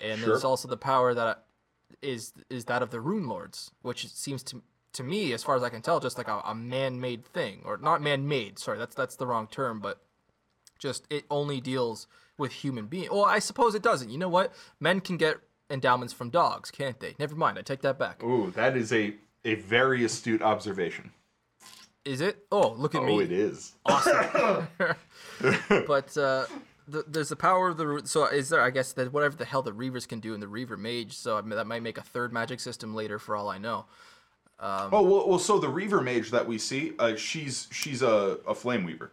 And 0.00 0.22
there's 0.22 0.44
also 0.44 0.68
the 0.68 0.76
power 0.76 1.14
that 1.14 1.44
is 2.02 2.32
is 2.50 2.66
that 2.66 2.82
of 2.82 2.90
the 2.90 3.00
Rune 3.00 3.26
Lords, 3.28 3.70
which 3.82 4.08
seems 4.08 4.42
to 4.44 4.62
to 4.92 5.02
me, 5.02 5.32
as 5.32 5.42
far 5.42 5.56
as 5.56 5.62
I 5.62 5.68
can 5.68 5.82
tell, 5.82 6.00
just 6.00 6.16
like 6.16 6.28
a, 6.28 6.40
a 6.44 6.54
man-made 6.54 7.24
thing, 7.26 7.60
or 7.66 7.76
not 7.76 8.00
man-made. 8.00 8.58
Sorry, 8.58 8.78
that's 8.78 8.94
that's 8.94 9.16
the 9.16 9.26
wrong 9.26 9.46
term, 9.46 9.80
but 9.80 10.00
just 10.78 11.06
it 11.10 11.24
only 11.30 11.60
deals 11.60 12.06
with 12.38 12.52
human 12.52 12.86
beings. 12.86 13.10
Well, 13.10 13.24
I 13.24 13.38
suppose 13.40 13.74
it 13.74 13.82
doesn't. 13.82 14.10
You 14.10 14.18
know 14.18 14.28
what? 14.28 14.52
Men 14.80 15.00
can 15.00 15.16
get 15.16 15.36
endowments 15.70 16.12
from 16.12 16.30
dogs, 16.30 16.70
can't 16.70 17.00
they? 17.00 17.14
Never 17.18 17.34
mind. 17.34 17.58
I 17.58 17.62
take 17.62 17.82
that 17.82 17.98
back. 17.98 18.22
Ooh, 18.22 18.50
that 18.56 18.76
is 18.76 18.92
a 18.92 19.14
a 19.44 19.54
very 19.54 20.04
astute 20.04 20.42
observation. 20.42 21.12
Is 22.04 22.20
it? 22.20 22.46
Oh, 22.52 22.70
look 22.78 22.94
at 22.94 23.02
Oh, 23.02 23.06
me. 23.06 23.14
Oh, 23.16 23.20
it 23.20 23.32
is. 23.32 23.72
Awesome. 23.84 24.68
but 25.86 26.16
uh, 26.16 26.46
the, 26.88 27.04
there's 27.08 27.30
the 27.30 27.36
power 27.36 27.68
of 27.68 27.76
the. 27.76 28.02
So 28.04 28.26
is 28.26 28.48
there? 28.48 28.60
I 28.60 28.70
guess 28.70 28.92
that 28.92 29.12
whatever 29.12 29.36
the 29.36 29.44
hell 29.44 29.62
the 29.62 29.72
Reavers 29.72 30.06
can 30.06 30.20
do 30.20 30.32
in 30.34 30.40
the 30.40 30.48
Reaver 30.48 30.76
Mage. 30.76 31.12
So 31.14 31.36
I 31.36 31.40
mean, 31.42 31.50
that 31.56 31.66
might 31.66 31.82
make 31.82 31.98
a 31.98 32.02
third 32.02 32.32
magic 32.32 32.60
system 32.60 32.94
later, 32.94 33.18
for 33.18 33.34
all 33.36 33.48
I 33.48 33.58
know. 33.58 33.86
oh 34.60 34.88
well, 34.90 35.28
well, 35.28 35.38
so 35.38 35.58
the 35.58 35.68
Reaver 35.68 36.00
Mage 36.00 36.30
that 36.30 36.46
we 36.46 36.58
see, 36.58 36.92
uh, 36.98 37.16
she's 37.16 37.66
she's 37.72 38.02
a, 38.02 38.38
a 38.46 38.54
Flame 38.54 38.84
Weaver. 38.84 39.10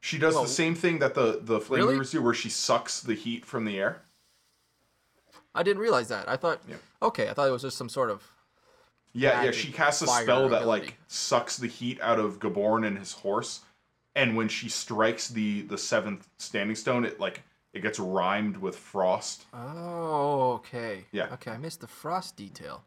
She 0.00 0.18
does 0.18 0.34
Well, 0.34 0.44
the 0.44 0.48
same 0.50 0.74
thing 0.74 0.98
that 1.00 1.14
the 1.14 1.40
the 1.42 1.58
Flame 1.60 1.80
really? 1.80 1.94
Weavers 1.94 2.10
do, 2.12 2.22
where 2.22 2.34
she 2.34 2.48
sucks 2.50 3.00
the 3.00 3.14
heat 3.14 3.44
from 3.46 3.64
the 3.64 3.78
air. 3.78 4.02
I 5.56 5.62
didn't 5.62 5.80
realize 5.80 6.08
that. 6.08 6.28
I 6.28 6.36
thought. 6.36 6.60
Yeah. 6.68 6.76
Okay, 7.02 7.28
I 7.28 7.32
thought 7.32 7.48
it 7.48 7.52
was 7.52 7.62
just 7.62 7.76
some 7.76 7.88
sort 7.88 8.10
of. 8.10 8.22
Yeah, 9.12 9.44
yeah, 9.44 9.50
she 9.50 9.72
casts 9.72 10.02
a 10.02 10.06
spell 10.06 10.48
that 10.50 10.62
ability. 10.62 10.66
like 10.66 10.98
sucks 11.08 11.56
the 11.56 11.66
heat 11.66 11.98
out 12.02 12.18
of 12.18 12.38
Gaborn 12.38 12.86
and 12.86 12.98
his 12.98 13.12
horse, 13.12 13.60
and 14.14 14.36
when 14.36 14.48
she 14.48 14.68
strikes 14.68 15.28
the 15.28 15.62
the 15.62 15.78
seventh 15.78 16.28
standing 16.38 16.76
stone, 16.76 17.04
it 17.04 17.18
like 17.18 17.42
it 17.72 17.80
gets 17.80 17.98
rhymed 17.98 18.58
with 18.58 18.76
frost. 18.76 19.46
Oh, 19.54 20.52
okay. 20.54 21.04
Yeah. 21.12 21.28
Okay, 21.32 21.50
I 21.50 21.56
missed 21.56 21.80
the 21.80 21.86
frost 21.86 22.36
detail. 22.36 22.84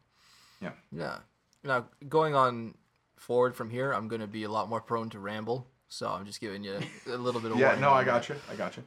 Yeah. 0.61 0.71
Yeah. 0.91 1.17
Now 1.63 1.85
going 2.07 2.35
on 2.35 2.75
forward 3.17 3.55
from 3.55 3.69
here, 3.71 3.91
I'm 3.91 4.07
gonna 4.07 4.27
be 4.27 4.43
a 4.43 4.49
lot 4.49 4.69
more 4.69 4.81
prone 4.81 5.09
to 5.09 5.19
ramble. 5.19 5.65
So 5.87 6.07
I'm 6.07 6.25
just 6.25 6.39
giving 6.39 6.63
you 6.63 6.79
a 7.07 7.17
little 7.17 7.41
bit 7.41 7.51
of. 7.51 7.57
Yeah, 7.57 7.75
no, 7.79 7.89
I 7.89 8.03
that. 8.03 8.11
got 8.11 8.29
you. 8.29 8.35
I 8.51 8.55
got 8.55 8.77
you. 8.77 8.83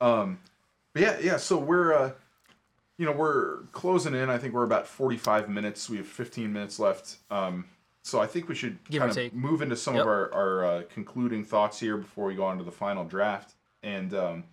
Um, 0.00 0.38
but 0.92 1.02
yeah, 1.02 1.18
yeah. 1.20 1.36
So 1.38 1.56
we're, 1.56 1.94
uh, 1.94 2.10
you 3.02 3.08
know, 3.08 3.12
we're 3.12 3.62
closing 3.72 4.14
in. 4.14 4.30
I 4.30 4.38
think 4.38 4.54
we're 4.54 4.62
about 4.62 4.86
forty-five 4.86 5.48
minutes. 5.48 5.90
We 5.90 5.96
have 5.96 6.06
fifteen 6.06 6.52
minutes 6.52 6.78
left. 6.78 7.16
Um, 7.32 7.64
so 8.04 8.20
I 8.20 8.28
think 8.28 8.48
we 8.48 8.54
should 8.54 8.78
Give 8.88 9.00
kind 9.00 9.10
of 9.10 9.16
take. 9.16 9.34
move 9.34 9.60
into 9.60 9.74
some 9.74 9.96
Yep. 9.96 10.02
of 10.02 10.06
our, 10.08 10.32
our 10.32 10.64
uh, 10.64 10.82
concluding 10.88 11.44
thoughts 11.44 11.80
here 11.80 11.96
before 11.96 12.26
we 12.26 12.36
go 12.36 12.44
on 12.44 12.58
to 12.58 12.64
the 12.64 12.70
final 12.70 13.04
draft. 13.04 13.54
And 13.82 14.14
um, 14.14 14.44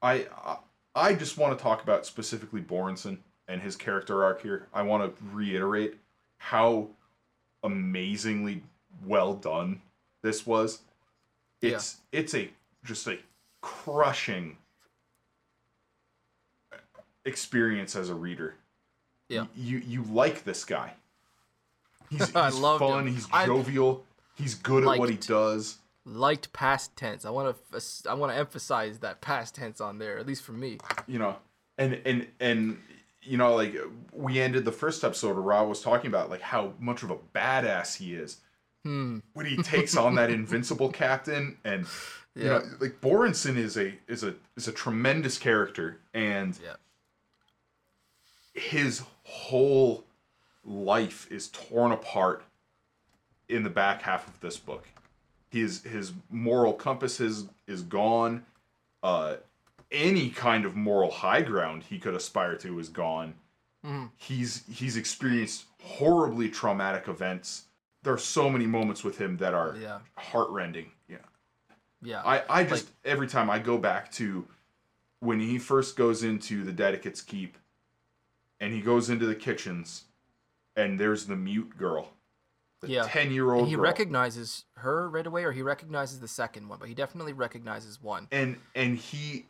I, 0.00 0.28
I 0.94 1.12
just 1.12 1.36
want 1.36 1.58
to 1.58 1.62
talk 1.62 1.82
about 1.82 2.06
specifically 2.06 2.62
Borenson 2.62 3.18
and 3.48 3.60
his 3.60 3.76
character 3.76 4.24
arc 4.24 4.40
here. 4.40 4.66
I 4.72 4.80
want 4.80 5.02
to 5.04 5.24
reiterate 5.34 5.98
how 6.38 6.88
amazingly 7.62 8.62
well 9.04 9.34
done 9.34 9.82
this 10.22 10.46
was. 10.46 10.80
It's 11.60 11.98
it's 12.12 12.34
a 12.34 12.48
just 12.82 13.06
a 13.08 13.18
crushing 13.60 14.56
experience 17.24 17.96
as 17.96 18.08
a 18.08 18.14
reader. 18.14 18.54
Yeah. 19.28 19.46
You 19.56 19.78
you 19.78 20.02
like 20.04 20.44
this 20.44 20.64
guy. 20.64 20.94
He's, 22.10 22.20
he's 22.26 22.36
I 22.36 22.50
fun. 22.50 23.06
him. 23.08 23.14
He's 23.14 23.26
I 23.32 23.46
jovial. 23.46 24.04
He's 24.34 24.54
good 24.54 24.84
at 24.86 24.98
what 24.98 25.08
he 25.10 25.16
does. 25.16 25.78
Liked 26.04 26.52
past 26.52 26.96
tense. 26.96 27.24
I 27.24 27.30
want 27.30 27.56
to 27.72 28.10
I 28.10 28.14
want 28.14 28.32
to 28.32 28.36
emphasize 28.38 28.98
that 29.00 29.20
past 29.20 29.54
tense 29.54 29.80
on 29.80 29.98
there, 29.98 30.18
at 30.18 30.26
least 30.26 30.42
for 30.42 30.52
me. 30.52 30.78
You 31.06 31.18
know, 31.18 31.36
and 31.78 32.00
and 32.04 32.26
and 32.40 32.78
you 33.22 33.36
know, 33.36 33.54
like 33.54 33.76
we 34.12 34.40
ended 34.40 34.64
the 34.64 34.72
first 34.72 35.04
episode 35.04 35.34
where 35.34 35.42
Rob 35.42 35.68
was 35.68 35.80
talking 35.80 36.08
about 36.08 36.28
like 36.28 36.40
how 36.40 36.72
much 36.80 37.02
of 37.04 37.10
a 37.10 37.16
badass 37.34 37.96
he 37.96 38.14
is 38.14 38.38
Hmm. 38.84 39.20
when 39.34 39.46
he 39.46 39.56
takes 39.62 39.96
on 39.96 40.16
that 40.16 40.28
invincible 40.38 40.88
captain, 40.90 41.56
and 41.62 41.86
you 42.34 42.44
know, 42.46 42.62
like 42.80 43.00
Borenson 43.00 43.56
is 43.56 43.76
a 43.78 43.94
is 44.08 44.24
a 44.24 44.34
is 44.56 44.66
a 44.66 44.72
tremendous 44.72 45.38
character, 45.38 46.00
and 46.12 46.58
Yeah. 46.60 46.74
His 48.54 49.02
whole 49.24 50.04
life 50.64 51.30
is 51.30 51.48
torn 51.48 51.92
apart 51.92 52.44
in 53.48 53.62
the 53.62 53.70
back 53.70 54.02
half 54.02 54.26
of 54.28 54.38
this 54.40 54.56
book. 54.58 54.88
His 55.50 55.82
his 55.84 56.12
moral 56.30 56.72
compass 56.72 57.20
is 57.20 57.46
is 57.66 57.82
gone. 57.82 58.44
Uh, 59.02 59.36
any 59.90 60.30
kind 60.30 60.64
of 60.64 60.74
moral 60.76 61.10
high 61.10 61.42
ground 61.42 61.82
he 61.82 61.98
could 61.98 62.14
aspire 62.14 62.56
to 62.56 62.78
is 62.78 62.88
gone. 62.88 63.34
He's 64.16 64.62
he's 64.72 64.96
experienced 64.96 65.64
horribly 65.82 66.48
traumatic 66.48 67.08
events. 67.08 67.64
There 68.04 68.12
are 68.12 68.18
so 68.18 68.48
many 68.48 68.66
moments 68.66 69.02
with 69.02 69.18
him 69.18 69.36
that 69.38 69.54
are 69.54 69.76
Yeah. 69.76 69.98
heartrending. 70.16 70.92
Yeah. 71.08 71.16
Yeah. 72.00 72.22
I, 72.24 72.42
I 72.48 72.64
just 72.64 72.90
every 73.04 73.26
time 73.26 73.50
I 73.50 73.58
go 73.58 73.76
back 73.78 74.10
to 74.12 74.46
when 75.18 75.40
he 75.40 75.58
first 75.58 75.96
goes 75.96 76.22
into 76.22 76.62
the 76.64 76.72
Dedicate's 76.72 77.20
Keep 77.20 77.58
and 78.62 78.72
he 78.72 78.80
goes 78.80 79.10
into 79.10 79.26
the 79.26 79.34
kitchens 79.34 80.04
and 80.76 80.98
there's 80.98 81.26
the 81.26 81.36
mute 81.36 81.76
girl. 81.76 82.12
The 82.80 82.88
Yeah. 82.88 83.02
ten 83.06 83.30
year 83.32 83.52
old 83.52 83.68
he 83.68 83.74
girl. 83.74 83.82
recognizes 83.84 84.64
her 84.76 85.08
right 85.10 85.26
away, 85.26 85.44
or 85.44 85.52
he 85.52 85.62
recognizes 85.62 86.20
the 86.20 86.28
second 86.28 86.68
one, 86.68 86.78
but 86.78 86.88
he 86.88 86.94
definitely 86.94 87.32
recognizes 87.32 88.00
one. 88.00 88.28
and 88.30 88.56
and 88.74 88.96
he 88.96 89.46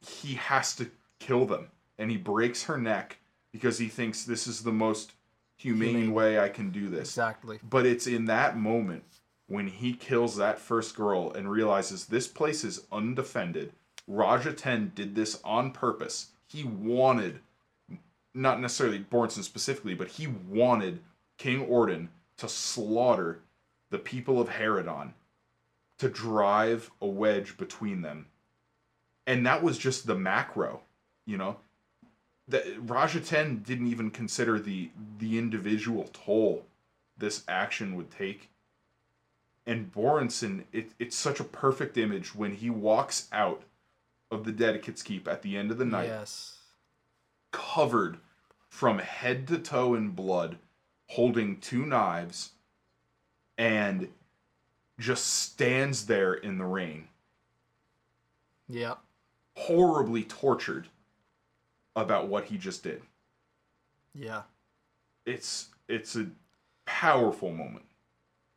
he 0.00 0.34
has 0.34 0.74
to 0.76 0.90
kill 1.18 1.44
them. 1.46 1.70
And 1.98 2.10
he 2.10 2.16
breaks 2.16 2.62
her 2.64 2.78
neck 2.78 3.18
because 3.52 3.76
he 3.78 3.88
thinks 3.88 4.24
this 4.24 4.46
is 4.46 4.62
the 4.62 4.72
most 4.72 5.12
humane, 5.56 5.88
Humane. 5.96 6.12
way 6.14 6.38
I 6.40 6.48
can 6.48 6.70
do 6.70 6.88
this. 6.88 7.08
Exactly. 7.10 7.58
But 7.62 7.84
it's 7.84 8.06
in 8.06 8.24
that 8.26 8.56
moment 8.56 9.04
when 9.46 9.66
he 9.66 9.92
kills 9.92 10.36
that 10.36 10.58
first 10.58 10.96
girl 10.96 11.30
and 11.32 11.50
realizes 11.50 12.06
this 12.06 12.26
place 12.28 12.64
is 12.64 12.86
undefended. 12.90 13.72
Raj 14.06 14.44
Ahten 14.46 14.94
did 14.94 15.14
this 15.14 15.38
on 15.44 15.72
purpose. 15.72 16.28
He 16.46 16.64
wanted, 16.64 17.40
not 18.34 18.60
necessarily 18.60 18.98
Borenson 18.98 19.42
specifically, 19.42 19.94
but 19.94 20.08
he 20.08 20.26
wanted 20.26 21.00
King 21.38 21.62
Orden 21.62 22.10
to 22.36 22.48
slaughter 22.48 23.40
the 23.90 23.98
people 23.98 24.40
of 24.40 24.48
Heredon, 24.50 25.12
to 25.98 26.08
drive 26.08 26.90
a 27.00 27.06
wedge 27.06 27.56
between 27.56 28.02
them. 28.02 28.26
And 29.26 29.44
that 29.46 29.62
was 29.62 29.78
just 29.78 30.06
the 30.06 30.14
macro, 30.14 30.80
you 31.26 31.36
know? 31.36 31.56
That 32.48 32.64
Raj 32.80 33.14
Ahten 33.14 33.64
didn't 33.64 33.86
even 33.88 34.10
consider 34.10 34.58
the 34.58 34.90
the 35.18 35.38
individual 35.38 36.08
toll 36.12 36.66
this 37.16 37.44
action 37.46 37.94
would 37.94 38.10
take. 38.10 38.48
And 39.66 39.92
Borenson, 39.92 40.64
it, 40.72 40.90
it's 40.98 41.14
such 41.14 41.38
a 41.38 41.44
perfect 41.44 41.96
image 41.96 42.34
when 42.34 42.56
he 42.56 42.70
walks 42.70 43.28
out 43.30 43.62
of 44.30 44.44
the 44.44 44.52
Dedicate's 44.52 45.02
Keep 45.02 45.28
at 45.28 45.42
the 45.42 45.56
end 45.56 45.70
of 45.70 45.78
the 45.78 45.84
night, 45.84 46.08
Yes. 46.08 46.56
Covered 47.52 48.18
from 48.68 48.98
head 48.98 49.46
to 49.48 49.58
toe 49.58 49.94
in 49.94 50.10
blood, 50.10 50.58
holding 51.08 51.58
two 51.60 51.84
knives, 51.86 52.50
and 53.58 54.08
just 54.98 55.26
stands 55.26 56.06
there 56.06 56.34
in 56.34 56.58
the 56.58 56.64
rain, 56.64 57.08
Yeah. 58.68 58.96
horribly 59.56 60.24
tortured 60.24 60.88
about 61.96 62.28
what 62.28 62.44
he 62.46 62.58
just 62.58 62.82
did. 62.82 63.02
Yeah. 64.14 64.42
It's 65.26 65.68
it's 65.88 66.16
a 66.16 66.30
powerful 66.86 67.50
moment. 67.52 67.84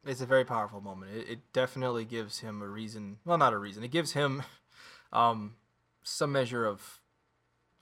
It's 0.05 0.21
a 0.21 0.25
very 0.25 0.43
powerful 0.45 0.81
moment. 0.81 1.11
It, 1.15 1.29
it 1.29 1.53
definitely 1.53 2.05
gives 2.05 2.39
him 2.39 2.61
a 2.61 2.67
reason. 2.67 3.19
Well, 3.25 3.37
not 3.37 3.53
a 3.53 3.57
reason. 3.57 3.83
It 3.83 3.91
gives 3.91 4.11
him 4.13 4.43
um, 5.13 5.55
some 6.03 6.31
measure 6.31 6.65
of 6.65 6.99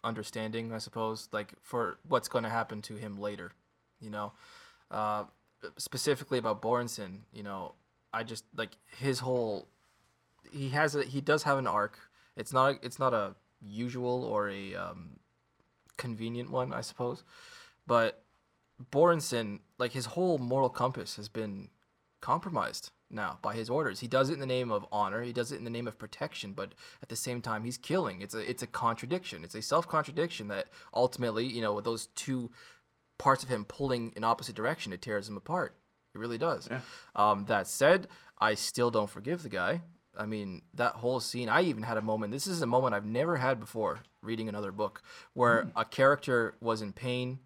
understanding, 0.04 0.74
I 0.74 0.78
suppose, 0.78 1.30
like 1.32 1.54
for 1.62 1.98
what's 2.08 2.28
going 2.28 2.44
to 2.44 2.50
happen 2.50 2.82
to 2.84 2.96
him 2.96 3.20
later. 3.20 3.52
You 4.00 4.10
know, 4.10 4.34
uh, 4.90 5.26
specifically 5.78 6.38
about 6.38 6.62
Borenson. 6.62 7.24
You 7.34 7.44
know, 7.44 7.74
I 8.14 8.24
just 8.24 8.46
like 8.56 8.72
his 8.98 9.20
whole. 9.20 9.68
He 10.52 10.70
has 10.70 10.96
a. 10.96 11.04
He 11.04 11.22
does 11.22 11.44
have 11.44 11.58
an 11.58 11.68
arc. 11.68 12.00
It's 12.36 12.54
not. 12.54 12.80
It's 12.82 13.00
not 13.00 13.14
a 13.14 13.36
usual 13.62 14.24
or 14.24 14.50
a 14.50 14.76
um, 14.76 15.20
convenient 15.98 16.50
one, 16.50 16.74
I 16.74 16.82
suppose, 16.82 17.24
but 17.86 18.24
Borenson, 18.90 19.60
like 19.78 19.92
his 19.92 20.08
whole 20.08 20.40
moral 20.40 20.70
compass 20.70 21.16
has 21.18 21.30
been 21.30 21.70
compromised 22.22 22.92
now 23.10 23.40
by 23.42 23.56
his 23.56 23.70
orders. 23.70 24.00
He 24.00 24.08
does 24.08 24.30
it 24.30 24.34
in 24.34 24.40
the 24.40 24.46
name 24.46 24.72
of 24.72 24.86
honor. 24.92 25.22
He 25.22 25.34
does 25.34 25.52
it 25.52 25.58
in 25.58 25.64
the 25.64 25.70
name 25.70 25.88
of 25.88 25.98
protection, 25.98 26.54
but 26.54 26.74
at 27.02 27.10
the 27.10 27.16
same 27.16 27.42
time, 27.42 27.64
he's 27.64 27.78
killing. 27.78 28.22
It's 28.22 28.34
a 28.34 28.50
it's 28.50 28.64
a 28.64 28.68
contradiction. 28.68 29.44
It's 29.44 29.56
a 29.56 29.62
self 29.62 29.88
contradiction 29.88 30.48
that 30.48 30.68
ultimately, 30.94 31.46
you 31.46 31.62
know, 31.62 31.74
with 31.74 31.86
those 31.86 32.08
two 32.16 32.52
parts 33.18 33.44
of 33.44 33.50
him 33.50 33.66
pulling 33.66 34.14
in 34.16 34.24
opposite 34.24 34.56
direction, 34.56 34.94
it 34.94 35.02
tears 35.02 35.28
him 35.28 35.38
apart. 35.38 35.76
It 36.14 36.20
really 36.20 36.38
does. 36.38 36.68
Um, 37.16 37.46
that 37.46 37.68
said, 37.68 38.08
I 38.40 38.56
still 38.56 38.92
don't 38.92 39.10
forgive 39.10 39.44
the 39.44 39.50
guy. 39.50 39.82
I 40.18 40.26
mean, 40.26 40.62
that 40.74 40.94
whole 40.94 41.20
scene. 41.22 41.48
I 41.48 41.62
even 41.62 41.84
had 41.84 41.98
a 41.98 42.02
moment. 42.02 42.34
This 42.34 42.48
is 42.48 42.62
a 42.62 42.66
moment 42.66 42.94
I've 42.94 43.06
never 43.06 43.38
had 43.38 43.60
before 43.60 44.02
reading 44.22 44.50
another 44.50 44.72
book, 44.72 45.02
where 45.34 45.72
a 45.76 45.86
character 45.86 46.56
was 46.60 46.82
in 46.82 46.92
pain 46.92 47.40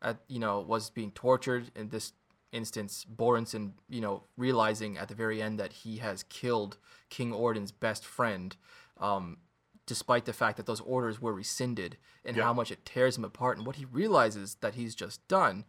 at 0.00 0.18
you 0.28 0.38
know 0.38 0.60
was 0.60 0.90
being 0.90 1.10
tortured 1.10 1.70
in 1.74 1.88
this 1.88 2.12
instance 2.54 3.04
Borenson 3.04 3.74
you 3.88 4.00
know 4.00 4.22
realizing 4.36 4.96
at 4.96 5.08
the 5.08 5.14
very 5.14 5.42
end 5.42 5.58
that 5.58 5.72
he 5.72 5.98
has 5.98 6.22
killed 6.24 6.78
King 7.10 7.32
Orden's 7.32 7.72
best 7.72 8.04
friend 8.04 8.56
um 8.98 9.38
despite 9.86 10.24
the 10.24 10.32
fact 10.32 10.56
that 10.56 10.66
those 10.66 10.80
orders 10.80 11.20
were 11.20 11.34
rescinded 11.34 11.96
and 12.24 12.36
how 12.36 12.52
much 12.52 12.70
it 12.70 12.84
tears 12.84 13.18
him 13.18 13.24
apart 13.24 13.58
and 13.58 13.66
what 13.66 13.76
he 13.76 13.84
realizes 13.84 14.56
that 14.62 14.74
he's 14.74 14.94
just 14.94 15.26
done. 15.28 15.64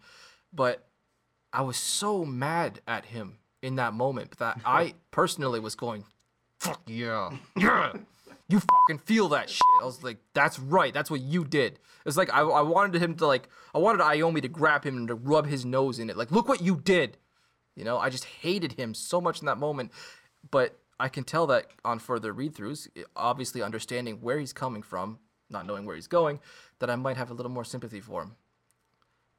But 0.54 0.88
I 1.52 1.62
was 1.62 1.78
so 1.78 2.24
mad 2.24 2.82
at 2.88 3.06
him 3.06 3.40
in 3.62 3.76
that 3.76 3.94
moment 3.94 4.38
that 4.38 4.62
I 4.66 4.94
personally 5.12 5.60
was 5.60 5.76
going 5.76 6.06
fuck 6.60 6.82
yeah 6.88 7.32
yeah 7.58 7.94
you 8.48 8.60
fucking 8.60 9.00
feel 9.06 9.30
that 9.30 9.50
shit. 9.50 9.62
I 9.82 9.86
was 9.86 10.04
like, 10.04 10.18
that's 10.34 10.60
right. 10.60 10.94
That's 10.94 11.10
what 11.10 11.22
you 11.22 11.44
did. 11.46 11.80
It's 12.06 12.18
like 12.18 12.32
I, 12.34 12.42
I 12.42 12.62
wanted 12.62 13.02
him 13.02 13.16
to 13.16 13.26
like 13.28 13.50
I 13.74 13.80
wanted 13.80 14.02
Iome 14.02 14.42
to 14.42 14.48
grab 14.48 14.84
him 14.84 14.98
and 14.98 15.08
to 15.08 15.16
rub 15.16 15.48
his 15.48 15.66
nose 15.66 15.98
in 16.00 16.10
it. 16.10 16.18
Like, 16.18 16.32
look 16.32 16.48
what 16.48 16.62
you 16.62 16.80
did. 16.84 17.18
You 17.76 17.84
know, 17.84 17.98
I 17.98 18.10
just 18.10 18.26
hated 18.26 18.74
him 18.74 18.94
so 18.94 19.20
much 19.20 19.40
in 19.40 19.46
that 19.48 19.58
moment. 19.58 19.92
But 20.52 20.78
I 21.00 21.10
can 21.10 21.24
tell 21.24 21.48
that 21.48 21.66
on 21.84 22.00
further 22.00 22.32
read-throughs, 22.32 22.88
obviously 23.16 23.62
understanding 23.62 24.20
where 24.22 24.38
he's 24.40 24.54
coming 24.54 24.82
from, 24.84 25.20
not 25.50 25.66
knowing 25.66 25.86
where 25.86 25.96
he's 25.96 26.08
going, 26.08 26.40
that 26.80 26.90
I 26.90 26.96
might 26.96 27.18
have 27.18 27.32
a 27.32 27.34
little 27.34 27.52
more 27.52 27.66
sympathy 27.66 28.00
for 28.00 28.22
him. 28.22 28.36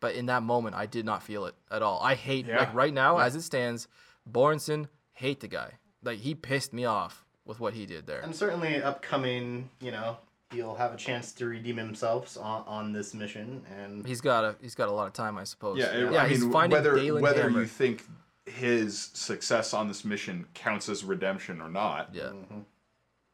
But 0.00 0.14
in 0.16 0.26
that 0.26 0.42
moment, 0.42 0.74
I 0.76 0.86
did 0.86 1.06
not 1.06 1.22
feel 1.22 1.46
it 1.46 1.54
at 1.70 1.82
all. 1.82 2.00
I 2.02 2.14
hate 2.14 2.46
Yeah. 2.46 2.58
like 2.58 2.74
right 2.74 2.92
now 2.92 3.18
as 3.18 3.34
it 3.36 3.42
stands, 3.42 3.88
Borenson 4.26 4.88
hate 5.12 5.40
the 5.40 5.48
guy. 5.48 5.72
Like 6.02 6.18
he 6.18 6.34
pissed 6.34 6.72
me 6.72 6.84
off 6.84 7.24
with 7.46 7.60
what 7.60 7.72
he 7.74 7.86
did 7.86 8.06
there. 8.06 8.20
And 8.20 8.34
certainly 8.34 8.82
upcoming, 8.82 9.70
you 9.80 9.90
know, 9.92 10.18
he'll 10.50 10.74
have 10.74 10.92
a 10.92 10.96
chance 10.96 11.32
to 11.32 11.46
redeem 11.46 11.76
himself 11.76 12.36
on, 12.38 12.64
on 12.66 12.92
this 12.92 13.14
mission. 13.14 13.62
And 13.78 14.06
He's 14.06 14.20
got 14.20 14.44
a 14.44 14.56
he's 14.60 14.74
got 14.74 14.88
a 14.88 14.92
lot 14.92 15.06
of 15.06 15.12
time, 15.12 15.38
I 15.38 15.44
suppose. 15.44 15.78
Yeah, 15.78 15.86
it- 15.86 16.12
yeah. 16.12 16.22
I 16.24 16.28
he's 16.28 16.42
mean, 16.42 16.52
finding 16.52 16.76
whether 16.76 16.94
Daylan 16.96 17.20
whether 17.20 17.42
Hammer. 17.42 17.60
you 17.62 17.66
think 17.66 18.04
his 18.46 18.98
success 19.14 19.72
on 19.74 19.88
this 19.88 20.04
mission 20.04 20.46
counts 20.54 20.88
as 20.88 21.02
redemption 21.04 21.60
or 21.60 21.68
not, 21.68 22.10
yeah, 22.14 22.30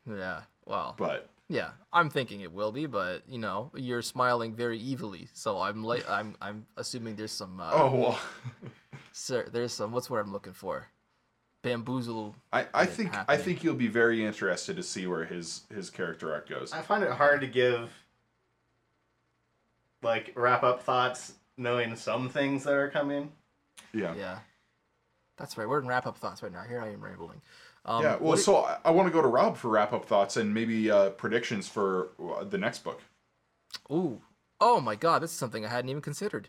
yeah. 0.09 0.41
Well, 0.65 0.95
but 0.97 1.29
yeah. 1.49 1.71
I'm 1.93 2.09
thinking 2.09 2.41
it 2.41 2.53
will 2.53 2.73
be, 2.73 2.87
but 2.87 3.23
you 3.29 3.39
know, 3.39 3.71
you're 3.75 4.01
smiling 4.03 4.55
very 4.55 4.81
evilly, 4.81 5.29
so 5.35 5.59
I'm 5.61 5.85
like, 5.85 6.09
I'm 6.09 6.35
I'm 6.41 6.67
assuming 6.77 7.17
there's 7.17 7.33
some. 7.33 7.61
Uh, 7.61 7.71
oh 7.75 7.95
well, 7.95 8.21
Sir, 9.13 9.47
there's 9.53 9.73
some. 9.75 9.93
What's 9.93 10.09
what 10.09 10.19
I'm 10.21 10.33
looking 10.33 10.55
for? 10.55 10.87
Bamboozle. 11.63 12.35
I, 12.53 12.67
I 12.75 12.83
it 12.83 12.91
think 12.91 13.15
I 13.29 13.37
think 13.37 13.63
you'll 13.63 13.75
be 13.75 13.89
very 13.89 14.25
interested 14.25 14.77
to 14.77 14.83
see 14.83 15.07
where 15.07 15.25
his 15.25 15.63
his 15.75 15.91
character 15.91 16.33
arc 16.33 16.49
goes. 16.49 16.73
I 16.73 16.83
find 16.83 17.05
it 17.05 17.11
hard 17.11 17.41
to 17.41 17.47
give 17.47 17.91
like 20.03 20.33
wrap 20.35 20.63
up 20.65 20.83
thoughts 20.83 21.35
knowing 21.57 21.95
some 21.97 22.29
things 22.29 22.65
that 22.65 22.75
are 22.75 22.91
coming. 22.91 23.31
Yeah. 23.95 24.15
Yeah. 24.15 24.39
That's 25.37 25.57
right. 25.57 25.69
We're 25.69 25.81
in 25.81 25.87
wrap 25.87 26.07
up 26.07 26.17
thoughts 26.19 26.43
right 26.43 26.53
now. 26.53 26.63
Here 26.63 26.81
I 26.81 26.89
am 26.89 27.03
rambling. 27.03 27.41
Um, 27.85 28.03
Yeah, 28.03 28.17
well, 28.21 28.37
so 28.37 28.59
I, 28.59 28.79
I 28.85 28.91
want 28.91 29.09
to 29.09 29.13
go 29.13 29.23
to 29.23 29.29
Rob 29.29 29.57
for 29.57 29.69
wrap 29.69 29.93
up 29.93 30.05
thoughts 30.05 30.37
and 30.37 30.53
maybe 30.55 30.91
uh, 30.91 31.11
predictions 31.11 31.69
for 31.69 32.11
uh, 32.37 32.45
the 32.45 32.59
next 32.59 32.85
book. 32.85 33.01
Ooh. 33.91 34.21
Oh 34.61 34.81
my 34.81 34.95
god, 34.95 35.23
this 35.23 35.33
is 35.33 35.37
something 35.37 35.65
I 35.65 35.69
hadn't 35.69 35.91
even 35.91 36.03
considered. 36.03 36.49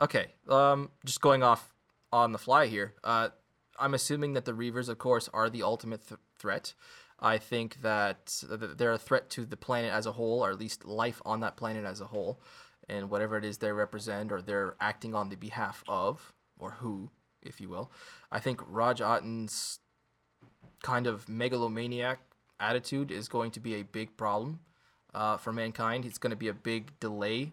Okay. 0.00 0.32
Um 0.48 0.90
just 1.04 1.20
going 1.20 1.42
off 1.42 1.72
on 2.12 2.32
the 2.32 2.38
fly 2.38 2.66
here. 2.66 2.94
Uh 3.04 3.28
I'm 3.78 3.94
assuming 3.94 4.34
that 4.34 4.44
the 4.44 4.52
Reavers 4.52 4.88
of 4.88 4.98
course 4.98 5.28
are 5.32 5.50
the 5.50 5.62
ultimate 5.62 6.08
th- 6.08 6.20
threat. 6.38 6.74
I 7.20 7.38
think 7.38 7.82
that 7.82 8.42
they're 8.48 8.92
a 8.92 8.98
threat 8.98 9.30
to 9.30 9.46
the 9.46 9.56
planet 9.56 9.92
as 9.92 10.06
a 10.06 10.12
whole 10.12 10.44
or 10.44 10.50
at 10.50 10.58
least 10.58 10.84
life 10.84 11.22
on 11.24 11.40
that 11.40 11.56
planet 11.56 11.84
as 11.84 12.00
a 12.00 12.06
whole 12.06 12.40
and 12.88 13.08
whatever 13.08 13.36
it 13.36 13.44
is 13.44 13.58
they 13.58 13.72
represent 13.72 14.30
or 14.30 14.42
they're 14.42 14.74
acting 14.80 15.14
on 15.14 15.28
the 15.28 15.36
behalf 15.36 15.82
of 15.88 16.34
or 16.58 16.72
who, 16.72 17.10
if 17.42 17.60
you 17.60 17.68
will. 17.68 17.90
I 18.30 18.40
think 18.40 18.60
Raj 18.66 19.00
Ahten's 19.00 19.78
kind 20.82 21.06
of 21.06 21.28
megalomaniac 21.28 22.20
attitude 22.60 23.10
is 23.10 23.28
going 23.28 23.50
to 23.52 23.60
be 23.60 23.74
a 23.74 23.82
big 23.82 24.16
problem 24.16 24.60
uh, 25.14 25.36
for 25.36 25.52
mankind. 25.52 26.04
It's 26.04 26.18
going 26.18 26.30
to 26.30 26.36
be 26.36 26.48
a 26.48 26.54
big 26.54 26.98
delay 27.00 27.52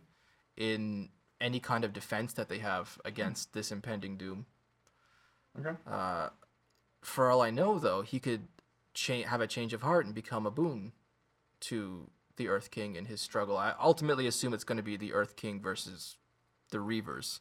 in 0.57 1.09
any 1.39 1.59
kind 1.59 1.83
of 1.83 1.93
defense 1.93 2.33
that 2.33 2.49
they 2.49 2.59
have 2.59 2.99
against 3.05 3.53
this 3.53 3.71
impending 3.71 4.17
doom. 4.17 4.45
Okay. 5.59 5.75
For 7.01 7.29
all 7.29 7.41
I 7.41 7.49
know, 7.49 7.79
though, 7.79 8.03
he 8.03 8.19
could 8.19 8.47
cha- 8.93 9.23
have 9.23 9.41
a 9.41 9.47
change 9.47 9.73
of 9.73 9.81
heart 9.81 10.05
and 10.05 10.13
become 10.13 10.45
a 10.45 10.51
boon 10.51 10.93
to 11.61 12.09
the 12.37 12.47
Earth 12.47 12.71
King 12.71 12.95
in 12.95 13.05
his 13.05 13.21
struggle. 13.21 13.57
I 13.57 13.73
ultimately 13.79 14.27
assume 14.27 14.53
it's 14.53 14.63
going 14.63 14.77
to 14.77 14.83
be 14.83 14.97
the 14.97 15.13
Earth 15.13 15.35
King 15.35 15.59
versus 15.61 16.17
the 16.69 16.77
Reavers, 16.77 17.39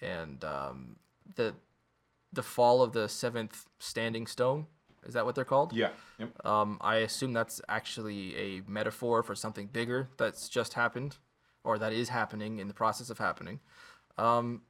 and 0.00 0.44
um, 0.44 0.96
the 1.34 1.54
the 2.32 2.42
fall 2.42 2.82
of 2.82 2.92
the 2.92 3.08
seventh 3.08 3.66
standing 3.78 4.26
stone. 4.26 4.66
Is 5.04 5.14
that 5.14 5.24
what 5.24 5.34
they're 5.34 5.44
called? 5.44 5.72
Yeah. 5.72 5.90
Yep. 6.18 6.46
Um, 6.46 6.78
I 6.80 6.96
assume 6.96 7.32
that's 7.32 7.60
actually 7.68 8.36
a 8.36 8.62
metaphor 8.68 9.22
for 9.22 9.34
something 9.34 9.66
bigger 9.66 10.08
that's 10.18 10.48
just 10.48 10.74
happened, 10.74 11.16
or 11.64 11.78
that 11.78 11.92
is 11.92 12.10
happening 12.10 12.58
in 12.58 12.68
the 12.68 12.74
process 12.74 13.10
of 13.10 13.18
happening. 13.18 13.60
Um, 14.18 14.62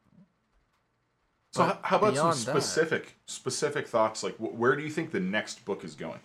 So 1.52 1.66
but 1.66 1.80
how 1.82 1.96
about 1.98 2.08
some 2.08 2.14
beyond 2.14 2.36
that- 2.38 2.50
specific 2.62 3.16
specific 3.26 3.88
thoughts? 3.88 4.22
Like, 4.22 4.36
wh- 4.36 4.56
where 4.58 4.76
do 4.76 4.82
you 4.82 4.90
think 4.90 5.10
the 5.10 5.20
next 5.20 5.64
book 5.64 5.84
is 5.84 5.94
going? 5.94 6.20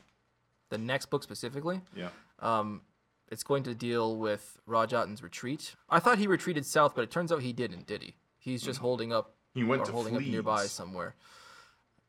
the 0.69 0.77
next 0.79 1.05
book 1.11 1.21
specifically, 1.21 1.79
Yeah. 1.95 2.09
um, 2.39 2.81
it's 3.29 3.43
going 3.43 3.61
to 3.63 3.75
deal 3.75 4.17
with 4.17 4.57
Raj 4.65 4.91
Ahten's 4.93 5.21
retreat. 5.21 5.75
I 5.91 5.99
thought 5.99 6.17
he 6.17 6.25
retreated 6.25 6.65
south, 6.65 6.95
but 6.95 7.03
it 7.03 7.11
turns 7.11 7.31
out 7.31 7.43
he 7.43 7.53
didn't. 7.53 7.85
Did 7.85 8.01
he? 8.01 8.15
He's 8.39 8.63
just 8.63 8.79
holding 8.79 9.13
up 9.13 9.35
He 9.53 9.63
went 9.63 9.83
or 9.83 9.85
to 9.85 9.91
holding 9.91 10.15
up 10.15 10.23
nearby 10.23 10.65
somewhere. 10.65 11.13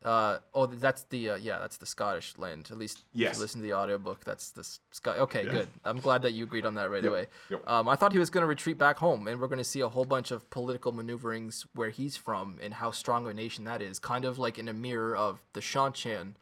Uh, 0.03 0.37
oh, 0.53 0.67
that's 0.67 1.03
the 1.05 1.31
uh, 1.31 1.35
yeah, 1.37 1.57
that's 1.57 1.77
the 1.77 1.85
Scottish 1.85 2.37
land. 2.37 2.67
At 2.71 2.77
least 2.77 2.99
if 3.15 3.19
you 3.35 3.41
listen 3.41 3.61
to 3.61 3.67
the 3.67 3.73
audiobook, 3.73 4.23
that's 4.23 4.51
the 4.51 4.63
Scott. 4.91 5.17
Okay, 5.17 5.43
Yeah. 5.45 5.51
good. 5.51 5.67
I'm 5.83 5.99
glad 5.99 6.21
that 6.21 6.33
you 6.33 6.43
agreed 6.43 6.65
on 6.67 6.75
that 6.75 6.91
right 6.91 7.03
Yep, 7.03 7.11
away. 7.11 7.27
yep. 7.49 7.67
Um, 7.67 7.89
I 7.89 7.95
thought 7.95 8.13
he 8.13 8.19
was 8.19 8.29
going 8.29 8.43
to 8.43 8.47
retreat 8.47 8.77
back 8.77 8.97
home, 8.99 9.27
and 9.27 9.41
we're 9.41 9.47
going 9.47 9.57
to 9.57 9.63
see 9.63 9.81
a 9.81 9.89
whole 9.89 10.05
bunch 10.05 10.29
of 10.29 10.47
political 10.51 10.91
maneuverings 10.91 11.65
where 11.73 11.89
he's 11.89 12.15
from 12.15 12.57
and 12.61 12.75
how 12.75 12.91
strong 12.91 13.27
a 13.27 13.33
nation 13.33 13.63
that 13.65 13.81
is, 13.81 13.97
kind 13.97 14.23
of 14.23 14.37
like 14.37 14.59
in 14.59 14.67
a 14.67 14.73
mirror 14.73 15.15
of 15.15 15.39
the 15.53 15.61
Seanchan 15.61 16.33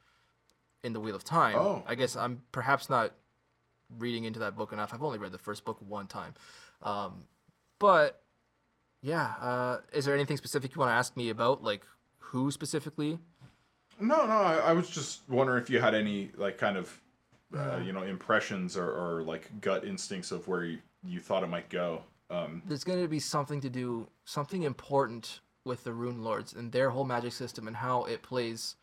in 0.84 0.92
the 0.94 1.00
Wheel 1.00 1.16
of 1.16 1.24
Time. 1.24 1.56
Oh. 1.58 1.82
I 1.88 1.96
guess 1.96 2.16
I'm 2.18 2.42
perhaps 2.52 2.90
not 2.90 3.14
reading 3.98 4.26
into 4.26 4.40
that 4.40 4.58
book 4.58 4.74
enough. 4.74 4.94
I've 4.94 5.02
only 5.02 5.18
read 5.18 5.32
the 5.32 5.38
first 5.38 5.64
book 5.64 5.78
one 5.88 6.08
time, 6.08 6.34
um, 6.84 7.24
but 7.80 8.22
yeah. 9.02 9.34
Uh, 9.40 9.78
is 9.94 10.04
there 10.06 10.14
anything 10.14 10.36
specific 10.38 10.76
you 10.76 10.80
want 10.80 10.90
to 10.90 10.96
ask 10.96 11.16
me 11.16 11.30
about, 11.30 11.64
like 11.64 11.86
who 12.18 12.52
specifically? 12.52 13.20
No, 14.00 14.26
no. 14.26 14.34
I, 14.34 14.56
I 14.58 14.74
was 14.74 14.90
just 14.90 15.22
wondering 15.30 15.62
if 15.62 15.70
you 15.70 15.80
had 15.80 15.96
any 15.96 16.32
like 16.36 16.58
kind 16.58 16.78
of 16.78 17.02
uh, 17.56 17.78
you 17.78 17.94
know 17.94 18.04
impressions 18.04 18.76
or, 18.78 18.90
or 18.90 19.24
like 19.24 19.50
gut 19.62 19.86
instincts 19.86 20.32
of 20.32 20.48
where 20.48 20.66
you, 20.66 20.80
you 21.04 21.20
thought 21.20 21.44
it 21.44 21.50
might 21.50 21.70
go. 21.70 22.02
Um, 22.30 22.64
There's 22.66 22.84
going 22.84 23.02
to 23.02 23.08
be 23.08 23.20
something 23.20 23.62
to 23.62 23.70
do, 23.70 24.08
something 24.26 24.64
important 24.64 25.42
with 25.64 25.84
the 25.84 25.94
Rune 25.94 26.24
Lords 26.24 26.54
and 26.54 26.72
their 26.72 26.90
whole 26.90 27.06
magic 27.06 27.34
system 27.34 27.68
and 27.68 27.78
how 27.78 28.04
it 28.06 28.24
plays 28.24 28.76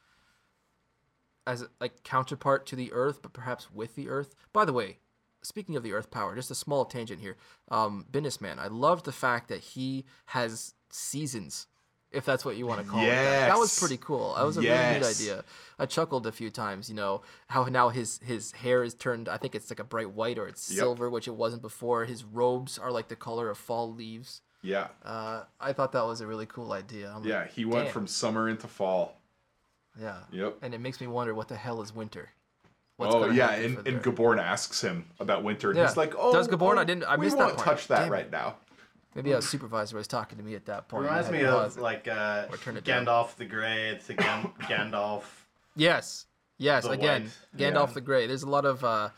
as 1.47 1.63
a, 1.63 1.69
like 1.81 2.05
counterpart 2.05 2.67
to 2.67 2.77
the 2.77 2.93
Earth, 2.93 3.21
but 3.23 3.33
perhaps 3.33 3.71
with 3.73 3.95
the 3.95 4.09
Earth. 4.09 4.35
By 4.53 4.65
the 4.65 4.73
way, 4.73 4.99
speaking 5.43 5.77
of 5.77 5.83
the 5.83 5.93
Earth 5.93 6.11
power, 6.11 6.35
just 6.35 6.51
a 6.51 6.57
small 6.57 6.85
tangent 6.85 7.21
here. 7.21 7.37
Um, 7.71 8.07
Binnesman, 8.11 8.59
I 8.59 8.69
loved 8.69 9.05
the 9.05 9.13
fact 9.13 9.49
that 9.49 9.61
he 9.61 10.05
has 10.27 10.75
seasons, 10.91 11.67
if 12.13 12.25
that's 12.25 12.45
what 12.45 12.57
you 12.57 12.67
want 12.67 12.81
to 12.85 12.87
call 12.91 13.01
it. 13.03 13.07
That, 13.07 13.49
that 13.49 13.59
was 13.59 13.79
pretty 13.79 13.97
cool. 13.97 14.35
That 14.35 14.45
was 14.45 14.57
a 14.57 14.61
really 14.61 14.99
neat 14.99 15.05
idea. 15.07 15.45
I 15.79 15.87
chuckled 15.87 16.27
a 16.27 16.33
few 16.33 16.51
times. 16.51 16.89
You 16.89 16.95
know 16.95 17.23
how 17.49 17.65
now 17.65 17.89
his 17.89 18.21
his 18.23 18.53
hair 18.53 18.83
is 18.85 18.95
turned. 18.95 19.29
I 19.29 19.37
think 19.37 19.55
it's 19.55 19.71
like 19.71 19.81
a 19.81 19.85
bright 19.85 20.11
white 20.13 20.39
or 20.39 20.47
it's 20.49 20.71
Yep. 20.71 20.79
silver, 20.79 21.11
which 21.11 21.27
it 21.27 21.35
wasn't 21.35 21.63
before. 21.63 22.05
His 22.05 22.25
robes 22.25 22.79
are 22.79 22.91
like 22.93 23.09
the 23.09 23.17
color 23.17 23.51
of 23.51 23.59
fall 23.59 23.93
leaves. 23.93 24.43
yeah. 24.63 24.89
Uh, 25.05 25.43
I 25.61 25.73
thought 25.73 25.93
that 25.93 26.05
was 26.07 26.21
a 26.21 26.27
really 26.27 26.47
cool 26.47 26.73
idea. 26.73 27.09
I'm 27.11 27.23
like, 27.23 27.29
Yeah. 27.31 27.47
He 27.47 27.65
went 27.65 27.87
damn. 27.87 27.93
from 27.93 28.07
summer 28.07 28.49
into 28.49 28.67
fall. 28.69 29.17
yeah. 30.01 30.19
Yep. 30.31 30.59
And 30.63 30.75
it 30.75 30.81
makes 30.81 31.01
me 31.01 31.07
wonder 31.07 31.35
what 31.35 31.49
the 31.49 31.57
hell 31.57 31.83
is 31.83 31.95
winter. 31.95 32.31
What's 32.99 33.15
oh 33.15 33.25
yeah, 33.31 33.53
and, 33.53 33.85
and? 33.89 34.03
Gaborn 34.03 34.39
asks 34.41 34.81
him 34.83 35.07
about 35.19 35.43
winter, 35.43 35.71
and 35.71 35.79
Yeah. 35.79 35.87
he's 35.89 35.97
like, 35.97 36.15
"Oh, 36.17 36.33
Does 36.33 36.47
Gaborn? 36.47 36.77
oh, 36.77 36.81
I 36.81 36.85
didn't- 36.85 37.05
I 37.05 37.17
we 37.17 37.25
missed 37.27 37.37
won't 37.39 37.57
part. 37.57 37.67
touch 37.67 37.89
that 37.89 38.01
Damn 38.01 38.09
it. 38.09 38.11
right 38.11 38.31
now." 38.31 38.57
Maybe 39.15 39.33
a 39.33 39.43
supervisor 39.43 39.97
was 39.97 40.07
talking 40.09 40.39
to 40.39 40.45
me 40.45 40.55
at 40.55 40.65
that 40.67 40.89
point. 40.89 41.05
Reminds 41.05 41.31
me 41.31 41.45
of 41.45 41.77
like 41.79 42.09
uh, 42.09 42.47
Or 42.51 42.57
turn 42.57 42.77
it 42.77 42.85
down. 42.85 43.05
Gandalf 43.07 43.37
the 43.37 43.45
Grey. 43.45 43.89
It's 43.91 44.07
the 44.07 44.15
Gan- 44.15 44.51
Gandalf. 44.63 45.25
Yes. 45.77 46.27
Yes. 46.59 46.85
Again, 46.87 47.25
white. 47.25 47.31
Gandalf 47.61 47.89
Yeah. 47.89 47.95
the 47.95 48.01
Grey. 48.01 48.27
There's 48.27 48.43
a 48.43 48.49
lot 48.49 48.65
of 48.65 48.83
uh, 48.85 49.11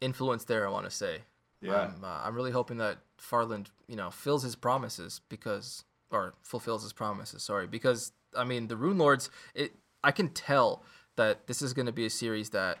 influence 0.00 0.44
there. 0.44 0.66
I 0.66 0.70
want 0.70 0.86
to 0.86 0.90
say. 0.90 1.18
Yeah. 1.62 1.92
I'm, 1.96 2.04
uh, 2.04 2.20
I'm 2.24 2.34
really 2.34 2.50
hoping 2.50 2.78
that 2.78 2.98
Farland, 3.18 3.70
you 3.88 3.96
know, 3.96 4.10
fills 4.10 4.42
his 4.42 4.54
promises 4.56 5.20
because, 5.28 5.84
or 6.10 6.34
fulfills 6.42 6.82
his 6.82 6.92
promises. 6.92 7.42
Sorry, 7.42 7.66
because 7.66 8.12
I 8.36 8.44
mean 8.44 8.68
the 8.68 8.76
Rune 8.76 8.98
Lords. 8.98 9.30
It. 9.54 9.72
I 10.04 10.12
can 10.12 10.28
tell 10.28 10.82
that 11.16 11.46
this 11.46 11.62
is 11.62 11.72
going 11.72 11.86
to 11.86 11.92
be 11.92 12.06
a 12.06 12.10
series 12.10 12.50
that 12.50 12.78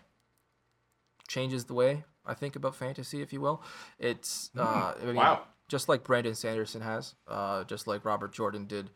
changes 1.28 1.64
the 1.64 1.74
way 1.74 2.04
I 2.24 2.34
think 2.34 2.54
about 2.56 2.74
fantasy, 2.76 3.22
if 3.22 3.32
you 3.32 3.40
will. 3.40 3.62
It's. 3.98 4.50
Uh, 4.56 4.94
I 5.00 5.04
mean, 5.04 5.16
Wow. 5.16 5.42
Just 5.68 5.88
like 5.88 6.04
Brandon 6.04 6.34
Sanderson 6.34 6.80
has, 6.80 7.14
uh, 7.26 7.64
just 7.64 7.86
like 7.86 8.04
Robert 8.04 8.32
Jordan 8.32 8.66
did. 8.66 8.90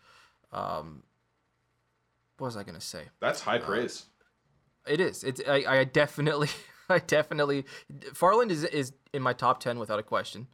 Um, 0.53 1.03
what 2.39 2.47
was 2.47 2.57
I 2.57 2.62
going 2.62 2.77
to 2.77 2.81
say? 2.81 3.05
That's 3.21 3.41
high 3.41 3.59
praise. 3.59 4.07
It 4.87 5.01
is. 5.01 5.25
It's. 5.25 5.41
I, 5.47 5.64
I 5.66 5.85
definitely. 5.85 6.49
I 6.89 6.99
definitely. 6.99 7.64
Farland 8.14 8.51
is 8.51 8.64
is 8.64 8.93
in 9.12 9.23
my 9.23 9.33
top 9.33 9.61
ten 9.61 9.79
without 9.79 9.99
a 9.99 10.03
question. 10.03 10.49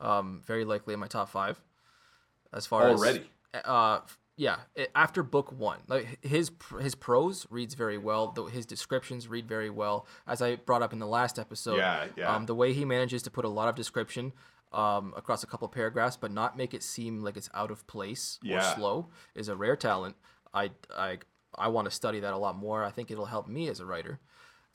Um, 0.00 0.42
very 0.46 0.64
likely 0.64 0.94
in 0.94 1.00
my 1.00 1.06
top 1.06 1.28
five. 1.28 1.60
As 2.52 2.66
far 2.66 2.88
Already. 2.88 3.24
as 3.54 3.62
uh, 3.64 4.00
yeah. 4.36 4.56
After 4.94 5.22
book 5.22 5.52
one, 5.52 5.80
like 5.88 6.18
his 6.24 6.50
his 6.80 6.94
prose 6.94 7.46
reads 7.50 7.74
very 7.74 7.98
well. 7.98 8.32
Though 8.32 8.46
his 8.46 8.66
descriptions 8.66 9.28
read 9.28 9.46
very 9.46 9.70
well. 9.70 10.06
As 10.26 10.42
I 10.42 10.56
brought 10.56 10.82
up 10.82 10.92
in 10.92 10.98
the 10.98 11.06
last 11.06 11.38
episode. 11.38 11.76
Yeah, 11.76 12.06
yeah. 12.16 12.34
Um, 12.34 12.46
the 12.46 12.54
way 12.54 12.72
he 12.72 12.84
manages 12.84 13.22
to 13.24 13.30
put 13.30 13.44
a 13.44 13.48
lot 13.48 13.68
of 13.68 13.74
description. 13.74 14.32
Um, 14.72 15.12
across 15.16 15.42
a 15.42 15.46
couple 15.46 15.68
paragraphs, 15.68 16.16
but 16.16 16.30
not 16.32 16.56
make 16.56 16.72
it 16.72 16.82
seem 16.82 17.22
like 17.22 17.36
it's 17.36 17.50
out 17.52 17.70
of 17.70 17.86
place 17.86 18.38
or 18.42 18.48
Yeah. 18.48 18.74
slow 18.74 19.08
is 19.34 19.48
a 19.48 19.54
rare 19.54 19.76
talent. 19.76 20.16
I, 20.54 20.70
I, 20.96 21.18
I 21.58 21.68
want 21.68 21.84
to 21.84 21.90
study 21.90 22.20
that 22.20 22.32
a 22.32 22.38
lot 22.38 22.56
more. 22.56 22.82
I 22.82 22.90
think 22.90 23.10
it'll 23.10 23.26
help 23.26 23.46
me 23.48 23.68
as 23.68 23.80
a 23.80 23.84
writer. 23.84 24.18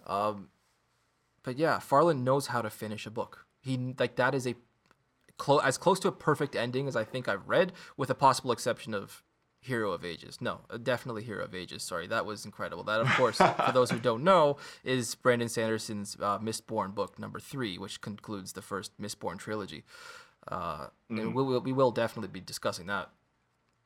Um, 0.06 0.50
but 1.42 1.58
yeah, 1.58 1.80
Farland 1.80 2.24
knows 2.24 2.48
how 2.48 2.62
to 2.62 2.70
finish 2.70 3.08
a 3.08 3.10
book. 3.12 3.48
He 3.60 3.96
like 3.98 4.18
that 4.18 4.36
is 4.36 4.46
a 4.46 4.54
clo- 5.38 5.60
as 5.60 5.78
close 5.80 6.00
to 6.02 6.08
a 6.10 6.12
perfect 6.12 6.56
ending 6.56 6.88
as 6.88 6.96
I 6.96 7.04
think 7.04 7.28
I've 7.28 7.48
read, 7.50 7.74
with 7.96 8.10
a 8.12 8.16
possible 8.16 8.52
exception 8.52 8.94
of 8.94 9.24
Hero 9.68 9.92
of 9.92 10.04
Ages. 10.04 10.40
No, 10.42 10.62
uh, 10.70 10.78
definitely 10.78 11.24
Hero 11.24 11.44
of 11.44 11.54
Ages. 11.54 11.84
Sorry, 11.84 12.08
that 12.08 12.26
was 12.26 12.46
incredible. 12.46 12.84
That, 12.84 13.02
of 13.02 13.08
course, 13.22 13.38
for 13.38 13.72
those 13.74 13.92
who 13.92 14.00
don't 14.00 14.24
know, 14.24 14.58
is 14.84 15.16
Brandon 15.16 15.50
Sanderson's 15.50 16.18
uh, 16.20 16.40
Mistborn 16.40 16.96
book 16.96 17.20
number 17.20 17.40
three, 17.40 17.78
which 17.78 18.02
concludes 18.02 18.54
the 18.54 18.62
first 18.62 18.92
Mistborn 19.00 19.38
trilogy. 19.38 19.84
Uh, 20.48 20.88
And 21.10 21.36
we 21.36 21.44
will 21.44 21.60
we 21.62 21.74
will 21.74 21.92
definitely 21.92 22.30
be 22.30 22.40
discussing 22.40 22.88
that. 22.88 23.10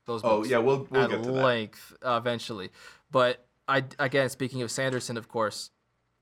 Those 0.05 0.21
Oh 0.23 0.43
yeah, 0.43 0.59
we'll 0.59 0.88
we'll 0.89 1.03
at 1.03 1.09
get 1.09 1.23
to 1.23 1.32
that. 1.32 1.43
length 1.43 1.93
uh, 2.05 2.17
eventually. 2.21 2.69
But 3.11 3.45
I 3.67 3.84
again, 3.99 4.29
speaking 4.29 4.61
of 4.61 4.69
Sanderson, 4.71 5.17
of 5.17 5.27
course, 5.27 5.71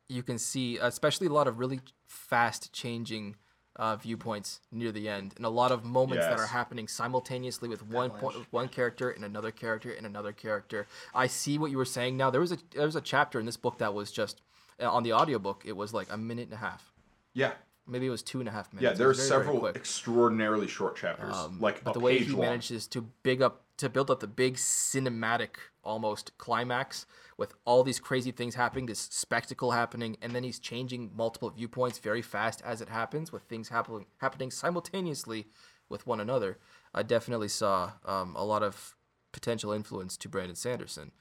you 0.08 0.24
can 0.24 0.38
see 0.38 0.78
especially 0.82 1.28
a 1.28 1.34
lot 1.34 1.48
of 1.48 1.60
really 1.60 1.80
fast 2.08 2.72
changing 2.74 3.36
uh, 3.80 3.96
viewpoints 3.96 4.60
near 4.72 4.92
the 4.92 5.08
end, 5.08 5.34
and 5.38 5.46
a 5.46 5.50
lot 5.50 5.72
of 5.72 5.86
moments 5.86 6.26
that 6.26 6.38
are 6.38 6.48
happening 6.48 6.88
simultaneously 6.88 7.70
with 7.70 7.82
one 7.88 8.10
point, 8.10 8.38
with 8.38 8.52
one 8.52 8.68
character 8.68 9.10
and 9.10 9.24
another 9.24 9.52
character 9.52 9.90
and 9.92 10.06
another 10.06 10.34
character. 10.34 10.86
I 11.16 11.28
see 11.28 11.58
what 11.58 11.72
you 11.72 11.78
were 11.78 11.86
saying 11.86 12.18
now. 12.18 12.30
There 12.30 12.42
was 12.42 12.52
a 12.52 12.58
there 12.76 12.86
was 12.86 12.98
a 12.98 13.02
chapter 13.02 13.40
in 13.40 13.46
this 13.46 13.56
book 13.56 13.78
that 13.78 13.94
was 13.94 14.12
just 14.12 14.42
uh, 14.82 14.92
on 14.92 15.04
the 15.04 15.14
audiobook. 15.14 15.64
It 15.66 15.78
was 15.78 15.94
like 15.94 16.08
a 16.12 16.18
minute 16.18 16.46
and 16.46 16.54
a 16.54 16.58
half. 16.58 16.92
Yeah. 17.34 17.54
Maybe 17.88 18.06
it 18.06 18.12
was 18.12 18.22
two 18.22 18.40
and 18.40 18.50
a 18.50 18.52
half 18.52 18.72
minutes. 18.74 18.84
Yeah, 18.84 18.98
there 18.98 19.08
are 19.08 19.10
was 19.10 19.18
very, 19.18 19.30
very 19.30 19.40
several 19.46 19.60
quick. 19.62 19.76
extraordinarily 19.78 20.68
short 20.68 20.96
chapters, 20.96 21.34
like 21.60 21.84
but 21.84 21.92
a 21.92 21.94
the 21.94 22.00
way 22.02 22.18
page 22.20 22.28
he 22.28 22.34
long. 22.34 22.42
manages 22.42 22.86
to 22.88 23.02
big 23.24 23.42
up 23.42 23.64
to 23.80 23.90
build 23.90 24.12
up 24.12 24.20
the 24.20 24.28
big 24.28 24.56
cinematic 24.56 25.52
almost 25.84 26.38
climax 26.38 27.06
with 27.38 27.54
all 27.66 27.84
these 27.84 28.00
crazy 28.00 28.32
things 28.32 28.56
happening 28.56 28.86
this 28.86 29.00
spectacle 29.00 29.72
happening 29.72 30.18
and 30.22 30.34
then 30.36 30.44
he's 30.44 30.60
changing 30.60 31.10
multiple 31.16 31.50
viewpoints 31.50 31.98
very 31.98 32.22
fast 32.22 32.62
as 32.66 32.82
it 32.82 32.90
happens 32.90 33.32
with 33.32 33.44
things 33.44 33.70
happening 33.70 34.06
happening 34.18 34.52
simultaneously 34.52 35.48
with 35.88 36.06
one 36.06 36.20
another 36.20 36.58
i 36.94 37.02
definitely 37.02 37.48
saw 37.48 37.92
um, 38.06 38.36
a 38.36 38.44
lot 38.44 38.62
of 38.62 38.96
potential 39.32 39.72
influence 39.72 40.18
to 40.18 40.28
brandon 40.28 40.56
sanderson 40.56 41.12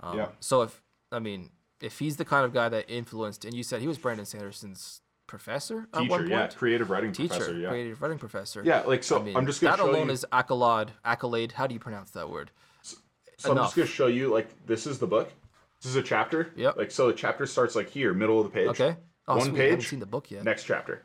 um, 0.00 0.16
Yeah. 0.18 0.28
so 0.40 0.62
if 0.62 0.80
i 1.10 1.18
mean 1.18 1.50
if 1.80 1.98
he's 1.98 2.16
the 2.16 2.24
kind 2.24 2.44
of 2.44 2.52
guy 2.54 2.68
that 2.68 2.88
influenced 2.88 3.44
and 3.44 3.54
you 3.54 3.64
said 3.64 3.80
he 3.80 3.88
was 3.88 3.98
brandon 3.98 4.24
sanderson's 4.26 5.00
professor 5.26 5.86
Teacher, 5.94 6.08
point 6.08 6.28
yeah, 6.28 6.46
creative 6.48 6.90
writing 6.90 7.12
teacher 7.12 7.28
professor, 7.34 7.58
yeah. 7.58 7.68
creative 7.68 8.00
writing 8.02 8.18
professor 8.18 8.62
Yeah, 8.64 8.80
like 8.82 9.02
so. 9.02 9.20
I 9.20 9.22
mean, 9.22 9.36
I'm 9.36 9.46
just 9.46 9.60
gonna 9.60 9.76
that 9.76 9.82
show 9.82 9.90
alone 9.90 10.06
you. 10.08 10.12
is 10.12 10.26
accolade. 10.32 10.92
Accolade. 11.04 11.52
How 11.52 11.66
do 11.66 11.74
you 11.74 11.80
pronounce 11.80 12.10
that 12.12 12.28
word? 12.28 12.50
so 12.82 13.50
I'm 13.50 13.56
just 13.56 13.74
gonna 13.76 13.86
show 13.88 14.06
you 14.06 14.28
like 14.32 14.48
this 14.66 14.86
is 14.86 14.98
the 14.98 15.06
book. 15.06 15.32
This 15.82 15.90
is 15.90 15.96
a 15.96 16.02
chapter. 16.02 16.50
Yeah. 16.56 16.70
Like 16.76 16.90
so, 16.90 17.08
the 17.08 17.12
chapter 17.14 17.46
starts 17.46 17.74
like 17.74 17.90
here, 17.90 18.14
middle 18.14 18.38
of 18.40 18.44
the 18.46 18.50
page. 18.50 18.68
Okay. 18.68 18.96
Oh, 19.26 19.36
One 19.36 19.46
sweet. 19.50 19.60
I 19.60 19.62
haven't 19.64 19.78
page. 19.80 19.88
seen 19.88 20.00
the 20.00 20.06
book 20.06 20.30
yet. 20.30 20.44
Next 20.44 20.64
chapter. 20.64 21.02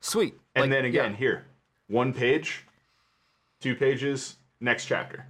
Sweet. 0.00 0.34
And 0.54 0.62
Like, 0.64 0.70
then 0.70 0.84
again 0.86 1.12
yeah. 1.12 1.16
here, 1.16 1.44
one 1.88 2.12
page, 2.12 2.64
two 3.60 3.74
pages, 3.74 4.36
next 4.60 4.86
chapter. 4.86 5.26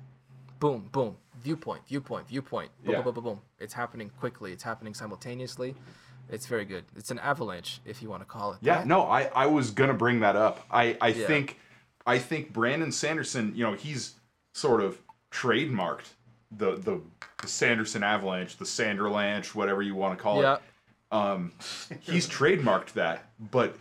boom, 0.59 0.89
boom. 0.93 1.17
Viewpoint, 1.43 1.85
viewpoint, 1.89 2.29
viewpoint. 2.29 2.71
Boom, 2.85 2.93
Yeah. 2.93 3.03
boom, 3.03 3.15
boom, 3.15 3.25
boom, 3.25 3.25
boom. 3.35 3.41
It's 3.59 3.75
happening 3.75 4.11
quickly. 4.21 4.53
It's 4.53 4.63
happening 4.63 4.95
simultaneously. 4.95 5.75
It's 6.33 6.47
very 6.47 6.65
good. 6.65 6.85
It's 6.97 7.11
an 7.11 7.19
avalanche, 7.19 7.81
if 7.85 8.03
you 8.03 8.09
want 8.09 8.23
to 8.23 8.27
call 8.27 8.55
it. 8.55 8.59
Yeah, 8.63 8.79
that. 8.79 8.87
no, 8.87 9.03
I, 9.03 9.31
I 9.35 9.47
was 9.47 9.71
gonna 9.71 9.93
bring 9.95 10.21
that 10.21 10.35
up. 10.35 10.65
I, 10.71 10.97
I 11.01 11.09
Yeah. 11.09 11.27
think 11.27 11.59
I 12.07 12.19
think 12.19 12.53
Brandon 12.53 12.91
Sanderson, 12.91 13.53
you 13.55 13.63
know, 13.65 13.75
he's 13.75 14.15
sort 14.55 14.81
of 14.81 14.99
trademarked 15.31 16.09
the 16.51 16.77
the, 16.77 17.01
the 17.43 17.47
Sanderson 17.49 18.03
Avalanche, 18.03 18.57
the 18.57 18.65
Sanderlanche, 18.65 19.55
whatever 19.55 19.83
you 19.83 19.95
want 19.95 20.17
to 20.19 20.23
call 20.23 20.41
Yeah. 20.41 20.55
it. 20.55 20.61
Um, 21.15 21.53
he's 22.01 22.27
trademarked 22.27 22.95
that, 22.95 23.27
but 23.39 23.77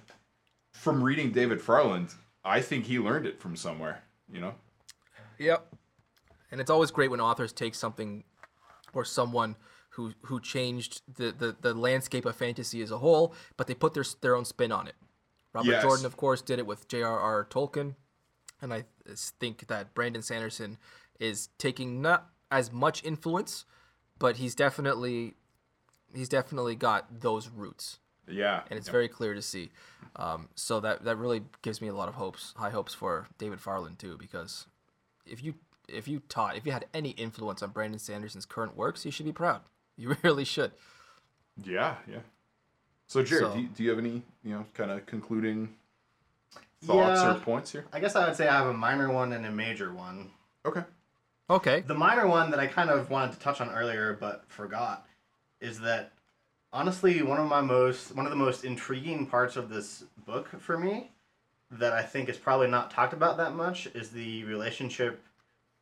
from 0.74 1.02
reading 1.02 1.32
David 1.32 1.62
Farland, 1.62 2.10
I 2.44 2.60
think 2.60 2.86
he 2.86 3.00
learned 3.00 3.26
it 3.26 3.40
from 3.40 3.56
somewhere. 3.56 4.04
You 4.32 4.42
know. 4.42 4.56
Yep. 5.40 5.74
And 6.52 6.60
it's 6.60 6.70
always 6.70 6.92
great 6.92 7.10
when 7.10 7.22
authors 7.22 7.54
take 7.54 7.76
something 7.76 8.26
or 8.94 9.06
someone 9.06 9.56
who 9.96 10.14
who 10.24 10.40
changed 10.40 11.02
the, 11.18 11.32
the, 11.32 11.56
the 11.60 11.74
landscape 11.74 12.26
of 12.26 12.36
fantasy 12.36 12.82
as 12.82 12.92
a 12.92 12.98
whole, 13.00 13.34
but 13.58 13.68
they 13.68 13.74
put 13.74 13.94
their 13.94 14.06
their 14.22 14.36
own 14.36 14.46
spin 14.46 14.72
on 14.72 14.88
it. 14.88 14.96
Robert 15.54 15.70
Yes. 15.72 15.84
Jordan, 15.84 16.06
of 16.06 16.16
course, 16.18 16.42
did 16.42 16.60
it 16.60 16.66
with 16.66 16.88
J.R.R. 16.88 17.46
Tolkien, 17.50 17.96
and 18.62 18.74
I 18.74 18.86
think 19.40 19.68
that 19.68 19.94
Brandon 19.94 20.22
Sanderson 20.22 20.78
is 21.20 21.50
taking 21.58 22.02
not 22.02 22.30
as 22.50 22.72
much 22.72 23.04
influence, 23.04 23.66
but 24.18 24.38
he's 24.38 24.56
definitely 24.56 25.34
he's 26.14 26.30
definitely 26.30 26.76
got 26.76 27.22
those 27.22 27.48
roots 27.50 28.00
Yeah. 28.28 28.64
and 28.70 28.78
it's 28.78 28.90
very 28.90 29.08
clear 29.08 29.34
to 29.34 29.42
see. 29.42 29.72
Um, 30.18 30.50
so 30.56 30.80
that 30.82 31.04
that 31.04 31.18
really 31.18 31.44
gives 31.62 31.82
me 31.82 31.88
a 31.90 31.94
lot 31.94 32.08
of 32.10 32.16
hopes, 32.16 32.54
high 32.58 32.70
hopes 32.72 32.94
for 32.94 33.28
David 33.38 33.60
Farland 33.62 34.00
too, 34.00 34.18
because 34.18 34.68
if 35.26 35.44
you 35.44 35.56
if 35.90 36.08
you 36.08 36.22
taught 36.30 36.56
if 36.56 36.66
you 36.66 36.72
had 36.72 36.86
any 36.94 37.10
influence 37.12 37.62
on 37.62 37.72
Brandon 37.72 38.00
Sanderson's 38.00 38.46
current 38.46 38.76
works, 38.78 39.06
you 39.06 39.12
should 39.12 39.26
be 39.26 39.32
proud. 39.34 39.62
You 40.02 40.16
really 40.24 40.46
should. 40.46 40.72
Yeah, 41.64 41.96
yeah. 42.10 42.20
So 43.08 43.22
Jared, 43.22 43.46
So- 43.46 43.54
do, 43.54 43.62
you, 43.62 43.68
do 43.68 43.84
you 43.84 43.90
have 43.92 44.00
any 44.00 44.24
you 44.44 44.56
know 44.56 44.66
kind 44.74 44.90
of 44.90 45.06
concluding 45.06 45.70
thoughts 46.84 47.22
Yeah. 47.22 47.36
or 47.36 47.40
points 47.40 47.72
here? 47.72 47.86
I 47.94 48.00
guess 48.00 48.16
I 48.16 48.26
would 48.26 48.36
say 48.36 48.48
I 48.48 48.58
have 48.58 48.68
a 48.68 48.74
minor 48.74 49.12
one 49.12 49.32
and 49.34 49.46
a 49.46 49.52
major 49.52 49.94
one. 49.94 50.32
Okay. 50.66 50.82
Okay. 51.52 51.82
The 51.82 51.94
minor 51.94 52.28
one 52.28 52.50
that 52.50 52.60
I 52.60 52.66
kind 52.66 52.90
of 52.90 53.10
wanted 53.12 53.34
to 53.34 53.40
touch 53.40 53.62
on 53.62 53.70
earlier 53.70 54.18
but 54.20 54.44
forgot 54.48 55.06
is 55.60 55.80
that 55.82 56.14
honestly 56.74 57.22
one 57.22 57.40
of 57.40 57.48
my 57.48 57.62
most 57.62 58.16
one 58.16 58.26
of 58.26 58.32
the 58.32 58.38
most 58.38 58.64
intriguing 58.64 59.28
parts 59.28 59.56
of 59.56 59.70
this 59.70 60.04
book 60.26 60.50
for 60.60 60.80
me 60.80 61.12
that 61.70 61.94
I 61.94 62.02
think 62.02 62.28
is 62.28 62.38
probably 62.38 62.68
not 62.70 62.90
talked 62.90 63.14
about 63.14 63.38
that 63.38 63.54
much 63.54 63.86
is 63.94 64.10
the 64.10 64.44
relationship 64.46 65.22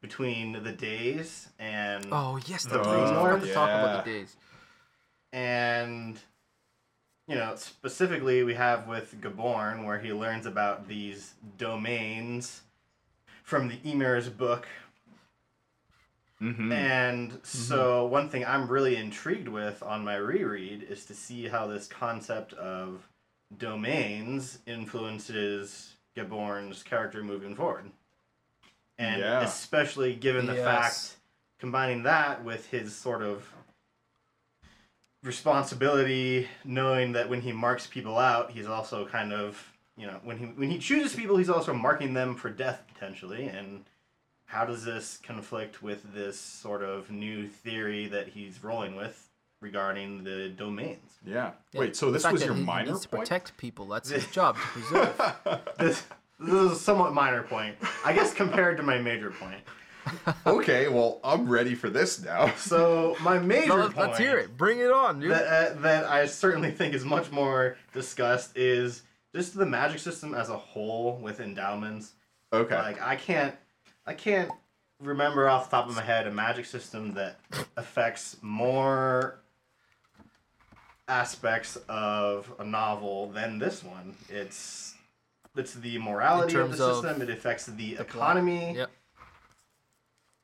between 0.01 0.63
the 0.63 0.71
days 0.71 1.49
and 1.59 2.05
Oh 2.11 2.39
yes, 2.45 2.63
the 2.63 2.77
The 2.77 2.83
days. 2.83 2.87
I 2.87 3.07
forgot 3.07 3.23
Lord? 3.23 3.41
to 3.41 3.53
talk 3.53 3.69
about 3.69 4.05
the 4.05 4.11
days. 4.11 4.35
and 5.33 6.19
you 7.27 7.35
know 7.35 7.55
specifically 7.55 8.43
we 8.43 8.55
have 8.55 8.87
with 8.87 9.19
Gaborn 9.21 9.85
where 9.85 9.99
he 9.99 10.11
learns 10.13 10.45
about 10.45 10.87
these 10.87 11.33
domains 11.57 12.61
from 13.43 13.67
the 13.67 13.77
Emir's 13.77 14.29
book 14.29 14.67
Mm-hmm. 16.41 16.71
And 16.71 17.39
so, 17.43 18.05
one 18.05 18.29
thing 18.29 18.45
I'm 18.45 18.69
really 18.69 18.95
intrigued 18.95 19.49
with 19.49 19.83
on 19.83 20.05
my 20.05 20.15
reread 20.15 20.83
is 20.83 21.05
to 21.07 21.13
see 21.13 21.49
how 21.49 21.67
this 21.67 21.85
concept 21.85 22.53
of 22.53 23.05
domains 23.57 24.59
influences 24.65 25.95
Gaborn's 26.15 26.81
character 26.81 27.23
moving 27.23 27.55
forward. 27.55 27.91
And 28.99 29.21
Yeah. 29.21 29.41
especially 29.41 30.13
given 30.13 30.45
the 30.45 30.53
Yes. 30.55 30.65
fact, 31.13 31.17
combining 31.59 32.03
that 32.03 32.43
with 32.43 32.67
his 32.69 32.95
sort 32.95 33.23
of 33.23 33.51
responsibility, 35.23 36.47
knowing 36.63 37.13
that 37.13 37.29
when 37.29 37.41
he 37.41 37.51
marks 37.51 37.87
people 37.87 38.17
out, 38.17 38.51
he's 38.51 38.67
also 38.67 39.05
kind 39.07 39.33
of, 39.33 39.71
you 39.97 40.05
know, 40.07 40.19
when 40.23 40.37
he 40.37 40.45
when 40.45 40.69
he 40.69 40.77
chooses 40.79 41.15
people, 41.15 41.37
he's 41.37 41.49
also 41.49 41.73
marking 41.73 42.13
them 42.13 42.35
for 42.35 42.49
death 42.49 42.83
potentially, 42.93 43.47
and 43.47 43.85
how 44.45 44.65
does 44.65 44.83
this 44.83 45.17
conflict 45.17 45.81
with 45.83 46.13
this 46.13 46.39
sort 46.39 46.81
of 46.83 47.09
new 47.11 47.47
theory 47.47 48.07
that 48.07 48.29
he's 48.29 48.63
rolling 48.63 48.95
with 48.95 49.29
regarding 49.61 50.23
the 50.23 50.49
domains? 50.49 51.19
Yeah. 51.25 51.51
Yeah, 51.73 51.79
Wait, 51.79 51.95
so 51.95 52.07
the 52.07 52.13
this 52.13 52.23
fact 52.23 52.33
was 52.33 52.41
that 52.41 52.47
your 52.47 52.55
he- 52.55 52.61
he 52.61 52.65
minor 52.65 52.91
needs 52.91 53.01
to 53.01 53.09
point? 53.09 53.23
protect 53.23 53.57
people. 53.57 53.85
That's 53.87 54.09
his 54.09 54.25
job 54.27 54.55
to 54.55 54.61
preserve. 54.61 55.35
This, 55.79 56.03
this 56.39 56.53
is 56.53 56.71
a 56.71 56.75
somewhat 56.75 57.13
minor 57.13 57.43
point, 57.43 57.75
I 58.05 58.13
guess, 58.13 58.33
compared 58.33 58.77
to 58.77 58.83
my 58.83 58.97
major 58.97 59.31
point. 59.31 59.61
okay, 60.45 60.87
well, 60.87 61.19
I'm 61.23 61.47
ready 61.47 61.75
for 61.75 61.89
this 61.89 62.23
now. 62.23 62.53
So 62.57 63.15
my 63.21 63.37
major 63.37 63.67
No, 63.67 63.75
let's, 63.75 63.93
point 63.93 64.07
let's 64.07 64.19
hear 64.19 64.37
it. 64.37 64.57
Bring 64.57 64.79
it 64.79 64.91
on, 64.91 65.19
dude. 65.19 65.31
that 65.31 65.45
uh, 65.45 65.73
that 65.81 66.05
I 66.05 66.25
certainly 66.25 66.71
think 66.71 66.93
is 66.93 67.03
much 67.05 67.31
more 67.31 67.77
discussed 67.93 68.57
is 68.57 69.03
just 69.35 69.55
the 69.55 69.65
magic 69.65 69.99
system 69.99 70.33
as 70.33 70.49
a 70.49 70.57
whole 70.57 71.17
with 71.21 71.39
endowments. 71.39 72.13
Okay. 72.53 72.75
Like 72.75 73.01
I 73.01 73.15
can't 73.15 73.55
I 74.07 74.13
can't 74.13 74.49
remember 75.01 75.47
off 75.47 75.69
the 75.69 75.77
top 75.77 75.89
of 75.89 75.95
my 75.95 76.01
head 76.01 76.25
a 76.25 76.31
magic 76.31 76.65
system 76.65 77.13
that 77.13 77.39
affects 77.77 78.37
more 78.41 79.39
aspects 81.07 81.77
of 81.87 82.51
a 82.59 82.63
novel 82.63 83.29
than 83.31 83.59
this 83.59 83.83
one. 83.83 84.15
It's 84.29 84.88
it's 85.59 85.73
the 85.75 85.97
morality 85.99 86.55
of 86.55 86.71
the 86.71 86.77
terms 86.77 86.79
of 86.79 87.03
system, 87.03 87.21
it 87.21 87.29
affects 87.29 87.65
the, 87.67 87.95
plot. 87.95 88.07
economy, 88.07 88.75
Yep. 88.77 88.89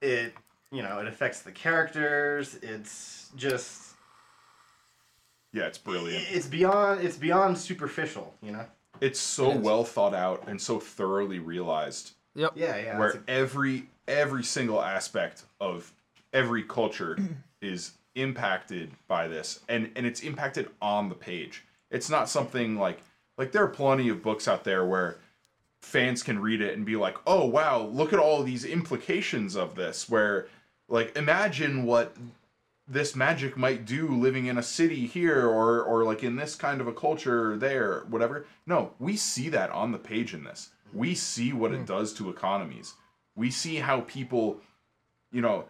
it 0.01 0.33
you 0.71 0.81
know, 0.83 0.99
it 0.99 1.07
affects 1.07 1.41
the 1.41 1.51
characters, 1.51 2.55
it's 2.61 3.29
just 3.35 3.93
yeah, 5.53 5.63
it's 5.67 5.77
brilliant. 5.77 6.25
it's 6.29 6.47
beyond 6.47 7.01
it's 7.01 7.17
beyond 7.17 7.57
superficial, 7.57 8.33
you 8.41 8.51
know? 8.51 8.65
It's 9.01 9.19
so 9.19 9.51
It 9.51 9.55
is. 9.57 9.61
well 9.61 9.83
thought 9.83 10.13
out 10.13 10.47
and 10.47 10.61
so 10.61 10.79
thoroughly 10.79 11.39
realized 11.39 12.11
Yep. 12.35 12.53
Yeah, 12.55 12.75
yeah. 12.77 12.99
where 12.99 13.11
a- 13.11 13.29
every 13.29 13.87
every 14.07 14.43
single 14.43 14.81
aspect 14.81 15.43
of 15.61 15.91
every 16.33 16.63
culture 16.63 17.17
is 17.61 17.93
impacted 18.15 18.91
by 19.07 19.27
this 19.27 19.61
and 19.69 19.91
and 19.95 20.05
it's 20.05 20.21
impacted 20.21 20.69
on 20.81 21.09
the 21.09 21.15
page 21.15 21.63
it's 21.91 22.09
not 22.09 22.29
something 22.29 22.77
like 22.77 22.99
like 23.37 23.51
there 23.51 23.63
are 23.63 23.67
plenty 23.67 24.09
of 24.09 24.21
books 24.21 24.47
out 24.47 24.63
there 24.63 24.85
where 24.85 25.17
fans 25.81 26.23
can 26.23 26.39
read 26.39 26.61
it 26.61 26.75
and 26.75 26.85
be 26.85 26.95
like 26.95 27.17
oh 27.27 27.45
wow 27.45 27.81
look 27.81 28.11
at 28.11 28.19
all 28.19 28.43
these 28.43 28.65
implications 28.65 29.55
of 29.55 29.75
this 29.75 30.09
where 30.09 30.47
like 30.87 31.15
imagine 31.15 31.83
what 31.83 32.15
this 32.87 33.15
magic 33.15 33.57
might 33.57 33.85
do 33.85 34.07
living 34.09 34.45
in 34.45 34.57
a 34.57 34.63
city 34.63 35.07
here 35.07 35.47
or 35.47 35.81
or 35.81 36.03
like 36.03 36.23
in 36.23 36.35
this 36.35 36.55
kind 36.55 36.81
of 36.81 36.87
a 36.87 36.93
culture 36.93 37.57
there 37.57 38.03
whatever. 38.09 38.45
No 38.65 38.91
we 38.99 39.15
see 39.15 39.49
that 39.49 39.71
on 39.71 39.91
the 39.91 39.97
page 39.97 40.33
in 40.33 40.43
this. 40.43 40.69
We 40.93 41.15
see 41.15 41.51
what 41.51 41.73
it 41.73 41.79
hmm. 41.79 41.85
does 41.85 42.13
to 42.13 42.29
economies. 42.29 42.93
We 43.35 43.49
see 43.49 43.77
how 43.77 44.01
people 44.01 44.61
you 45.31 45.41
know 45.41 45.65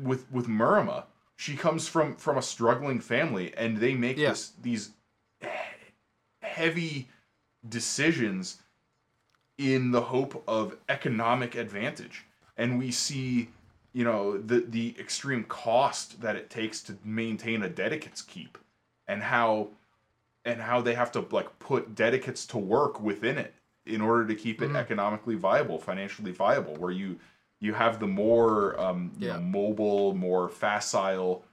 with 0.00 0.30
with 0.30 0.46
Myrrima 0.46 1.04
she 1.36 1.56
comes 1.56 1.88
from 1.88 2.16
from 2.16 2.36
a 2.36 2.42
struggling 2.42 3.00
family 3.00 3.54
and 3.56 3.78
they 3.78 3.94
make 3.94 4.18
Yeah. 4.18 4.30
this 4.30 4.52
these 4.60 4.88
he- 4.88 4.92
heavy 6.56 7.08
decisions 7.68 8.58
in 9.58 9.90
the 9.90 10.00
hope 10.00 10.42
of 10.48 10.76
economic 10.88 11.54
advantage 11.54 12.24
and 12.56 12.78
we 12.78 12.90
see 12.90 13.48
you 13.92 14.04
know 14.04 14.38
the 14.38 14.60
the 14.68 14.94
extreme 14.98 15.44
cost 15.44 16.20
that 16.20 16.36
it 16.36 16.48
takes 16.50 16.80
to 16.82 16.96
maintain 17.04 17.62
a 17.62 17.68
dedicate's 17.68 18.22
keep 18.22 18.58
and 19.08 19.22
how 19.22 19.68
and 20.44 20.60
how 20.60 20.80
they 20.80 20.94
have 20.94 21.10
to 21.12 21.20
like 21.30 21.58
put 21.58 21.94
dedicates 21.94 22.46
to 22.46 22.58
work 22.58 23.00
within 23.00 23.36
it 23.38 23.54
in 23.84 24.00
order 24.00 24.26
to 24.26 24.34
keep 24.34 24.62
it 24.62 24.74
economically 24.76 25.34
viable 25.34 25.78
financially 25.78 26.32
viable 26.32 26.74
where 26.76 26.92
you 26.92 27.18
you 27.60 27.72
have 27.74 27.98
the 28.00 28.06
more 28.06 28.78
um, 28.80 29.12
you 29.18 29.28
Yeah. 29.28 29.34
know, 29.34 29.40
mobile 29.40 30.14
more 30.14 30.48
facile 30.48 31.44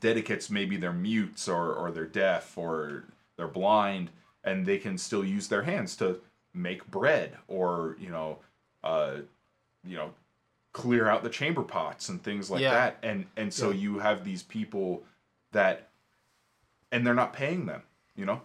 dedicates 0.00 0.50
maybe 0.50 0.76
they're 0.76 0.92
mutes 0.92 1.48
or, 1.48 1.72
or 1.74 1.90
they're 1.90 2.06
deaf 2.06 2.56
or 2.56 3.04
they're 3.38 3.48
blind 3.48 4.10
and 4.44 4.66
they 4.66 4.76
can 4.76 4.98
still 4.98 5.24
use 5.24 5.48
their 5.48 5.62
hands 5.62 5.96
to 5.96 6.20
make 6.52 6.86
bread 6.90 7.38
or 7.46 7.96
you 7.98 8.10
know 8.10 8.38
uh, 8.84 9.16
you 9.86 9.96
know 9.96 10.10
clear 10.72 11.08
out 11.08 11.22
the 11.22 11.30
chamber 11.30 11.62
pots 11.62 12.10
and 12.10 12.22
things 12.22 12.50
like 12.50 12.60
Yeah. 12.60 12.72
that 12.74 12.98
and 13.02 13.24
and 13.36 13.54
so 13.54 13.70
you 13.70 14.00
have 14.00 14.24
these 14.24 14.42
people 14.42 15.02
that 15.52 15.88
and 16.92 17.06
they're 17.06 17.14
not 17.14 17.32
paying 17.32 17.64
them 17.64 17.82
you 18.14 18.26
know 18.26 18.42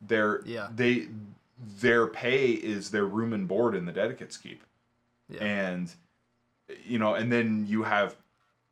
they're 0.00 0.42
Yeah. 0.44 0.68
they 0.74 1.08
their 1.80 2.06
pay 2.06 2.50
is 2.52 2.90
their 2.90 3.04
room 3.06 3.32
and 3.32 3.46
board 3.46 3.74
in 3.74 3.84
the 3.84 3.92
dedicates 3.92 4.36
keep 4.36 4.64
Yeah. 5.28 5.44
and 5.44 5.92
you 6.84 6.98
know 6.98 7.14
and 7.14 7.30
then 7.30 7.66
you 7.68 7.82
have 7.84 8.16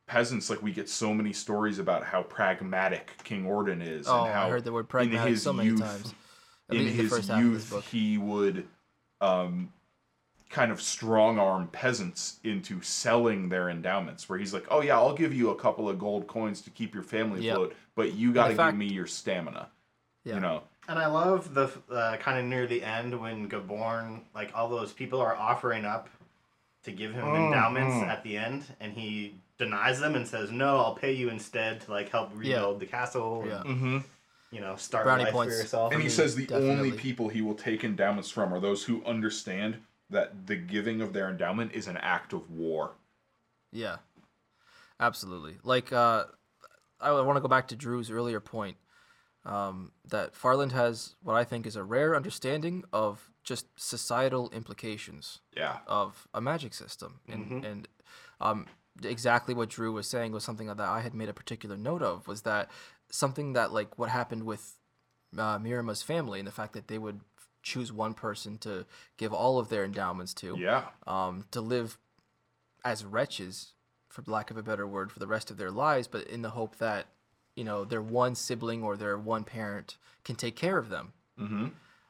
peasants 0.08 0.50
like 0.50 0.62
we 0.62 0.72
get 0.72 0.88
so 0.88 1.14
many 1.14 1.32
stories 1.32 1.78
about 1.78 2.02
how 2.02 2.22
pragmatic 2.24 3.12
king 3.24 3.46
orden 3.46 3.80
is 3.82 4.08
Oh, 4.08 4.24
and 4.24 4.32
how 4.34 4.46
I 4.46 4.50
heard 4.50 4.64
the 4.64 4.72
word 4.72 4.80
in 4.80 4.86
pragmatic 4.86 5.28
his 5.30 5.42
so 5.42 5.52
many 5.52 5.68
youth- 5.70 5.80
times. 5.80 6.14
At 6.70 6.76
in 6.76 6.84
least 6.84 6.96
the 6.96 7.02
his 7.04 7.12
first 7.12 7.28
half 7.28 7.38
of 7.38 7.44
this 7.44 7.52
youth 7.52 7.70
book. 7.70 7.84
he 7.84 8.18
would 8.18 8.66
um 9.20 9.72
kind 10.50 10.72
of 10.72 10.80
strong 10.80 11.38
arm 11.38 11.68
peasants 11.68 12.40
into 12.42 12.80
selling 12.80 13.48
their 13.50 13.68
endowments 13.68 14.28
where 14.28 14.38
he's 14.38 14.54
like 14.54 14.64
oh 14.70 14.80
yeah 14.80 14.96
i'll 14.96 15.14
give 15.14 15.32
you 15.34 15.50
a 15.50 15.54
couple 15.54 15.88
of 15.88 15.98
gold 15.98 16.26
coins 16.26 16.62
to 16.62 16.70
keep 16.70 16.94
your 16.94 17.02
family 17.02 17.42
Yep. 17.42 17.52
afloat 17.54 17.76
but 17.94 18.14
you 18.14 18.32
got 18.32 18.48
to 18.48 18.54
fact- 18.54 18.72
give 18.72 18.78
me 18.78 18.86
your 18.86 19.06
stamina 19.06 19.68
Yeah. 20.24 20.34
you 20.36 20.40
know 20.40 20.62
And 20.88 20.98
I 20.98 21.06
love 21.06 21.52
the 21.52 21.70
uh, 21.92 22.16
kind 22.16 22.38
of 22.38 22.46
near 22.46 22.66
the 22.66 22.82
end 22.82 23.18
when 23.20 23.46
Gaborn, 23.46 24.22
like 24.34 24.52
all 24.54 24.70
those 24.70 24.90
people 24.94 25.20
are 25.20 25.36
offering 25.36 25.84
up 25.84 26.08
to 26.84 26.92
give 26.92 27.12
him 27.12 27.26
endowments 27.26 27.96
at 28.08 28.22
the 28.22 28.38
end, 28.38 28.64
and 28.80 28.92
he 28.94 29.34
denies 29.58 30.00
them 30.00 30.14
and 30.14 30.26
says, 30.26 30.50
"No, 30.50 30.78
I'll 30.78 30.94
pay 30.94 31.12
you 31.12 31.28
instead 31.28 31.80
to 31.82 31.90
like 31.90 32.08
help 32.10 32.30
rebuild 32.34 32.80
the 32.80 32.86
castle. 32.86 33.44
Yeah. 33.46 33.60
And, 33.60 33.70
mm-hmm. 33.70 33.98
you 34.50 34.60
know, 34.60 34.76
start 34.76 35.04
Brownie 35.04 35.24
life 35.24 35.32
points. 35.32 35.54
for 35.54 35.60
yourself." 35.60 35.92
and 35.92 36.00
he 36.00 36.08
mean, 36.08 36.14
says 36.14 36.34
the 36.34 36.52
only 36.52 36.92
people 36.92 37.28
he 37.28 37.42
will 37.42 37.54
take 37.54 37.84
endowments 37.84 38.30
from 38.30 38.52
are 38.54 38.60
those 38.60 38.84
who 38.84 39.04
understand 39.04 39.78
that 40.10 40.46
the 40.46 40.56
giving 40.56 41.00
of 41.00 41.12
their 41.12 41.28
endowment 41.28 41.72
is 41.72 41.86
an 41.86 41.96
act 41.98 42.32
of 42.32 42.50
war 42.50 42.92
Yeah, 43.72 43.96
absolutely. 44.98 45.56
Like, 45.62 45.92
uh, 45.92 46.24
I 47.00 47.20
want 47.20 47.36
to 47.36 47.40
go 47.40 47.48
back 47.48 47.68
to 47.68 47.76
Drew's 47.76 48.10
earlier 48.10 48.40
point 48.40 48.78
um, 49.44 49.92
that 50.06 50.34
Farland 50.34 50.72
has 50.72 51.14
what 51.22 51.34
I 51.34 51.44
think 51.44 51.66
is 51.66 51.76
a 51.76 51.84
rare 51.84 52.16
understanding 52.16 52.84
of 52.92 53.30
just 53.44 53.66
societal 53.76 54.50
implications 54.50 55.40
yeah 55.56 55.78
of 55.86 56.28
a 56.34 56.40
magic 56.40 56.74
system, 56.74 57.20
and 57.28 57.64
and 57.64 57.88
um, 58.40 58.66
exactly 59.02 59.54
what 59.54 59.70
Drew 59.70 59.92
was 59.92 60.06
saying 60.06 60.32
was 60.32 60.44
something 60.44 60.66
that 60.66 60.80
I 60.80 61.00
had 61.00 61.14
made 61.14 61.28
a 61.28 61.34
particular 61.34 61.76
note 61.76 62.02
of 62.02 62.26
was 62.26 62.42
that 62.42 62.70
something 63.10 63.52
that 63.54 63.72
like 63.72 63.98
what 63.98 64.10
happened 64.10 64.44
with 64.44 64.74
uh, 65.36 65.58
Myrrima's 65.58 66.02
family 66.02 66.38
and 66.38 66.46
the 66.46 66.52
fact 66.52 66.72
that 66.72 66.88
they 66.88 66.98
would 66.98 67.20
choose 67.62 67.92
one 67.92 68.14
person 68.14 68.56
to 68.58 68.86
give 69.16 69.32
all 69.32 69.58
of 69.58 69.68
their 69.68 69.84
endowments 69.84 70.32
to 70.34 70.56
yeah 70.58 70.84
um, 71.06 71.44
to 71.50 71.60
live 71.60 71.98
as 72.84 73.04
wretches, 73.04 73.72
for 74.08 74.22
lack 74.26 74.50
of 74.50 74.56
a 74.56 74.62
better 74.62 74.86
word, 74.86 75.12
for 75.12 75.18
the 75.18 75.26
rest 75.26 75.50
of 75.50 75.56
their 75.56 75.70
lives, 75.70 76.06
but 76.06 76.26
in 76.26 76.42
the 76.42 76.50
hope 76.50 76.78
that 76.78 77.06
you 77.54 77.64
know 77.64 77.84
their 77.84 78.02
one 78.02 78.34
sibling 78.34 78.82
or 78.82 78.96
their 78.96 79.18
one 79.18 79.44
parent 79.44 79.96
can 80.24 80.36
take 80.36 80.56
care 80.56 80.78
of 80.78 80.88
them. 80.88 81.12
mm-hmm. 81.38 81.68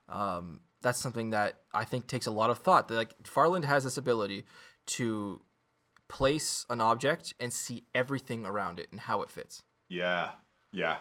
Um, 0.09 0.61
that's 0.81 1.01
something 1.01 1.31
that 1.31 1.57
I 1.75 1.85
think 1.85 2.07
takes 2.07 2.27
a 2.27 2.31
lot 2.31 2.51
of 2.51 2.59
thought. 2.59 2.89
That, 2.89 2.95
Like 2.95 3.27
Farland 3.27 3.65
has 3.65 3.85
this 3.85 3.97
ability 3.97 4.45
to 4.87 5.41
place 6.09 6.65
an 6.71 6.81
object 6.81 7.35
and 7.39 7.53
see 7.53 7.85
everything 7.95 8.47
around 8.47 8.79
it 8.81 8.89
and 8.91 9.01
how 9.01 9.23
it 9.23 9.31
fits. 9.31 9.63
yeah 9.89 10.31
yeah 10.73 10.97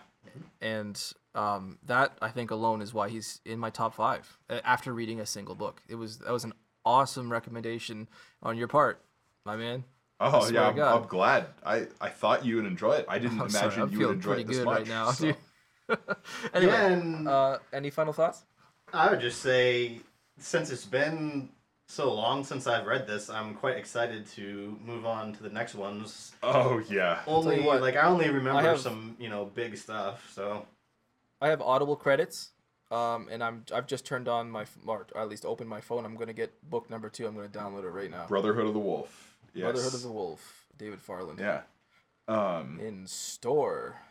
And 0.61 1.01
um, 1.35 1.77
that 1.85 2.17
I 2.21 2.29
think 2.29 2.51
alone 2.51 2.81
is 2.81 2.93
why 2.93 3.09
he's 3.09 3.39
in 3.45 3.59
my 3.59 3.69
top 3.69 3.93
five 3.93 4.37
uh, 4.49 4.59
after 4.65 4.93
reading 4.93 5.19
a 5.19 5.25
single 5.25 5.55
book. 5.55 5.81
It 5.87 5.95
was 5.95 6.17
that 6.19 6.31
was 6.31 6.43
an 6.43 6.53
awesome 6.85 7.31
recommendation 7.31 8.07
on 8.41 8.57
your 8.57 8.67
part, 8.67 9.01
my 9.45 9.55
man. 9.55 9.83
Oh 10.19 10.41
swear 10.41 10.53
yeah, 10.53 10.67
I'm, 10.69 10.75
God. 10.75 11.01
I'm 11.03 11.07
glad. 11.07 11.45
I, 11.65 11.87
I 12.01 12.09
thought 12.09 12.43
you 12.43 12.55
would 12.57 12.65
enjoy 12.65 12.93
it. 12.93 13.05
I 13.07 13.19
didn't 13.19 13.39
I'm 13.41 13.47
imagine 13.47 13.71
sorry, 13.71 13.91
you 13.91 13.99
would 14.07 14.15
enjoy 14.15 14.33
it 14.33 14.47
this 14.47 14.57
good 14.57 14.65
much. 14.65 14.77
right 14.79 14.87
now. 14.87 15.11
so- 15.11 15.33
anyway, 16.53 16.73
yeah, 16.73 16.87
and 16.87 17.27
uh, 17.27 17.59
any 17.71 17.89
final 17.89 18.11
thoughts? 18.13 18.43
I 18.93 19.09
would 19.09 19.21
just 19.21 19.41
say, 19.41 19.99
since 20.37 20.69
it's 20.71 20.85
been 20.85 21.49
so 21.88 22.13
long 22.13 22.43
since 22.43 22.67
I've 22.67 22.85
read 22.85 23.07
this, 23.07 23.29
I'm 23.29 23.53
quite 23.53 23.77
excited 23.77 24.27
to 24.35 24.77
move 24.83 25.05
on 25.05 25.33
to 25.33 25.43
the 25.43 25.49
next 25.49 25.73
ones. 25.75 26.33
Oh 26.43 26.79
yeah. 26.89 27.21
Only 27.25 27.61
what, 27.61 27.81
like 27.81 27.95
I 27.95 28.03
only 28.03 28.29
remember 28.29 28.61
have- 28.61 28.79
some 28.79 29.15
you 29.19 29.29
know 29.29 29.45
big 29.45 29.77
stuff. 29.77 30.29
So 30.33 30.65
I 31.41 31.47
have 31.49 31.61
Audible 31.61 31.95
credits, 31.95 32.49
um, 32.91 33.27
and 33.31 33.43
I'm 33.43 33.63
I've 33.73 33.88
just 33.88 34.05
turned 34.05 34.27
on 34.27 34.49
my 34.51 34.63
f- 34.63 34.77
or 34.85 35.05
at 35.15 35.29
least 35.29 35.45
opened 35.45 35.69
my 35.69 35.81
phone. 35.81 36.05
I'm 36.05 36.15
gonna 36.15 36.33
get 36.33 36.51
book 36.69 36.89
number 36.89 37.09
two. 37.09 37.25
I'm 37.25 37.35
gonna 37.35 37.47
download 37.47 37.83
it 37.85 37.89
right 37.89 38.11
now. 38.11 38.25
Brotherhood 38.27 38.65
of 38.67 38.73
the 38.73 38.79
Wolf. 38.79 39.38
Yes. 39.53 39.63
Brotherhood 39.63 39.93
of 39.93 40.01
the 40.01 40.11
Wolf, 40.11 40.67
David 40.77 40.99
Farland. 41.01 41.39
Yeah. 41.39 41.61
Um, 42.27 42.79
In 42.81 43.07
store. 43.07 44.01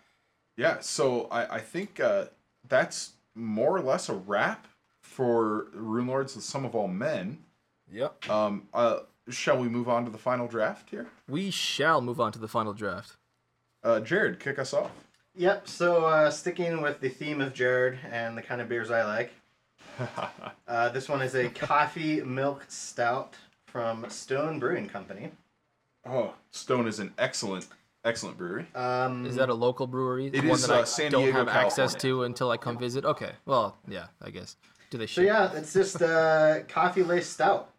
yeah. 0.56 0.80
So 0.80 1.28
I 1.30 1.56
I 1.56 1.60
think 1.60 2.00
uh, 2.00 2.26
that's 2.66 3.12
more 3.34 3.76
or 3.76 3.82
less 3.82 4.08
a 4.08 4.14
wrap 4.14 4.66
for 5.02 5.66
Rune 5.74 6.06
Lords: 6.06 6.34
The 6.34 6.40
Sum 6.40 6.64
of 6.64 6.74
All 6.74 6.88
Men. 6.88 7.42
Yep. 7.92 8.28
Um, 8.30 8.68
uh, 8.74 9.00
shall 9.28 9.58
we 9.58 9.68
move 9.68 9.88
on 9.88 10.04
to 10.04 10.10
the 10.10 10.18
final 10.18 10.46
draft 10.48 10.90
here? 10.90 11.06
We 11.28 11.50
shall 11.50 12.00
move 12.00 12.20
on 12.20 12.32
to 12.32 12.38
the 12.38 12.48
final 12.48 12.72
draft. 12.72 13.16
Uh, 13.82 14.00
Jared, 14.00 14.40
kick 14.40 14.58
us 14.58 14.72
off. 14.74 14.90
Yep. 15.36 15.68
So 15.68 16.04
uh, 16.06 16.30
sticking 16.30 16.80
with 16.82 17.00
the 17.00 17.08
theme 17.08 17.40
of 17.40 17.52
Jared 17.54 17.98
and 18.10 18.36
the 18.36 18.42
kind 18.42 18.60
of 18.60 18.68
beers 18.68 18.90
I 18.90 19.04
like, 19.04 19.32
uh, 20.68 20.88
this 20.90 21.08
one 21.08 21.22
is 21.22 21.34
a 21.34 21.48
coffee 21.48 22.20
milk 22.22 22.64
stout 22.68 23.34
from 23.66 24.08
Stone 24.08 24.58
Brewing 24.58 24.88
Company. 24.88 25.30
oh, 26.06 26.34
Stone 26.50 26.86
is 26.88 26.98
an 26.98 27.12
excellent, 27.18 27.66
excellent 28.04 28.36
brewery. 28.38 28.66
Um, 28.74 29.26
Is 29.26 29.36
that 29.36 29.48
a 29.48 29.54
local 29.54 29.86
brewery? 29.86 30.26
It 30.32 30.42
One 30.44 30.52
is, 30.52 30.66
that 30.66 30.76
I 30.76 30.80
uh, 30.80 30.84
San 30.84 31.12
don't 31.12 31.22
Diego, 31.24 31.38
have 31.38 31.48
access 31.48 31.92
California. 31.92 32.00
to 32.00 32.22
until 32.24 32.50
I 32.50 32.56
come 32.56 32.78
visit. 32.78 33.04
Okay. 33.04 33.32
Well, 33.44 33.76
yeah, 33.88 34.06
I 34.22 34.30
guess. 34.30 34.56
Do 34.90 34.98
they 34.98 35.06
so 35.06 35.20
ship? 35.22 35.26
yeah, 35.26 35.52
it's 35.54 35.72
just 35.72 36.00
a 36.00 36.64
coffee 36.68 37.02
laced 37.02 37.32
stout. 37.34 37.70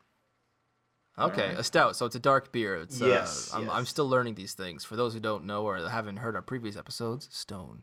Okay, 1.19 1.41
Alright. 1.41 1.59
a 1.59 1.63
stout. 1.63 1.95
So 1.95 2.05
it's 2.05 2.15
a 2.15 2.19
dark 2.19 2.51
beer. 2.51 2.75
It's, 2.75 2.99
Yes, 3.01 3.51
uh, 3.53 3.57
I'm, 3.57 3.63
yes. 3.63 3.71
I'm 3.73 3.85
still 3.85 4.07
learning 4.07 4.35
these 4.35 4.53
things. 4.53 4.83
For 4.85 4.95
those 4.95 5.13
who 5.13 5.19
don't 5.19 5.45
know 5.45 5.63
or 5.65 5.77
haven't 5.89 6.17
heard 6.17 6.35
our 6.35 6.41
previous 6.43 6.77
episodes, 6.77 7.27
Stone. 7.31 7.81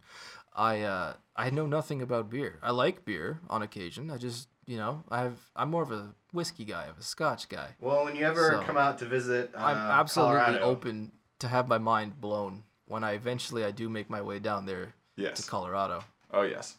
I 0.55 0.83
uh, 0.83 1.15
I 1.35 1.51
know 1.51 1.67
nothing 1.67 2.01
about 2.01 2.31
beer. 2.31 2.61
I 2.63 2.71
like 2.71 3.05
beer 3.05 3.41
on 3.51 3.63
occasion. 3.63 4.09
I 4.11 4.19
just 4.19 4.49
you 4.67 4.77
know 4.77 5.03
I 5.11 5.19
have 5.23 5.37
I'm 5.57 5.69
more 5.71 5.83
of 5.83 5.91
a 5.91 6.15
whiskey 6.33 6.65
guy, 6.65 6.85
of 6.85 6.97
a 6.99 7.03
Scotch 7.03 7.49
guy. 7.49 7.71
Well, 7.81 8.05
when 8.05 8.15
you 8.15 8.25
ever 8.25 8.53
So, 8.53 8.63
come 8.63 8.77
out 8.77 8.99
to 8.99 9.05
visit, 9.05 9.51
uh, 9.57 9.59
I'm 9.59 9.77
absolutely 9.77 10.37
Colorado, 10.45 10.65
open 10.65 11.13
to 11.41 11.49
have 11.49 11.67
my 11.67 11.79
mind 11.79 12.21
blown 12.21 12.63
when 12.87 13.03
I 13.03 13.13
eventually 13.15 13.65
I 13.65 13.73
do 13.73 13.89
make 13.89 14.09
my 14.09 14.23
way 14.23 14.39
down 14.39 14.65
there 14.67 14.95
Yes. 15.17 15.41
to 15.43 15.51
Colorado. 15.51 16.05
Oh 16.33 16.43
yes. 16.43 16.77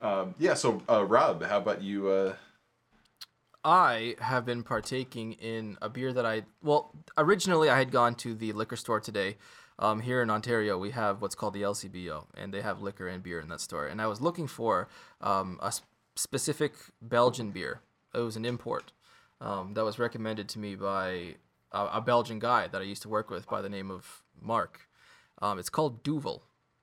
Um, 0.00 0.34
yeah. 0.38 0.54
So 0.54 0.80
uh, 0.88 1.04
Rob, 1.04 1.42
how 1.42 1.58
about 1.58 1.82
you? 1.82 2.08
Uh, 3.64 3.68
I 3.68 4.14
have 4.20 4.44
been 4.44 4.62
partaking 4.62 5.32
in 5.34 5.76
a 5.80 5.88
beer 5.88 6.12
that 6.12 6.26
I 6.26 6.42
well 6.62 6.92
originally 7.16 7.70
I 7.70 7.78
had 7.78 7.90
gone 7.90 8.14
to 8.16 8.34
the 8.34 8.52
liquor 8.52 8.76
store 8.76 9.00
today. 9.00 9.36
Um, 9.78 10.00
here 10.00 10.22
in 10.22 10.30
Ontario, 10.30 10.78
we 10.78 10.90
have 10.92 11.20
what's 11.20 11.34
called 11.34 11.54
the 11.54 11.62
LCBO, 11.62 12.26
and 12.36 12.54
they 12.54 12.60
have 12.60 12.80
liquor 12.80 13.08
and 13.08 13.22
beer 13.22 13.40
in 13.40 13.48
that 13.48 13.60
store. 13.60 13.86
And 13.86 14.00
I 14.00 14.06
was 14.06 14.20
looking 14.20 14.46
for 14.46 14.88
um, 15.20 15.58
a 15.60 15.72
specific 16.14 16.74
Belgian 17.02 17.50
beer. 17.50 17.80
It 18.14 18.20
was 18.20 18.36
an 18.36 18.44
import 18.44 18.92
um, 19.40 19.74
that 19.74 19.84
was 19.84 19.98
recommended 19.98 20.48
to 20.50 20.60
me 20.60 20.76
by 20.76 21.34
a, 21.72 21.86
a 21.94 22.00
Belgian 22.00 22.38
guy 22.38 22.68
that 22.68 22.80
I 22.80 22.84
used 22.84 23.02
to 23.02 23.08
work 23.08 23.30
with 23.30 23.48
by 23.48 23.62
the 23.62 23.68
name 23.68 23.90
of 23.90 24.22
Mark. 24.40 24.88
Um, 25.42 25.58
it's 25.58 25.70
called 25.70 26.04
Duvel. 26.04 26.42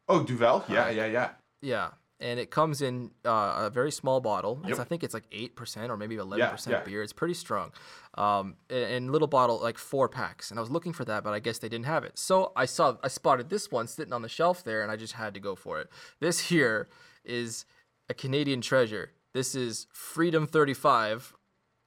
oh, 0.09 0.23
Duvel. 0.23 0.65
Yeah, 0.67 0.89
yeah, 0.89 1.05
yeah. 1.05 1.29
Yeah, 1.61 1.89
and 2.21 2.39
it 2.39 2.51
comes 2.51 2.81
in 2.81 3.11
uh, 3.25 3.63
a 3.65 3.69
very 3.69 3.91
small 3.91 4.21
bottle. 4.21 4.61
Yep. 4.67 4.79
I 4.79 4.83
think 4.83 5.03
it's 5.03 5.13
like 5.13 5.25
eight 5.31 5.55
percent 5.55 5.91
or 5.91 5.97
maybe 5.97 6.15
eleven 6.15 6.47
percent 6.49 6.77
yeah. 6.77 6.83
beer. 6.83 7.01
It's 7.03 7.13
pretty 7.13 7.33
strong. 7.33 7.71
Um, 8.15 8.55
and, 8.69 8.83
and 8.83 9.11
little 9.11 9.27
bottle 9.27 9.59
like 9.61 9.77
four 9.77 10.07
packs. 10.07 10.51
And 10.51 10.59
I 10.59 10.61
was 10.61 10.69
looking 10.69 10.93
for 10.93 11.05
that, 11.05 11.23
but 11.23 11.33
I 11.33 11.39
guess 11.39 11.59
they 11.59 11.69
didn't 11.69 11.85
have 11.85 12.03
it. 12.03 12.17
So 12.17 12.51
I 12.55 12.65
saw 12.65 12.97
I 13.03 13.07
spotted 13.07 13.49
this 13.49 13.71
one 13.71 13.87
sitting 13.87 14.13
on 14.13 14.21
the 14.21 14.29
shelf 14.29 14.63
there, 14.63 14.81
and 14.81 14.91
I 14.91 14.95
just 14.95 15.13
had 15.13 15.33
to 15.33 15.39
go 15.39 15.55
for 15.55 15.79
it. 15.81 15.89
This 16.19 16.39
here 16.39 16.87
is 17.25 17.65
a 18.09 18.13
Canadian 18.13 18.61
treasure. 18.61 19.11
This 19.33 19.55
is 19.55 19.87
Freedom 19.93 20.45
35. 20.45 21.33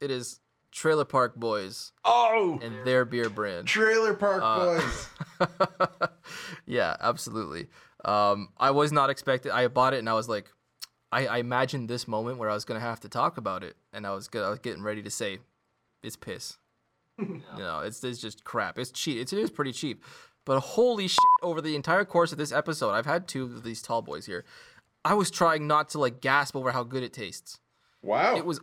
It 0.00 0.10
is 0.10 0.40
Trailer 0.74 1.04
Park 1.04 1.36
Boys 1.36 1.92
Oh, 2.04 2.58
and 2.62 2.84
their 2.84 3.04
beer 3.04 3.30
brand. 3.30 3.68
Trailer 3.68 4.14
Park 4.14 4.42
Uh, 4.42 4.80
Boys. 4.80 5.08
yeah, 6.66 6.96
absolutely. 7.00 7.68
Um, 8.04 8.48
I 8.58 8.70
was 8.70 8.92
not 8.92 9.10
expecting. 9.10 9.52
I 9.52 9.68
bought 9.68 9.94
it 9.94 9.98
and 9.98 10.08
I 10.08 10.14
was 10.14 10.28
like, 10.28 10.50
I, 11.14 11.26
I 11.26 11.38
imagined 11.38 11.88
this 11.88 12.08
moment 12.08 12.38
where 12.38 12.50
I 12.50 12.54
was 12.54 12.64
gonna 12.64 12.80
have 12.80 12.98
to 13.00 13.08
talk 13.08 13.36
about 13.36 13.62
it, 13.62 13.76
and 13.92 14.04
I 14.04 14.12
was 14.12 14.26
gonna, 14.26 14.46
I 14.46 14.50
was 14.50 14.58
getting 14.58 14.82
ready 14.82 15.00
to 15.02 15.10
say, 15.10 15.38
it's 16.02 16.16
piss. 16.16 16.58
you 17.18 17.42
know, 17.56 17.80
it's 17.80 18.02
it's 18.02 18.20
just 18.20 18.42
crap. 18.42 18.80
It's 18.80 18.90
cheap. 18.90 19.18
It's, 19.18 19.32
it 19.32 19.38
is 19.38 19.50
pretty 19.50 19.72
cheap, 19.72 20.02
but 20.44 20.58
holy 20.58 21.06
shit! 21.06 21.18
Over 21.40 21.60
the 21.60 21.76
entire 21.76 22.04
course 22.04 22.32
of 22.32 22.38
this 22.38 22.50
episode, 22.50 22.90
I've 22.90 23.06
had 23.06 23.28
two 23.28 23.44
of 23.44 23.62
these 23.62 23.80
tall 23.80 24.02
boys 24.02 24.26
here. 24.26 24.44
I 25.04 25.14
was 25.14 25.30
trying 25.30 25.68
not 25.68 25.88
to 25.90 26.00
like 26.00 26.20
gasp 26.20 26.56
over 26.56 26.72
how 26.72 26.82
good 26.82 27.04
it 27.04 27.12
tastes. 27.12 27.60
Wow. 28.02 28.36
It 28.36 28.44
was 28.44 28.60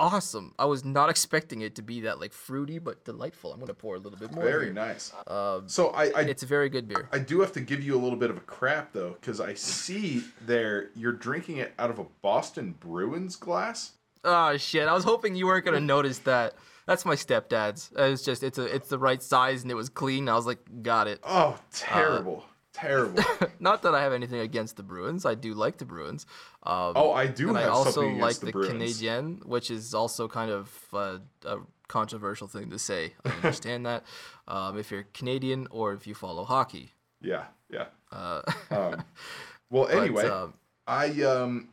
awesome. 0.00 0.54
I 0.58 0.64
was 0.64 0.84
not 0.84 1.08
expecting 1.10 1.60
it 1.62 1.74
to 1.76 1.82
be 1.82 2.00
that 2.02 2.20
like 2.20 2.32
fruity 2.32 2.78
but 2.78 3.04
delightful. 3.04 3.52
I'm 3.52 3.60
gonna 3.60 3.74
pour 3.74 3.96
a 3.96 3.98
little 3.98 4.18
bit 4.18 4.32
more. 4.32 4.44
very 4.44 4.66
here. 4.66 4.72
nice. 4.74 5.12
Um, 5.26 5.68
So 5.68 5.88
I, 5.90 6.04
I 6.16 6.20
it's 6.22 6.42
a 6.42 6.46
very 6.46 6.68
good 6.68 6.88
beer. 6.88 7.08
I 7.12 7.18
do 7.18 7.40
have 7.40 7.52
to 7.52 7.60
give 7.60 7.82
you 7.82 7.94
a 7.94 8.00
little 8.00 8.18
bit 8.18 8.30
of 8.30 8.36
a 8.36 8.40
crap 8.40 8.92
though, 8.92 9.16
because 9.20 9.40
I 9.40 9.54
see 9.54 10.22
there 10.46 10.90
you're 10.94 11.12
drinking 11.12 11.58
it 11.58 11.72
out 11.78 11.90
of 11.90 11.98
a 11.98 12.04
Boston 12.22 12.74
Bruins 12.80 13.36
glass. 13.36 13.92
Oh 14.24 14.56
shit! 14.56 14.88
I 14.88 14.94
was 14.94 15.04
hoping 15.04 15.34
you 15.34 15.46
weren't 15.46 15.64
gonna 15.64 15.80
notice 15.80 16.18
that. 16.20 16.54
That's 16.86 17.04
my 17.04 17.14
stepdad's. 17.14 17.90
It's 17.96 18.22
just 18.22 18.42
it's 18.42 18.58
a 18.58 18.64
it's 18.74 18.88
the 18.88 18.98
right 18.98 19.22
size 19.22 19.62
and 19.62 19.70
it 19.70 19.74
was 19.74 19.88
clean. 19.88 20.28
I 20.28 20.34
was 20.34 20.46
like, 20.46 20.58
got 20.82 21.08
it. 21.08 21.20
Oh, 21.24 21.58
terrible, 21.72 22.44
terrible. 22.74 23.22
Not 23.60 23.82
that 23.82 23.94
I 23.94 24.02
have 24.02 24.12
anything 24.12 24.40
against 24.40 24.76
the 24.76 24.82
Bruins. 24.82 25.24
I 25.24 25.34
do 25.34 25.54
like 25.54 25.78
the 25.78 25.86
Bruins. 25.86 26.26
Um, 26.62 26.92
Oh, 26.94 27.12
I 27.12 27.26
do 27.26 27.48
and 27.48 27.56
I 27.56 27.64
also 27.64 28.06
like 28.08 28.36
the 28.40 28.46
the. 28.46 28.52
Canadian, 28.52 29.40
which 29.46 29.70
is 29.70 29.94
also 29.94 30.28
kind 30.28 30.50
of 30.50 30.70
uh, 30.92 31.18
a 31.46 31.58
controversial 31.88 32.46
thing 32.48 32.70
to 32.70 32.78
say. 32.78 33.14
I 33.24 33.30
understand 33.30 33.86
that. 33.86 34.04
Um, 34.46 34.78
if 34.78 34.90
you're 34.90 35.04
Canadian 35.14 35.66
or 35.70 35.94
if 35.94 36.06
you 36.06 36.14
follow 36.14 36.44
hockey. 36.44 36.92
Yeah, 37.22 37.44
yeah. 37.70 37.86
Uh, 38.12 38.42
Um, 38.70 39.02
well, 39.70 39.86
but, 39.86 39.96
anyway, 39.96 40.28
um, 40.28 40.54
I 40.86 41.22
um, 41.22 41.68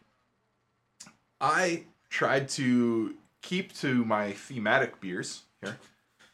I 1.41 1.83
tried 2.09 2.47
to 2.49 3.15
keep 3.41 3.73
to 3.79 4.05
my 4.05 4.31
thematic 4.33 5.01
beers 5.01 5.41
here. 5.61 5.77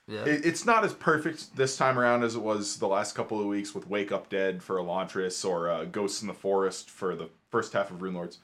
Yeah. 0.08 0.24
It, 0.24 0.46
it's 0.46 0.66
not 0.66 0.86
as 0.86 0.94
perfect 0.94 1.56
this 1.56 1.76
time 1.76 2.00
around 2.00 2.24
as 2.24 2.36
it 2.36 2.42
was 2.42 2.78
the 2.78 2.88
last 2.88 3.14
couple 3.14 3.40
of 3.40 3.46
weeks 3.46 3.76
with 3.76 3.88
Wake 3.90 4.12
Up 4.12 4.30
Dead 4.30 4.64
for 4.64 4.78
Elantris 4.78 5.48
or 5.48 5.70
uh, 5.70 5.86
Ghosts 5.86 6.22
in 6.22 6.28
the 6.28 6.34
Forest 6.34 6.90
for 6.90 7.16
the 7.16 7.30
first 7.50 7.74
half 7.74 7.92
of 7.92 8.02
Rune 8.02 8.14
Lords, 8.14 8.40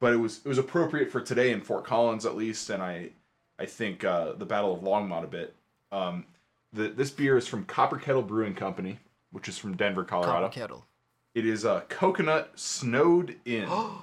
But 0.00 0.12
it 0.12 0.16
was 0.16 0.40
it 0.44 0.48
was 0.48 0.58
appropriate 0.58 1.10
for 1.10 1.20
today 1.20 1.52
in 1.52 1.60
Fort 1.60 1.84
Collins 1.84 2.26
at 2.26 2.36
least, 2.36 2.68
and 2.70 2.82
I 2.82 3.10
I 3.58 3.66
think 3.66 4.04
uh, 4.04 4.32
the 4.32 4.46
Battle 4.46 4.74
of 4.74 4.80
Longmont 4.80 5.24
a 5.24 5.28
bit. 5.28 5.54
Um, 5.92 6.26
the, 6.72 6.88
this 6.88 7.10
beer 7.10 7.36
is 7.36 7.46
from 7.46 7.64
Copper 7.66 7.98
Kettle 7.98 8.22
Brewing 8.22 8.54
Company, 8.54 8.98
which 9.30 9.48
is 9.48 9.58
from 9.58 9.76
Denver, 9.76 10.04
Colorado. 10.04 10.46
Copper 10.46 10.54
kettle. 10.54 10.86
It 11.34 11.46
is 11.46 11.64
a 11.64 11.84
coconut 11.88 12.52
snowed 12.56 13.36
in. 13.44 13.68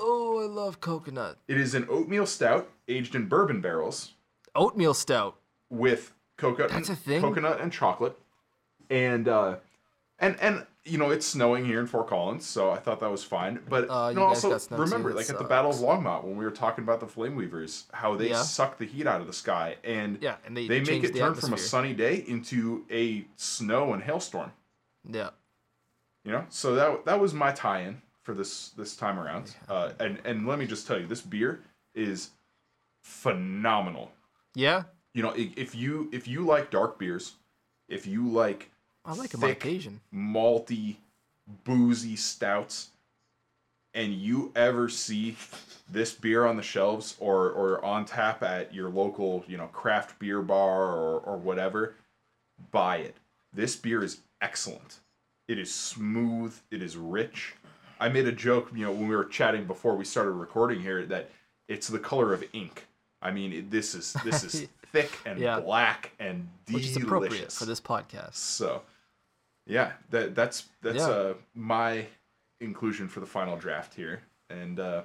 Oh, 0.00 0.42
I 0.42 0.46
love 0.46 0.80
coconut. 0.80 1.38
it 1.46 1.56
is 1.56 1.76
an 1.76 1.86
oatmeal 1.88 2.26
stout 2.26 2.68
aged 2.88 3.14
in 3.14 3.26
bourbon 3.28 3.60
barrels 3.60 4.14
Oatmeal 4.56 4.94
stout. 4.94 5.36
With 5.70 6.12
coconut, 6.36 6.70
That's 6.72 6.88
a 6.90 6.96
thing? 6.96 7.20
coconut 7.20 7.60
and 7.60 7.72
chocolate, 7.72 8.18
and 8.90 9.26
uh, 9.28 9.56
and 10.18 10.38
and 10.40 10.66
you 10.84 10.98
know 10.98 11.10
it's 11.10 11.26
snowing 11.26 11.64
here 11.64 11.78
in 11.80 11.86
Fort 11.86 12.08
Collins, 12.08 12.44
so 12.46 12.70
I 12.70 12.78
thought 12.78 13.00
that 13.00 13.10
was 13.10 13.22
fine. 13.22 13.60
But 13.68 13.88
Uh, 13.90 14.08
you 14.08 14.16
know, 14.16 14.24
also 14.24 14.58
too, 14.58 14.74
remember, 14.76 15.12
like 15.14 15.30
at 15.30 15.38
the 15.38 15.44
Battle 15.44 15.70
of. 15.70 15.76
Longmont 15.76 16.24
when 16.24 16.36
we 16.36 16.44
were 16.44 16.50
talking 16.50 16.82
about 16.84 17.00
the 17.00 17.06
Flame 17.06 17.36
Weavers, 17.36 17.84
how 17.92 18.16
they 18.16 18.30
Yeah. 18.30 18.42
suck 18.42 18.78
the 18.78 18.86
heat 18.86 19.06
out 19.06 19.20
of 19.20 19.26
the 19.26 19.32
sky, 19.32 19.76
and 19.84 20.18
Yeah, 20.22 20.36
and 20.44 20.56
they, 20.56 20.66
they 20.66 20.80
make 20.80 21.04
it 21.04 21.12
the 21.12 21.18
turn 21.20 21.34
from 21.34 21.52
a 21.54 21.58
sunny 21.58 21.92
day 21.94 22.24
into 22.26 22.84
a 22.90 23.24
snow 23.36 23.92
and 23.92 24.02
hailstorm. 24.02 24.52
Yeah. 25.08 25.30
You 26.24 26.32
know, 26.32 26.46
so 26.50 26.74
that 26.74 27.04
that 27.04 27.20
was 27.20 27.32
my 27.32 27.52
tie-in 27.52 28.02
for 28.22 28.34
this 28.34 28.70
this 28.70 28.96
time 28.96 29.18
around. 29.18 29.54
Uh, 29.68 29.92
and 30.00 30.20
and 30.24 30.46
let 30.46 30.58
me 30.58 30.66
just 30.66 30.86
tell 30.86 30.98
you, 30.98 31.06
this 31.06 31.22
beer 31.22 31.60
is 31.94 32.30
phenomenal. 33.02 34.12
Yeah. 34.54 34.84
You 35.14 35.22
know, 35.22 35.32
if 35.36 35.74
you 35.74 36.08
if 36.12 36.28
you 36.28 36.44
like 36.44 36.70
dark 36.70 36.98
beers, 36.98 37.34
if 37.88 38.06
you 38.06 38.28
like 38.28 38.70
I 39.04 39.14
like 39.14 39.30
thick, 39.30 39.64
occasion. 39.64 40.00
malty, 40.14 40.96
boozy 41.64 42.16
stouts, 42.16 42.90
and 43.94 44.14
you 44.14 44.52
ever 44.54 44.88
see 44.88 45.36
this 45.90 46.12
beer 46.12 46.46
on 46.46 46.56
the 46.56 46.62
shelves 46.62 47.16
or 47.18 47.50
or 47.50 47.84
on 47.84 48.04
tap 48.04 48.42
at 48.42 48.72
your 48.72 48.88
local 48.88 49.44
you 49.48 49.56
know 49.56 49.66
craft 49.68 50.18
beer 50.18 50.42
bar 50.42 50.94
or 50.94 51.20
or 51.20 51.36
whatever, 51.36 51.94
buy 52.70 52.98
it. 52.98 53.16
This 53.52 53.74
beer 53.74 54.04
is 54.04 54.20
excellent. 54.40 55.00
It 55.48 55.58
is 55.58 55.74
smooth. 55.74 56.54
It 56.70 56.82
is 56.82 56.96
rich. 56.96 57.54
I 57.98 58.08
made 58.08 58.26
a 58.26 58.32
joke, 58.32 58.70
you 58.74 58.84
know, 58.84 58.92
when 58.92 59.08
we 59.08 59.16
were 59.16 59.24
chatting 59.24 59.64
before 59.66 59.94
we 59.94 60.04
started 60.04 60.30
recording 60.30 60.80
here 60.80 61.04
that 61.06 61.30
it's 61.68 61.88
the 61.88 61.98
color 61.98 62.32
of 62.32 62.44
ink. 62.52 62.86
I 63.20 63.30
mean, 63.30 63.52
it, 63.52 63.70
this 63.70 63.94
is 63.94 64.14
this 64.24 64.42
is 64.44 64.68
thick 64.92 65.10
and 65.26 65.38
Yeah. 65.38 65.60
black 65.60 66.12
and 66.18 66.48
Which 66.66 66.84
delicious. 66.84 66.90
is 66.96 67.02
appropriate 67.02 67.52
for 67.52 67.64
this 67.64 67.80
podcast. 67.80 68.34
So, 68.34 68.82
yeah, 69.66 69.92
that 70.10 70.34
that's 70.34 70.68
that's 70.82 70.98
Yeah. 70.98 71.08
uh, 71.08 71.34
my 71.54 72.06
inclusion 72.60 73.08
for 73.08 73.20
the 73.20 73.26
final 73.26 73.56
draft 73.56 73.94
here, 73.94 74.22
and 74.48 74.78
uh, 74.80 75.02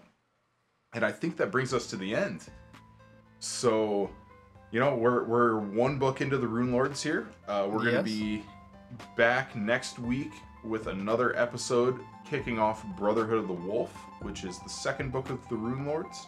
and 0.93 1.05
I 1.05 1.11
think 1.11 1.37
that 1.37 1.51
brings 1.51 1.73
us 1.73 1.87
to 1.87 1.95
the 1.97 2.15
end. 2.15 2.45
So, 3.39 4.09
you 4.71 4.79
know, 4.79 4.95
we're 4.95 5.23
we're 5.23 5.57
one 5.59 5.99
book 5.99 6.21
into 6.21 6.37
the 6.37 6.47
Rune 6.47 6.71
Lords 6.71 7.01
here. 7.03 7.27
Uh, 7.47 7.67
we're 7.69 7.83
gonna 7.85 8.03
be 8.03 8.43
back 9.17 9.55
next 9.55 9.99
week 9.99 10.31
with 10.63 10.87
another 10.87 11.37
episode 11.37 11.99
kicking 12.27 12.57
off 12.57 12.83
Brotherhood 12.97 13.37
of 13.37 13.47
the 13.47 13.53
Wolf, 13.53 13.91
which 14.21 14.43
is 14.43 14.57
the 14.59 14.69
second 14.69 15.11
book 15.11 15.29
of 15.29 15.47
the 15.49 15.55
Rune 15.55 15.85
Lords. 15.85 16.27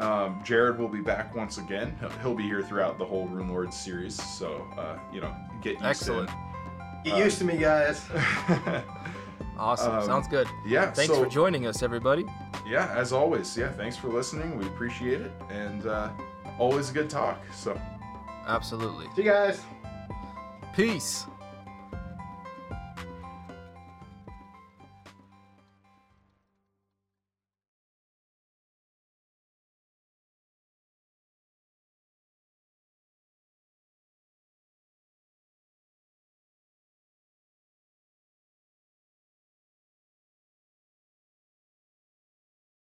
Um, 0.00 0.42
Jared 0.42 0.78
will 0.78 0.88
be 0.88 1.00
back 1.00 1.34
once 1.34 1.58
again. 1.58 1.96
He'll, 2.00 2.10
he'll 2.20 2.34
be 2.34 2.44
here 2.44 2.62
throughout 2.62 2.98
the 2.98 3.04
whole 3.04 3.26
Rune 3.28 3.48
Lords 3.48 3.76
series, 3.76 4.20
so 4.20 4.66
uh, 4.76 4.98
you 5.12 5.20
know, 5.20 5.34
get 5.60 5.74
used 5.74 5.84
Excellent. 5.84 6.30
Get 7.04 7.18
used 7.18 7.38
to 7.38 7.44
me, 7.44 7.56
guys. 7.56 8.04
Awesome. 9.58 9.92
Um, 9.92 10.04
Sounds 10.04 10.28
good. 10.28 10.48
yeah. 10.66 10.90
Thanks 10.90 11.12
so, 11.12 11.22
for 11.22 11.30
joining 11.30 11.66
us, 11.66 11.82
everybody. 11.82 12.24
Yeah, 12.66 12.92
as 12.96 13.12
always. 13.12 13.56
Yeah, 13.56 13.70
thanks 13.70 13.96
for 13.96 14.08
listening. 14.08 14.58
We 14.58 14.66
appreciate 14.66 15.20
it, 15.20 15.32
and 15.50 15.86
uh, 15.86 16.10
always 16.58 16.90
a 16.90 16.92
good 16.92 17.08
talk. 17.08 17.40
So. 17.54 17.80
Absolutely. 18.46 19.06
See 19.14 19.22
you 19.22 19.30
guys. 19.30 19.60
Peace. 20.74 21.26